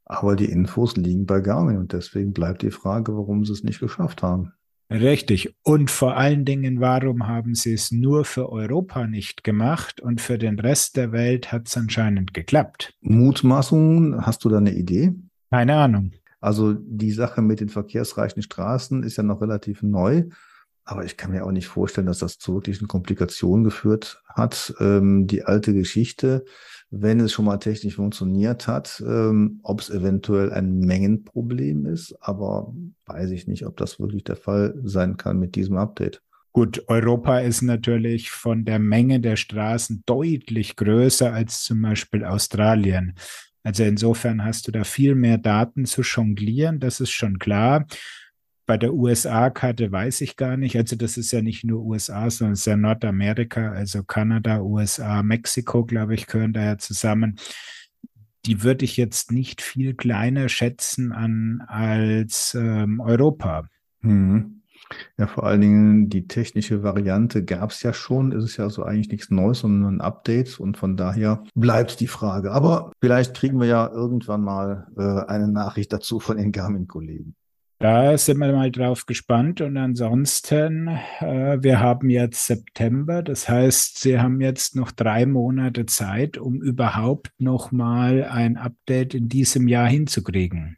Aber 0.06 0.36
die 0.36 0.46
Infos 0.46 0.96
liegen 0.96 1.26
bei 1.26 1.42
Garmin 1.42 1.78
und 1.78 1.94
deswegen 1.94 2.34
bleibt 2.34 2.62
die 2.62 2.72
Frage, 2.72 3.16
warum 3.16 3.46
sie 3.46 3.54
es 3.54 3.64
nicht 3.64 3.80
geschafft 3.80 4.22
haben. 4.22 4.54
Richtig. 4.92 5.56
Und 5.64 5.90
vor 5.90 6.18
allen 6.18 6.46
Dingen, 6.46 6.80
warum 6.80 7.28
haben 7.28 7.56
sie 7.56 7.74
es 7.74 7.92
nur 7.92 8.26
für 8.26 8.52
Europa 8.52 9.08
nicht 9.08 9.44
gemacht 9.44 10.02
und 10.02 10.22
für 10.22 10.38
den 10.38 10.60
Rest 10.60 10.98
der 10.98 11.12
Welt 11.12 11.52
hat 11.52 11.68
es 11.68 11.76
anscheinend 11.76 12.34
geklappt? 12.34 12.94
Mutmaßungen, 13.02 14.24
hast 14.26 14.46
du 14.46 14.50
da 14.50 14.58
eine 14.58 14.74
Idee? 14.74 15.14
Keine 15.50 15.76
Ahnung. 15.78 16.12
Also 16.44 16.74
die 16.74 17.12
Sache 17.12 17.42
mit 17.42 17.62
den 17.62 17.70
verkehrsreichen 17.70 18.42
Straßen 18.42 19.04
ist 19.04 19.16
ja 19.16 19.24
noch 19.24 19.42
relativ 19.42 19.82
neu. 19.82 20.26
Aber 20.84 21.06
ich 21.06 21.16
kann 21.16 21.32
mir 21.32 21.46
auch 21.46 21.52
nicht 21.54 21.68
vorstellen, 21.68 22.08
dass 22.08 22.20
das 22.20 22.38
zu 22.38 22.56
wirklichen 22.56 22.90
Komplikationen 22.90 23.64
geführt 23.64 24.22
hat. 24.28 24.74
Ähm, 24.82 25.26
die 25.26 25.46
alte 25.46 25.74
Geschichte, 25.74 26.44
wenn 26.90 27.22
es 27.22 27.32
schon 27.32 27.46
mal 27.46 27.60
technisch 27.60 27.96
funktioniert 27.96 28.68
hat, 28.68 29.02
ähm, 29.08 29.62
ob 29.64 29.80
es 29.80 29.90
eventuell 29.90 30.52
ein 30.52 30.80
Mengenproblem 30.80 31.86
ist, 31.86 32.14
aber 32.20 32.74
weiß 33.06 33.32
ich 33.32 33.48
nicht, 33.48 33.66
ob 33.66 33.78
das 33.78 33.98
wirklich 34.02 34.26
der 34.26 34.36
Fall 34.36 34.78
sein 34.84 35.16
kann 35.16 35.40
mit 35.40 35.56
diesem 35.56 35.78
Update. 35.78 36.22
Gut, 36.52 36.84
Europa 36.88 37.40
ist 37.40 37.62
natürlich 37.62 38.32
von 38.32 38.66
der 38.66 38.80
Menge 38.80 39.22
der 39.22 39.38
Straßen 39.38 40.04
deutlich 40.06 40.76
größer 40.76 41.32
als 41.32 41.64
zum 41.64 41.82
Beispiel 41.82 42.26
Australien. 42.26 43.16
Also 43.64 43.84
insofern 43.84 44.44
hast 44.44 44.68
du 44.68 44.72
da 44.72 44.84
viel 44.84 45.16
mehr 45.16 45.38
Daten 45.38 45.86
zu 45.86 46.02
jonglieren, 46.02 46.80
das 46.80 47.00
ist 47.00 47.12
schon 47.12 47.40
klar. 47.40 47.86
Bei 48.66 48.78
der 48.78 48.94
USA-Karte 48.94 49.92
weiß 49.92 50.22
ich 50.22 50.38
gar 50.38 50.56
nicht. 50.56 50.78
Also 50.78 50.96
das 50.96 51.18
ist 51.18 51.32
ja 51.32 51.42
nicht 51.42 51.64
nur 51.64 51.84
USA, 51.84 52.30
sondern 52.30 52.54
es 52.54 52.62
ist 52.62 52.66
ja 52.66 52.78
Nordamerika, 52.78 53.72
also 53.72 54.04
Kanada, 54.04 54.62
USA, 54.62 55.22
Mexiko, 55.22 55.86
glaube 55.86 56.14
ich, 56.16 56.28
gehören 56.28 56.54
da 56.54 56.64
ja 56.64 56.78
zusammen. 56.78 57.40
Die 58.46 58.64
würde 58.64 58.86
ich 58.86 58.98
jetzt 58.98 59.32
nicht 59.32 59.62
viel 59.62 59.94
kleiner 59.96 60.50
schätzen 60.50 61.12
an 61.12 61.64
als 61.68 62.56
ähm, 62.56 63.00
Europa. 63.00 63.68
Mhm. 64.02 64.63
Ja, 65.18 65.28
vor 65.28 65.46
allen 65.46 65.62
Dingen 65.62 66.10
die 66.10 66.28
technische 66.28 66.84
Variante 66.84 67.44
gab 67.44 67.72
es 67.72 67.84
ja 67.84 67.94
schon. 67.94 68.32
Es 68.32 68.44
ist 68.44 68.58
ja 68.58 68.70
so 68.70 68.84
eigentlich 68.84 69.10
nichts 69.10 69.30
Neues, 69.30 69.60
sondern 69.60 69.96
ein 69.96 70.02
Update. 70.02 70.60
Und 70.60 70.78
von 70.78 70.98
daher 70.98 71.44
bleibt 71.56 72.00
die 72.00 72.08
Frage. 72.08 72.52
Aber 72.52 72.92
vielleicht 73.02 73.36
kriegen 73.36 73.60
wir 73.60 73.68
ja 73.68 73.90
irgendwann 73.90 74.42
mal 74.42 74.88
äh, 74.98 75.32
eine 75.32 75.48
Nachricht 75.48 75.94
dazu 75.94 76.20
von 76.20 76.38
den 76.38 76.52
Garmin-Kollegen. 76.52 77.36
Da 77.84 78.18
sind 78.18 78.38
wir 78.38 78.54
mal 78.54 78.72
drauf 78.72 79.06
gespannt. 79.06 79.60
Und 79.60 79.76
ansonsten, 79.76 80.88
äh, 81.20 81.58
wir 81.62 81.82
haben 81.82 82.10
jetzt 82.10 82.48
September. 82.48 83.22
Das 83.22 83.50
heißt, 83.50 84.00
Sie 84.00 84.20
haben 84.20 84.40
jetzt 84.40 84.78
noch 84.78 84.92
drei 84.92 85.26
Monate 85.26 85.86
Zeit, 85.86 86.38
um 86.38 86.62
überhaupt 86.62 87.32
noch 87.40 87.74
mal 87.74 88.24
ein 88.24 88.56
Update 88.56 89.14
in 89.16 89.28
diesem 89.28 89.68
Jahr 89.68 89.88
hinzukriegen. 89.88 90.78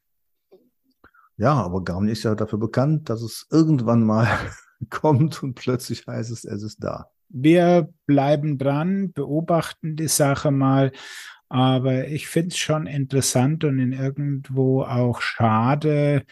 Ja, 1.38 1.54
aber 1.54 1.84
Garmin 1.84 2.10
ist 2.10 2.24
ja 2.24 2.36
dafür 2.36 2.60
bekannt, 2.60 3.10
dass 3.10 3.22
es 3.22 3.48
irgendwann 3.52 4.04
mal 4.04 4.28
kommt 4.90 5.44
und 5.44 5.56
plötzlich 5.56 6.08
heißt 6.08 6.32
es, 6.32 6.46
es 6.46 6.64
ist 6.64 6.84
da. 6.84 7.10
Wir 7.30 7.90
bleiben 8.06 8.58
dran, 8.58 9.12
beobachten 9.12 9.96
die 9.96 10.08
Sache 10.08 10.52
mal. 10.52 10.92
Aber 11.50 12.08
ich 12.08 12.28
finde 12.28 12.50
es 12.50 12.58
schon 12.58 12.88
interessant 12.88 13.64
und 13.64 13.80
in 13.80 13.94
irgendwo 13.94 14.84
auch 14.84 15.22
schade, 15.22 16.26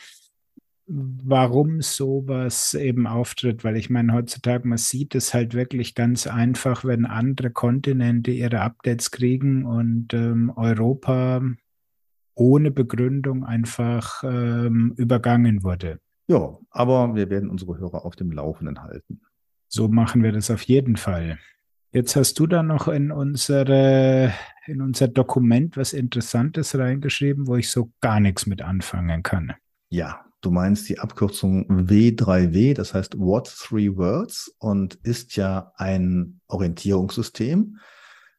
warum 0.86 1.82
sowas 1.82 2.74
eben 2.74 3.08
auftritt, 3.08 3.64
weil 3.64 3.78
ich 3.78 3.90
meine, 3.90 4.14
heutzutage, 4.14 4.68
man 4.68 4.78
sieht 4.78 5.16
es 5.16 5.34
halt 5.34 5.54
wirklich 5.54 5.96
ganz 5.96 6.28
einfach, 6.28 6.84
wenn 6.84 7.06
andere 7.06 7.52
Kontinente 7.52 8.32
ihre 8.32 8.62
Updates 8.62 9.12
kriegen 9.12 9.66
und 9.66 10.14
ähm, 10.14 10.52
Europa 10.56 11.42
ohne 12.36 12.72
Begründung 12.72 13.44
einfach 13.44 14.24
ähm, 14.24 14.94
übergangen 14.98 15.64
wurde. 15.64 16.00
Ja, 16.28 16.58
aber 16.72 17.16
wir 17.16 17.30
werden 17.30 17.50
unsere 17.50 17.78
Hörer 17.78 18.06
auf 18.06 18.16
dem 18.16 18.32
Laufenden 18.32 18.82
halten. 18.82 19.22
So 19.68 19.88
machen 19.88 20.24
wir 20.24 20.32
das 20.32 20.50
auf 20.52 20.62
jeden 20.64 20.98
Fall. 20.98 21.38
Jetzt 21.92 22.16
hast 22.16 22.40
du 22.40 22.48
da 22.48 22.64
noch 22.64 22.88
in 22.88 23.12
unsere, 23.12 24.34
in 24.66 24.82
unser 24.82 25.08
Dokument 25.08 25.78
was 25.78 25.94
Interessantes 25.94 26.76
reingeschrieben, 26.76 27.46
wo 27.46 27.56
ich 27.56 27.70
so 27.70 27.92
gar 28.02 28.20
nichts 28.20 28.48
mit 28.48 28.64
anfangen 28.64 29.22
kann. 29.22 29.54
Ja, 29.90 30.26
du 30.42 30.50
meinst 30.50 30.90
die 30.90 30.98
Abkürzung 30.98 31.68
W3W, 31.88 32.74
das 32.74 32.96
heißt 32.96 33.20
What 33.20 33.54
Three 33.60 33.96
Words 33.96 34.56
und 34.58 34.96
ist 35.04 35.36
ja 35.36 35.72
ein 35.76 36.40
Orientierungssystem. 36.48 37.78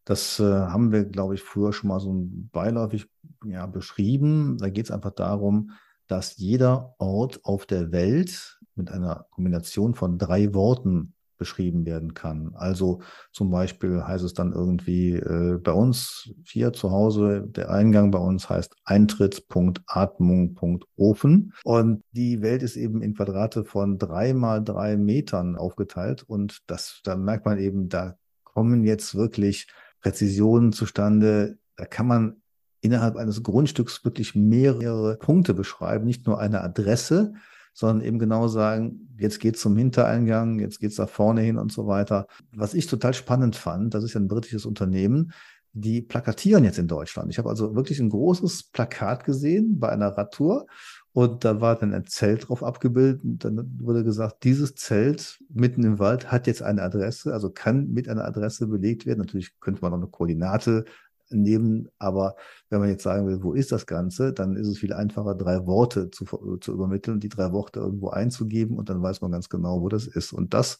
Das 0.05 0.39
äh, 0.39 0.45
haben 0.45 0.93
wir, 0.93 1.05
glaube 1.05 1.35
ich, 1.35 1.43
früher 1.43 1.73
schon 1.73 1.89
mal 1.89 2.01
so 2.01 2.15
beiläufig 2.53 3.07
ja, 3.45 3.67
beschrieben. 3.67 4.59
Da 4.59 4.69
geht 4.69 4.87
es 4.87 4.91
einfach 4.91 5.13
darum, 5.13 5.71
dass 6.07 6.37
jeder 6.37 6.95
Ort 6.99 7.41
auf 7.45 7.67
der 7.67 7.93
Welt 7.93 8.59
mit 8.75 8.91
einer 8.91 9.27
Kombination 9.31 9.95
von 9.95 10.19
drei 10.19 10.53
Worten 10.53 11.15
beschrieben 11.37 11.85
werden 11.85 12.15
kann. 12.15 12.53
Also 12.55 13.01
zum 13.33 13.51
Beispiel 13.51 14.05
heißt 14.05 14.23
es 14.25 14.35
dann 14.35 14.53
irgendwie 14.53 15.15
äh, 15.15 15.59
bei 15.59 15.73
uns 15.73 16.33
hier 16.45 16.73
zu 16.73 16.93
Hause, 16.93 17.45
der 17.49 17.71
Eingang 17.71 18.13
bei 18.13 18.19
uns 18.19 18.49
heißt 18.49 18.77
Eintritts.atmung.ofen 18.85 21.53
und 21.65 22.03
die 22.13 22.41
Welt 22.41 22.63
ist 22.63 22.77
eben 22.77 23.03
in 23.03 23.15
Quadrate 23.15 23.65
von 23.65 23.99
drei 23.99 24.33
mal 24.33 24.63
drei 24.63 24.97
Metern 24.97 25.57
aufgeteilt 25.57 26.23
und 26.23 26.59
das, 26.69 27.01
da 27.03 27.17
merkt 27.17 27.47
man 27.47 27.59
eben, 27.59 27.89
da 27.89 28.15
kommen 28.45 28.85
jetzt 28.85 29.17
wirklich 29.17 29.67
Präzisionen 30.05 30.73
zustande. 30.73 31.59
Da 31.77 31.87
kann 31.87 32.07
man 32.07 32.37
innerhalb 32.83 33.17
eines 33.17 33.43
Grundstücks 33.43 34.05
wirklich 34.05 34.35
mehrere 34.35 35.17
Punkte 35.17 35.55
beschreiben, 35.55 36.05
nicht 36.05 36.27
nur 36.27 36.39
eine 36.39 36.61
Adresse, 36.61 37.33
sondern 37.73 38.05
eben 38.07 38.19
genau 38.19 38.47
sagen, 38.47 39.09
jetzt 39.19 39.41
geht's 39.41 39.63
zum 39.63 39.77
Hintereingang, 39.77 40.61
jetzt 40.61 40.79
geht's 40.79 40.97
da 40.97 41.07
vorne 41.07 41.41
hin 41.41 41.57
und 41.57 41.73
so 41.73 41.87
weiter. 41.87 42.27
Was 42.53 42.75
ich 42.75 42.87
total 42.87 43.15
spannend 43.15 43.57
fand, 43.57 43.95
das 43.95 44.05
ist 44.05 44.13
ja 44.13 44.21
ein 44.21 44.29
britisches 44.29 44.67
Unternehmen, 44.67 45.33
die 45.73 46.03
plakatieren 46.03 46.65
jetzt 46.65 46.79
in 46.79 46.87
Deutschland. 46.87 47.31
Ich 47.31 47.39
habe 47.39 47.49
also 47.49 47.75
wirklich 47.75 47.99
ein 47.99 48.11
großes 48.11 48.65
Plakat 48.65 49.25
gesehen 49.25 49.81
bei 49.81 49.89
einer 49.89 50.09
Radtour 50.09 50.67
und 51.15 51.45
da 51.45 51.61
war 51.61 51.77
dann 51.77 51.95
ein 51.95 52.07
Zelt 52.07 52.49
drauf 52.49 52.65
abgebildet. 52.65 53.23
Und 53.23 53.45
dann 53.45 53.79
wurde 53.81 54.03
gesagt, 54.03 54.43
dieses 54.43 54.75
Zelt 54.75 55.39
mitten 55.49 55.85
im 55.85 56.01
Wald 56.01 56.33
hat 56.33 56.49
jetzt 56.49 56.61
eine 56.61 56.83
Adresse, 56.83 57.33
also 57.33 57.51
kann 57.51 57.93
mit 57.93 58.09
einer 58.09 58.25
Adresse 58.25 58.67
belegt 58.67 59.07
werden. 59.07 59.21
Natürlich 59.21 59.53
könnte 59.61 59.81
man 59.81 59.93
noch 59.93 59.99
eine 59.99 60.09
Koordinate 60.09 60.85
nehmen. 61.31 61.89
Aber 62.01 62.35
wenn 62.69 62.81
man 62.81 62.89
jetzt 62.89 63.05
sagen 63.05 63.29
will, 63.29 63.45
wo 63.45 63.53
ist 63.53 63.71
das 63.71 63.87
Ganze, 63.87 64.33
dann 64.33 64.57
ist 64.57 64.67
es 64.67 64.79
viel 64.79 64.93
einfacher, 64.93 65.37
drei 65.37 65.65
Worte 65.67 66.11
zu, 66.11 66.25
zu 66.59 66.73
übermitteln, 66.73 67.21
die 67.21 67.29
drei 67.29 67.53
Worte 67.53 67.79
irgendwo 67.79 68.09
einzugeben 68.09 68.77
und 68.77 68.89
dann 68.89 69.01
weiß 69.01 69.21
man 69.21 69.31
ganz 69.31 69.49
genau, 69.49 69.83
wo 69.83 69.89
das 69.89 70.09
ist. 70.09 70.33
Und 70.33 70.53
das 70.53 70.79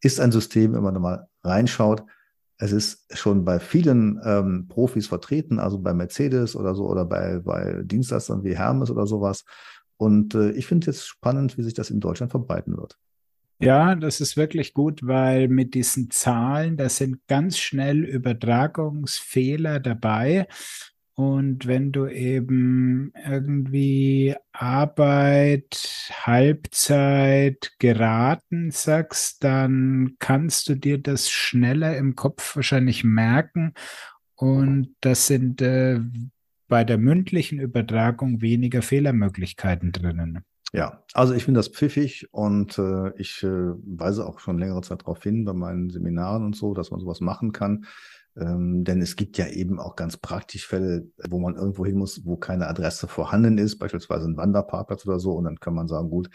ist 0.00 0.18
ein 0.18 0.32
System, 0.32 0.72
wenn 0.72 0.82
man 0.82 1.00
mal 1.00 1.28
reinschaut. 1.44 2.02
Es 2.58 2.72
ist 2.72 3.06
schon 3.16 3.44
bei 3.44 3.58
vielen 3.58 4.20
ähm, 4.24 4.66
Profis 4.68 5.06
vertreten, 5.06 5.58
also 5.58 5.78
bei 5.78 5.92
Mercedes 5.92 6.56
oder 6.56 6.74
so 6.74 6.88
oder 6.88 7.04
bei, 7.04 7.38
bei 7.40 7.82
Dienstleistern 7.84 8.44
wie 8.44 8.56
Hermes 8.56 8.90
oder 8.90 9.06
sowas. 9.06 9.44
Und 9.98 10.34
äh, 10.34 10.52
ich 10.52 10.66
finde 10.66 10.88
es 10.90 10.96
jetzt 10.96 11.06
spannend, 11.06 11.58
wie 11.58 11.62
sich 11.62 11.74
das 11.74 11.90
in 11.90 12.00
Deutschland 12.00 12.30
verbreiten 12.30 12.76
wird. 12.76 12.98
Ja, 13.58 13.94
das 13.94 14.20
ist 14.20 14.36
wirklich 14.36 14.74
gut, 14.74 15.00
weil 15.02 15.48
mit 15.48 15.72
diesen 15.74 16.10
Zahlen, 16.10 16.76
da 16.76 16.90
sind 16.90 17.26
ganz 17.26 17.56
schnell 17.56 18.04
Übertragungsfehler 18.04 19.80
dabei. 19.80 20.46
Und 21.18 21.66
wenn 21.66 21.92
du 21.92 22.08
eben 22.08 23.10
irgendwie 23.26 24.36
Arbeit, 24.52 26.12
Halbzeit, 26.12 27.72
geraten 27.78 28.70
sagst, 28.70 29.42
dann 29.42 30.16
kannst 30.18 30.68
du 30.68 30.74
dir 30.74 30.98
das 30.98 31.30
schneller 31.30 31.96
im 31.96 32.16
Kopf 32.16 32.54
wahrscheinlich 32.54 33.02
merken. 33.02 33.72
Und 34.34 34.94
das 35.00 35.26
sind 35.26 35.62
äh, 35.62 36.00
bei 36.68 36.84
der 36.84 36.98
mündlichen 36.98 37.60
Übertragung 37.60 38.42
weniger 38.42 38.82
Fehlermöglichkeiten 38.82 39.92
drinnen. 39.92 40.44
Ja, 40.74 41.02
also 41.14 41.32
ich 41.32 41.44
finde 41.44 41.60
das 41.60 41.68
pfiffig 41.68 42.28
und 42.30 42.76
äh, 42.76 43.16
ich 43.16 43.42
äh, 43.42 43.48
weise 43.48 44.26
auch 44.26 44.38
schon 44.40 44.58
längere 44.58 44.82
Zeit 44.82 45.00
darauf 45.00 45.22
hin 45.22 45.46
bei 45.46 45.54
meinen 45.54 45.88
Seminaren 45.88 46.44
und 46.44 46.56
so, 46.56 46.74
dass 46.74 46.90
man 46.90 47.00
sowas 47.00 47.20
machen 47.20 47.52
kann. 47.52 47.86
Ähm, 48.38 48.84
denn 48.84 49.00
es 49.00 49.16
gibt 49.16 49.38
ja 49.38 49.46
eben 49.48 49.80
auch 49.80 49.96
ganz 49.96 50.16
praktisch 50.16 50.66
Fälle, 50.66 51.08
wo 51.28 51.38
man 51.38 51.56
irgendwo 51.56 51.86
hin 51.86 51.96
muss, 51.96 52.24
wo 52.24 52.36
keine 52.36 52.68
Adresse 52.68 53.08
vorhanden 53.08 53.58
ist, 53.58 53.78
beispielsweise 53.78 54.26
ein 54.26 54.36
Wanderparkplatz 54.36 55.06
oder 55.06 55.18
so. 55.18 55.32
Und 55.32 55.44
dann 55.44 55.58
kann 55.58 55.74
man 55.74 55.88
sagen, 55.88 56.10
gut, 56.10 56.30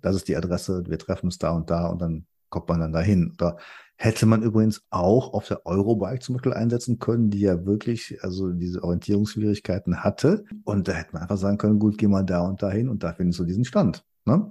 das 0.00 0.16
ist 0.16 0.28
die 0.28 0.36
Adresse, 0.36 0.84
wir 0.86 0.98
treffen 0.98 1.26
uns 1.26 1.38
da 1.38 1.50
und 1.50 1.70
da 1.70 1.86
und 1.86 2.00
dann 2.00 2.26
kommt 2.50 2.68
man 2.68 2.80
dann 2.80 2.92
dahin. 2.92 3.32
Oder 3.32 3.56
hätte 3.96 4.26
man 4.26 4.42
übrigens 4.42 4.84
auch 4.90 5.32
auf 5.32 5.48
der 5.48 5.64
Eurobike 5.64 6.20
zum 6.20 6.34
Beispiel 6.34 6.52
einsetzen 6.52 6.98
können, 6.98 7.30
die 7.30 7.40
ja 7.40 7.64
wirklich 7.64 8.18
also 8.22 8.52
diese 8.52 8.84
Orientierungsschwierigkeiten 8.84 10.04
hatte. 10.04 10.44
Und 10.64 10.88
da 10.88 10.92
hätte 10.92 11.14
man 11.14 11.22
einfach 11.22 11.38
sagen 11.38 11.58
können, 11.58 11.78
gut, 11.78 11.96
geh 11.96 12.06
mal 12.06 12.24
da 12.24 12.42
und 12.42 12.62
dahin 12.62 12.88
und 12.88 13.02
da 13.02 13.14
findest 13.14 13.40
du 13.40 13.44
diesen 13.44 13.64
Stand. 13.64 14.04
Ne? 14.26 14.50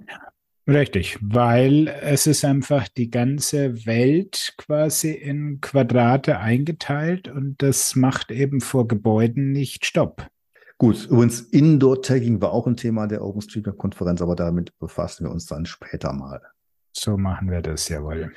Richtig, 0.68 1.18
weil 1.20 1.86
es 1.86 2.26
ist 2.26 2.44
einfach 2.44 2.88
die 2.88 3.08
ganze 3.08 3.86
Welt 3.86 4.54
quasi 4.56 5.12
in 5.12 5.60
Quadrate 5.60 6.38
eingeteilt 6.38 7.28
und 7.28 7.62
das 7.62 7.94
macht 7.94 8.32
eben 8.32 8.60
vor 8.60 8.88
Gebäuden 8.88 9.52
nicht 9.52 9.86
Stopp. 9.86 10.26
Gut, 10.78 11.06
übrigens 11.06 11.40
Indoor-Tagging 11.40 12.40
war 12.42 12.52
auch 12.52 12.66
ein 12.66 12.76
Thema 12.76 13.06
der 13.06 13.22
OpenStreetMap-Konferenz, 13.22 14.20
aber 14.20 14.34
damit 14.34 14.76
befassen 14.78 15.24
wir 15.24 15.30
uns 15.30 15.46
dann 15.46 15.66
später 15.66 16.12
mal. 16.12 16.42
So 16.92 17.16
machen 17.16 17.50
wir 17.50 17.62
das, 17.62 17.88
jawohl. 17.88 18.32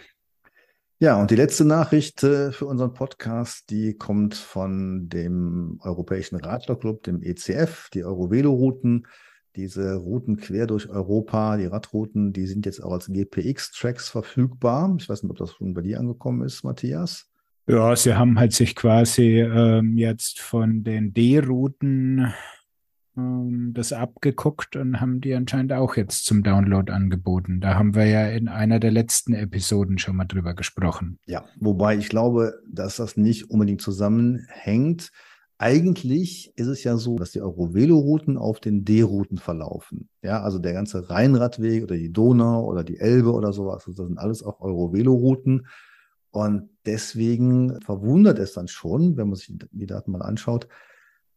Ja, 1.00 1.20
und 1.20 1.32
die 1.32 1.36
letzte 1.36 1.66
Nachricht 1.66 2.24
äh, 2.24 2.52
für 2.52 2.66
unseren 2.66 2.94
Podcast, 2.94 3.70
die 3.70 3.96
kommt 3.96 4.36
von 4.36 5.10
dem 5.10 5.80
Europäischen 5.82 6.36
Radlerclub, 6.36 7.04
dem 7.04 7.24
ECF, 7.24 7.90
die 7.94 8.04
Eurovelo-Routen. 8.04 9.08
Diese 9.56 9.96
Routen 9.96 10.38
quer 10.38 10.68
durch 10.68 10.90
Europa, 10.90 11.58
die 11.58 11.66
Radrouten, 11.66 12.34
die 12.34 12.46
sind 12.46 12.66
jetzt 12.66 12.84
auch 12.84 12.92
als 12.92 13.08
GPX-Tracks 13.08 14.10
verfügbar. 14.10 14.96
Ich 15.00 15.10
weiß 15.10 15.24
nicht, 15.24 15.32
ob 15.32 15.38
das 15.38 15.54
schon 15.54 15.74
bei 15.74 15.82
dir 15.82 16.00
angekommen 16.00 16.46
ist, 16.46 16.64
Matthias. 16.64 17.30
Ja, 17.68 17.96
sie 17.96 18.16
haben 18.16 18.40
halt 18.40 18.54
sich 18.54 18.76
quasi 18.76 19.42
ähm, 19.42 19.98
jetzt 19.98 20.40
von 20.40 20.84
den 20.84 21.14
D-Routen 21.14 22.34
ähm, 23.20 23.72
das 23.74 23.94
abgeguckt 23.94 24.76
und 24.76 25.00
haben 25.02 25.22
die 25.22 25.34
anscheinend 25.34 25.74
auch 25.74 25.96
jetzt 25.96 26.26
zum 26.26 26.44
Download 26.44 26.92
angeboten. 26.92 27.60
Da 27.60 27.76
haben 27.76 27.96
wir 27.96 28.06
ja 28.06 28.28
in 28.28 28.48
einer 28.48 28.80
der 28.80 28.92
letzten 28.92 29.34
Episoden 29.34 29.98
schon 29.98 30.16
mal 30.16 30.26
drüber 30.26 30.54
gesprochen. 30.54 31.20
Ja, 31.26 31.46
wobei 31.60 31.98
ich 31.98 32.10
glaube, 32.10 32.60
dass 32.68 32.98
das 32.98 33.18
nicht 33.18 33.50
unbedingt 33.50 33.82
zusammenhängt. 33.82 35.12
Eigentlich 35.62 36.54
ist 36.56 36.68
es 36.68 36.86
ja 36.86 36.96
so, 36.96 37.18
dass 37.18 37.32
die 37.32 37.42
Eurovelo-Routen 37.42 38.38
auf 38.38 38.62
den 38.62 38.86
D-Routen 38.86 39.38
verlaufen. 39.38 40.08
Ja, 40.22 40.42
also 40.42 40.58
der 40.58 40.72
ganze 40.72 41.10
Rheinradweg 41.10 41.84
oder 41.84 41.98
die 41.98 42.14
Donau 42.14 42.64
oder 42.64 42.86
die 42.86 42.98
Elbe 42.98 43.34
oder 43.34 43.52
sowas, 43.52 43.84
das 43.86 43.98
sind 43.98 44.18
alles 44.18 44.42
auch 44.42 44.62
Eurovelo-Routen. 44.62 45.68
Und 46.32 46.70
deswegen 46.86 47.82
verwundert 47.82 48.40
es 48.40 48.54
dann 48.54 48.70
schon, 48.70 49.18
wenn 49.18 49.28
man 49.28 49.36
sich 49.36 49.54
die 49.72 49.86
Daten 49.86 50.12
mal 50.12 50.22
anschaut, 50.22 50.70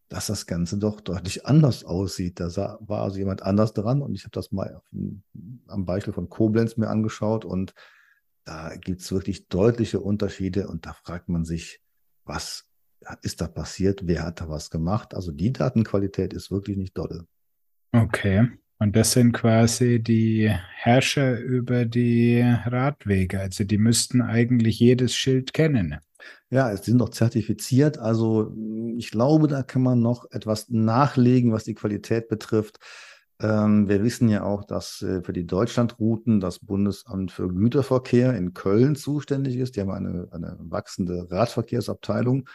dass 0.09 0.29
das 0.29 0.47
Ganze 0.47 0.79
doch 0.79 1.01
deutlich 1.01 1.45
anders 1.47 1.85
aussieht. 1.85 2.39
Da 2.39 2.79
war 2.81 3.03
also 3.03 3.19
jemand 3.19 3.43
anders 3.43 3.73
dran 3.73 4.03
und 4.03 4.15
ich 4.15 4.23
habe 4.23 4.31
das 4.33 4.53
mal 4.53 4.81
am 5.67 5.85
Beispiel 5.85 6.13
von 6.13 6.29
Koblenz 6.29 6.77
mir 6.77 6.91
angeschaut 6.91 7.45
und 7.45 7.75
da 8.45 8.77
gibt 8.77 9.01
es 9.01 9.11
wirklich 9.11 9.49
deutliche 9.49 9.99
Unterschiede 9.99 10.69
und 10.69 10.87
da 10.87 10.93
fragt 10.93 11.29
man 11.29 11.45
sich, 11.45 11.81
was 12.25 12.72
ist 13.23 13.41
da 13.41 13.49
passiert, 13.49 14.07
wer 14.07 14.25
hat 14.25 14.41
da 14.41 14.49
was 14.49 14.71
gemacht? 14.71 15.15
Also 15.15 15.33
die 15.33 15.53
Datenqualität 15.53 16.33
ist 16.33 16.51
wirklich 16.51 16.77
nicht 16.77 16.97
dolle. 16.97 17.27
Okay. 17.93 18.49
Und 18.79 18.97
das 18.97 19.13
sind 19.13 19.33
quasi 19.33 20.03
die 20.03 20.51
Herrscher 20.51 21.39
über 21.39 21.85
die 21.85 22.41
Radwege. 22.41 23.39
Also 23.39 23.63
die 23.63 23.79
müssten 23.79 24.21
eigentlich 24.21 24.81
jedes 24.81 25.15
Schild 25.15 25.53
kennen. 25.53 25.99
Ja, 26.51 26.71
es 26.73 26.85
sind 26.85 27.01
auch 27.01 27.11
zertifiziert. 27.11 27.99
Also 27.99 28.53
ich 28.97 29.11
glaube, 29.11 29.47
da 29.47 29.63
kann 29.63 29.83
man 29.83 30.01
noch 30.01 30.31
etwas 30.33 30.69
nachlegen, 30.69 31.53
was 31.53 31.65
die 31.65 31.75
Qualität 31.75 32.29
betrifft. 32.29 32.79
Ähm, 33.41 33.89
wir 33.89 34.03
wissen 34.03 34.29
ja 34.29 34.45
auch, 34.45 34.65
dass 34.65 35.03
äh, 35.03 35.23
für 35.23 35.33
die 35.33 35.47
Deutschlandrouten 35.47 36.41
das 36.41 36.59
Bundesamt 36.59 37.33
für 37.33 37.49
Güterverkehr 37.49 38.37
in 38.37 38.55
Köln 38.55 38.95
zuständig 38.95 39.57
ist. 39.57 39.77
Die 39.77 39.81
haben 39.81 39.91
eine, 39.91 40.29
eine 40.31 40.57
wachsende 40.61 41.31
Radverkehrsabteilung. 41.31 42.49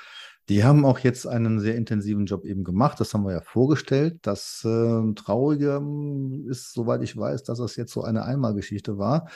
Die 0.50 0.64
haben 0.64 0.86
auch 0.86 1.00
jetzt 1.00 1.28
einen 1.28 1.60
sehr 1.60 1.76
intensiven 1.76 2.26
Job 2.26 2.46
eben 2.46 2.64
gemacht. 2.64 3.00
Das 3.00 3.14
haben 3.14 3.26
wir 3.26 3.34
ja 3.34 3.42
vorgestellt. 3.42 4.20
Das 4.22 4.64
äh, 4.64 5.14
Traurige 5.14 5.76
ähm, 5.76 6.46
ist, 6.50 6.74
soweit 6.74 7.04
ich 7.04 7.18
weiß, 7.18 7.44
dass 7.44 7.60
das 7.60 7.76
jetzt 7.76 7.92
so 7.92 8.04
eine 8.04 8.24
Einmalgeschichte 8.24 8.98
war. 8.98 9.30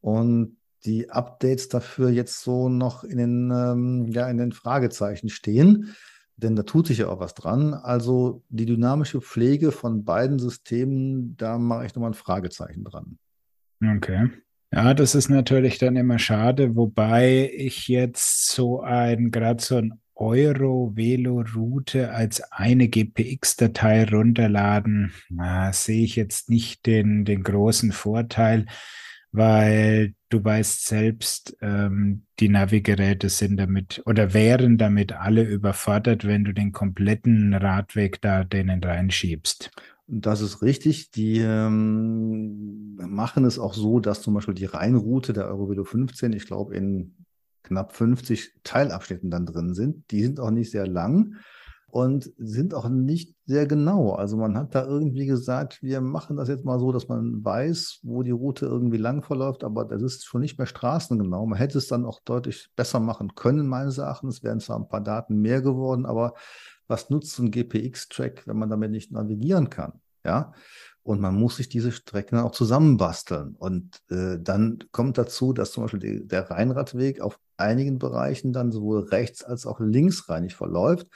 Und 0.00 0.56
die 0.84 1.10
Updates 1.10 1.68
dafür 1.68 2.10
jetzt 2.10 2.40
so 2.40 2.68
noch 2.68 3.04
in 3.04 3.18
den, 3.18 3.50
ähm, 3.50 4.06
ja, 4.12 4.28
in 4.28 4.38
den 4.38 4.52
Fragezeichen 4.52 5.28
stehen. 5.28 5.94
Denn 6.36 6.56
da 6.56 6.62
tut 6.62 6.86
sich 6.86 6.98
ja 6.98 7.08
auch 7.08 7.20
was 7.20 7.34
dran. 7.34 7.74
Also 7.74 8.42
die 8.48 8.66
dynamische 8.66 9.20
Pflege 9.20 9.72
von 9.72 10.04
beiden 10.04 10.38
Systemen, 10.38 11.36
da 11.36 11.58
mache 11.58 11.86
ich 11.86 11.94
nochmal 11.94 12.10
ein 12.10 12.14
Fragezeichen 12.14 12.84
dran. 12.84 13.18
Okay. 13.82 14.30
Ja, 14.72 14.94
das 14.94 15.14
ist 15.14 15.28
natürlich 15.28 15.78
dann 15.78 15.96
immer 15.96 16.18
schade, 16.18 16.76
wobei 16.76 17.50
ich 17.54 17.88
jetzt 17.88 18.48
so 18.50 18.80
ein, 18.80 19.30
gerade 19.30 19.62
so 19.62 19.76
ein 19.76 20.00
Euro-Velo-Route 20.20 22.12
als 22.12 22.42
eine 22.52 22.88
GPX-Datei 22.88 24.04
runterladen, 24.04 25.12
na, 25.30 25.72
sehe 25.72 26.04
ich 26.04 26.14
jetzt 26.14 26.50
nicht 26.50 26.86
den, 26.86 27.24
den 27.24 27.42
großen 27.42 27.90
Vorteil, 27.92 28.66
weil 29.32 30.14
du 30.28 30.44
weißt 30.44 30.86
selbst, 30.86 31.56
ähm, 31.60 32.22
die 32.38 32.48
Navigeräte 32.48 33.30
sind 33.30 33.56
damit 33.56 34.02
oder 34.04 34.34
wären 34.34 34.76
damit 34.76 35.12
alle 35.12 35.42
überfordert, 35.42 36.26
wenn 36.26 36.44
du 36.44 36.52
den 36.52 36.72
kompletten 36.72 37.54
Radweg 37.54 38.20
da 38.20 38.44
denen 38.44 38.82
reinschiebst. 38.82 39.70
Das 40.06 40.40
ist 40.40 40.60
richtig. 40.60 41.12
Die 41.12 41.38
ähm, 41.38 42.96
machen 42.96 43.44
es 43.44 43.58
auch 43.60 43.74
so, 43.74 44.00
dass 44.00 44.22
zum 44.22 44.34
Beispiel 44.34 44.54
die 44.54 44.64
Rheinroute 44.64 45.32
der 45.32 45.46
Eurovelo 45.46 45.84
15, 45.84 46.32
ich 46.32 46.46
glaube, 46.46 46.74
in 46.74 47.14
knapp 47.70 47.92
50 47.92 48.60
Teilabschnitten 48.64 49.30
dann 49.30 49.46
drin 49.46 49.74
sind. 49.74 50.10
Die 50.10 50.22
sind 50.22 50.40
auch 50.40 50.50
nicht 50.50 50.72
sehr 50.72 50.88
lang 50.88 51.36
und 51.86 52.32
sind 52.36 52.74
auch 52.74 52.88
nicht 52.88 53.36
sehr 53.46 53.66
genau. 53.66 54.12
Also 54.12 54.36
man 54.36 54.56
hat 54.56 54.74
da 54.74 54.84
irgendwie 54.84 55.26
gesagt, 55.26 55.80
wir 55.80 56.00
machen 56.00 56.36
das 56.36 56.48
jetzt 56.48 56.64
mal 56.64 56.80
so, 56.80 56.90
dass 56.90 57.06
man 57.06 57.44
weiß, 57.44 58.00
wo 58.02 58.24
die 58.24 58.32
Route 58.32 58.66
irgendwie 58.66 58.96
lang 58.96 59.22
verläuft, 59.22 59.62
aber 59.62 59.84
das 59.84 60.02
ist 60.02 60.24
schon 60.24 60.40
nicht 60.40 60.58
mehr 60.58 60.66
straßengenau. 60.66 61.46
Man 61.46 61.58
hätte 61.58 61.78
es 61.78 61.86
dann 61.86 62.04
auch 62.04 62.20
deutlich 62.24 62.70
besser 62.74 62.98
machen 62.98 63.34
können, 63.36 63.68
meines 63.68 63.98
Erachtens. 63.98 64.38
Es 64.38 64.42
wären 64.42 64.60
zwar 64.60 64.78
ein 64.78 64.88
paar 64.88 65.00
Daten 65.00 65.40
mehr 65.40 65.62
geworden, 65.62 66.06
aber 66.06 66.34
was 66.88 67.08
nutzt 67.08 67.32
so 67.34 67.44
ein 67.44 67.52
GPX-Track, 67.52 68.46
wenn 68.46 68.58
man 68.58 68.68
damit 68.68 68.90
nicht 68.90 69.12
navigieren 69.12 69.70
kann? 69.70 70.00
Ja, 70.24 70.52
und 71.02 71.20
man 71.20 71.34
muss 71.34 71.56
sich 71.56 71.68
diese 71.68 71.92
Strecken 71.92 72.38
auch 72.38 72.52
zusammenbasteln. 72.52 73.56
Und 73.56 74.00
äh, 74.10 74.38
dann 74.40 74.78
kommt 74.92 75.18
dazu, 75.18 75.52
dass 75.52 75.72
zum 75.72 75.84
Beispiel 75.84 76.00
die, 76.00 76.26
der 76.26 76.50
Rheinradweg 76.50 77.20
auf 77.20 77.38
einigen 77.56 77.98
Bereichen 77.98 78.52
dann 78.52 78.70
sowohl 78.70 79.00
rechts 79.04 79.42
als 79.42 79.66
auch 79.66 79.80
linksreinig 79.80 80.54
verläuft. 80.54 81.08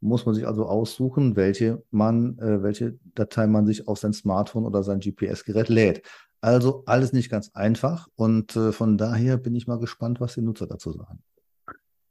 Muss 0.00 0.26
man 0.26 0.34
sich 0.34 0.46
also 0.46 0.66
aussuchen, 0.66 1.34
welche 1.34 1.82
man, 1.90 2.38
äh, 2.38 2.62
welche 2.62 2.98
Datei 3.14 3.46
man 3.46 3.66
sich 3.66 3.88
auf 3.88 3.98
sein 3.98 4.12
Smartphone 4.12 4.66
oder 4.66 4.82
sein 4.82 5.00
GPS-Gerät 5.00 5.68
lädt. 5.68 6.02
Also 6.40 6.82
alles 6.86 7.12
nicht 7.12 7.30
ganz 7.30 7.50
einfach 7.54 8.08
und 8.16 8.54
äh, 8.54 8.70
von 8.70 8.98
daher 8.98 9.38
bin 9.38 9.54
ich 9.54 9.66
mal 9.66 9.78
gespannt, 9.78 10.20
was 10.20 10.34
die 10.34 10.42
Nutzer 10.42 10.66
dazu 10.66 10.92
sagen. 10.92 11.22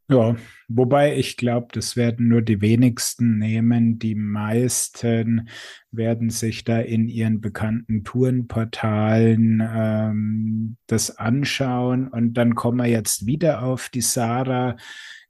Ja, 0.09 0.35
wobei 0.67 1.17
ich 1.17 1.37
glaube, 1.37 1.67
das 1.71 1.95
werden 1.95 2.27
nur 2.27 2.41
die 2.41 2.59
wenigsten 2.59 3.37
nehmen. 3.37 3.99
Die 3.99 4.15
meisten 4.15 5.47
werden 5.91 6.29
sich 6.29 6.65
da 6.65 6.79
in 6.79 7.07
ihren 7.07 7.39
bekannten 7.39 8.03
Tourenportalen 8.03 9.63
ähm, 9.65 10.75
das 10.87 11.17
anschauen. 11.17 12.09
Und 12.09 12.33
dann 12.33 12.53
kommen 12.53 12.79
wir 12.79 12.87
jetzt 12.87 13.25
wieder 13.25 13.63
auf 13.63 13.87
die 13.87 14.01
Sarah, 14.01 14.75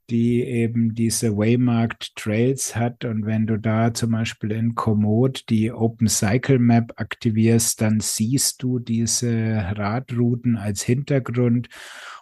die 0.10 0.44
eben 0.44 0.96
diese 0.96 1.38
Waymarked 1.38 2.16
Trails 2.16 2.76
hat. 2.76 3.06
Und 3.06 3.26
wenn 3.26 3.46
du 3.46 3.58
da 3.60 3.94
zum 3.94 4.12
Beispiel 4.12 4.52
in 4.52 4.74
Komoot 4.74 5.50
die 5.50 5.72
Open 5.72 6.08
Cycle 6.08 6.60
Map 6.60 6.94
aktivierst, 6.96 7.80
dann 7.80 8.00
siehst 8.00 8.64
du 8.64 8.80
diese 8.80 9.72
Radrouten 9.76 10.58
als 10.58 10.82
Hintergrund 10.82 11.70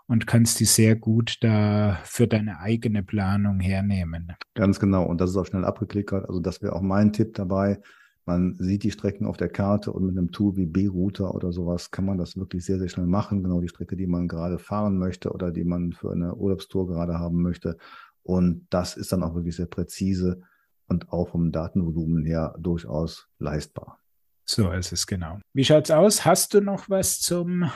und 0.07 0.27
kannst 0.27 0.59
die 0.59 0.65
sehr 0.65 0.95
gut 0.95 1.37
da 1.41 1.99
für 2.03 2.27
deine 2.27 2.59
eigene 2.59 3.03
Planung 3.03 3.59
hernehmen. 3.59 4.33
Ganz 4.53 4.79
genau. 4.79 5.05
Und 5.05 5.21
das 5.21 5.31
ist 5.31 5.37
auch 5.37 5.45
schnell 5.45 5.65
abgeklickert. 5.65 6.27
Also 6.27 6.39
das 6.39 6.61
wäre 6.61 6.75
auch 6.75 6.81
mein 6.81 7.13
Tipp 7.13 7.33
dabei. 7.33 7.79
Man 8.25 8.55
sieht 8.59 8.83
die 8.83 8.91
Strecken 8.91 9.25
auf 9.25 9.37
der 9.37 9.49
Karte 9.49 9.91
und 9.91 10.05
mit 10.05 10.17
einem 10.17 10.31
Tool 10.31 10.55
wie 10.55 10.67
B-Router 10.67 11.33
oder 11.33 11.51
sowas 11.51 11.89
kann 11.89 12.05
man 12.05 12.17
das 12.17 12.37
wirklich 12.37 12.63
sehr, 12.63 12.77
sehr 12.77 12.89
schnell 12.89 13.07
machen. 13.07 13.43
Genau 13.43 13.61
die 13.61 13.67
Strecke, 13.67 13.95
die 13.95 14.05
man 14.07 14.27
gerade 14.27 14.59
fahren 14.59 14.97
möchte 14.97 15.31
oder 15.31 15.51
die 15.51 15.63
man 15.63 15.91
für 15.91 16.11
eine 16.11 16.35
Urlaubstour 16.35 16.87
gerade 16.87 17.17
haben 17.17 17.41
möchte. 17.41 17.77
Und 18.23 18.67
das 18.69 18.95
ist 18.95 19.11
dann 19.11 19.23
auch 19.23 19.33
wirklich 19.33 19.55
sehr 19.55 19.65
präzise 19.65 20.41
und 20.87 21.11
auch 21.11 21.29
vom 21.29 21.51
Datenvolumen 21.51 22.23
her 22.23 22.53
durchaus 22.59 23.27
leistbar. 23.39 23.97
So 24.45 24.69
ist 24.71 24.91
es 24.91 25.07
genau. 25.07 25.39
Wie 25.53 25.63
schaut's 25.63 25.91
aus? 25.91 26.25
Hast 26.25 26.53
du 26.53 26.61
noch 26.61 26.89
was 26.89 27.21
zum 27.21 27.71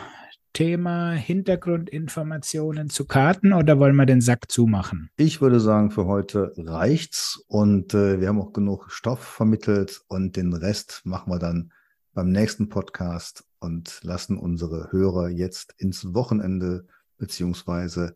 Thema 0.56 1.12
Hintergrundinformationen 1.12 2.90
zu 2.90 3.04
Karten 3.04 3.52
oder 3.52 3.78
wollen 3.78 3.98
wir 3.98 4.06
den 4.06 4.22
Sack 4.22 4.50
zumachen? 4.50 5.10
Ich 5.18 5.42
würde 5.42 5.60
sagen, 5.60 5.92
für 5.92 6.06
heute 6.06 6.54
reicht's 6.56 7.44
und 7.50 7.94
äh, 7.94 8.22
wir 8.22 8.30
haben 8.30 8.40
auch 8.40 8.54
genug 8.54 8.90
Stoff 8.90 9.20
vermittelt 9.20 10.02
und 10.08 10.38
den 10.38 10.54
Rest 10.54 11.02
machen 11.04 11.30
wir 11.30 11.40
dann 11.40 11.74
beim 12.14 12.32
nächsten 12.32 12.70
Podcast 12.70 13.44
und 13.60 14.00
lassen 14.04 14.38
unsere 14.38 14.94
Hörer 14.94 15.28
jetzt 15.28 15.76
ins 15.78 16.14
Wochenende 16.14 16.88
beziehungsweise 17.18 18.16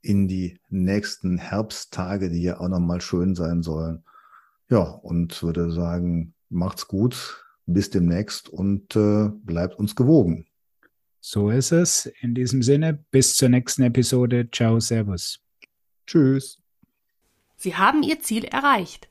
in 0.00 0.28
die 0.28 0.60
nächsten 0.68 1.38
Herbsttage, 1.38 2.30
die 2.30 2.42
ja 2.42 2.60
auch 2.60 2.68
nochmal 2.68 3.00
schön 3.00 3.34
sein 3.34 3.64
sollen. 3.64 4.04
Ja, 4.68 4.82
und 4.82 5.42
würde 5.42 5.72
sagen, 5.72 6.34
macht's 6.50 6.86
gut, 6.86 7.44
bis 7.66 7.90
demnächst 7.90 8.48
und 8.48 8.94
äh, 8.94 9.28
bleibt 9.44 9.76
uns 9.76 9.96
gewogen. 9.96 10.46
So 11.20 11.50
ist 11.50 11.72
es. 11.72 12.06
In 12.20 12.34
diesem 12.34 12.62
Sinne, 12.62 12.94
bis 13.10 13.36
zur 13.36 13.50
nächsten 13.50 13.82
Episode. 13.82 14.48
Ciao, 14.50 14.80
Servus. 14.80 15.40
Tschüss. 16.06 16.58
Sie 17.56 17.76
haben 17.76 18.02
Ihr 18.02 18.20
Ziel 18.20 18.44
erreicht. 18.44 19.08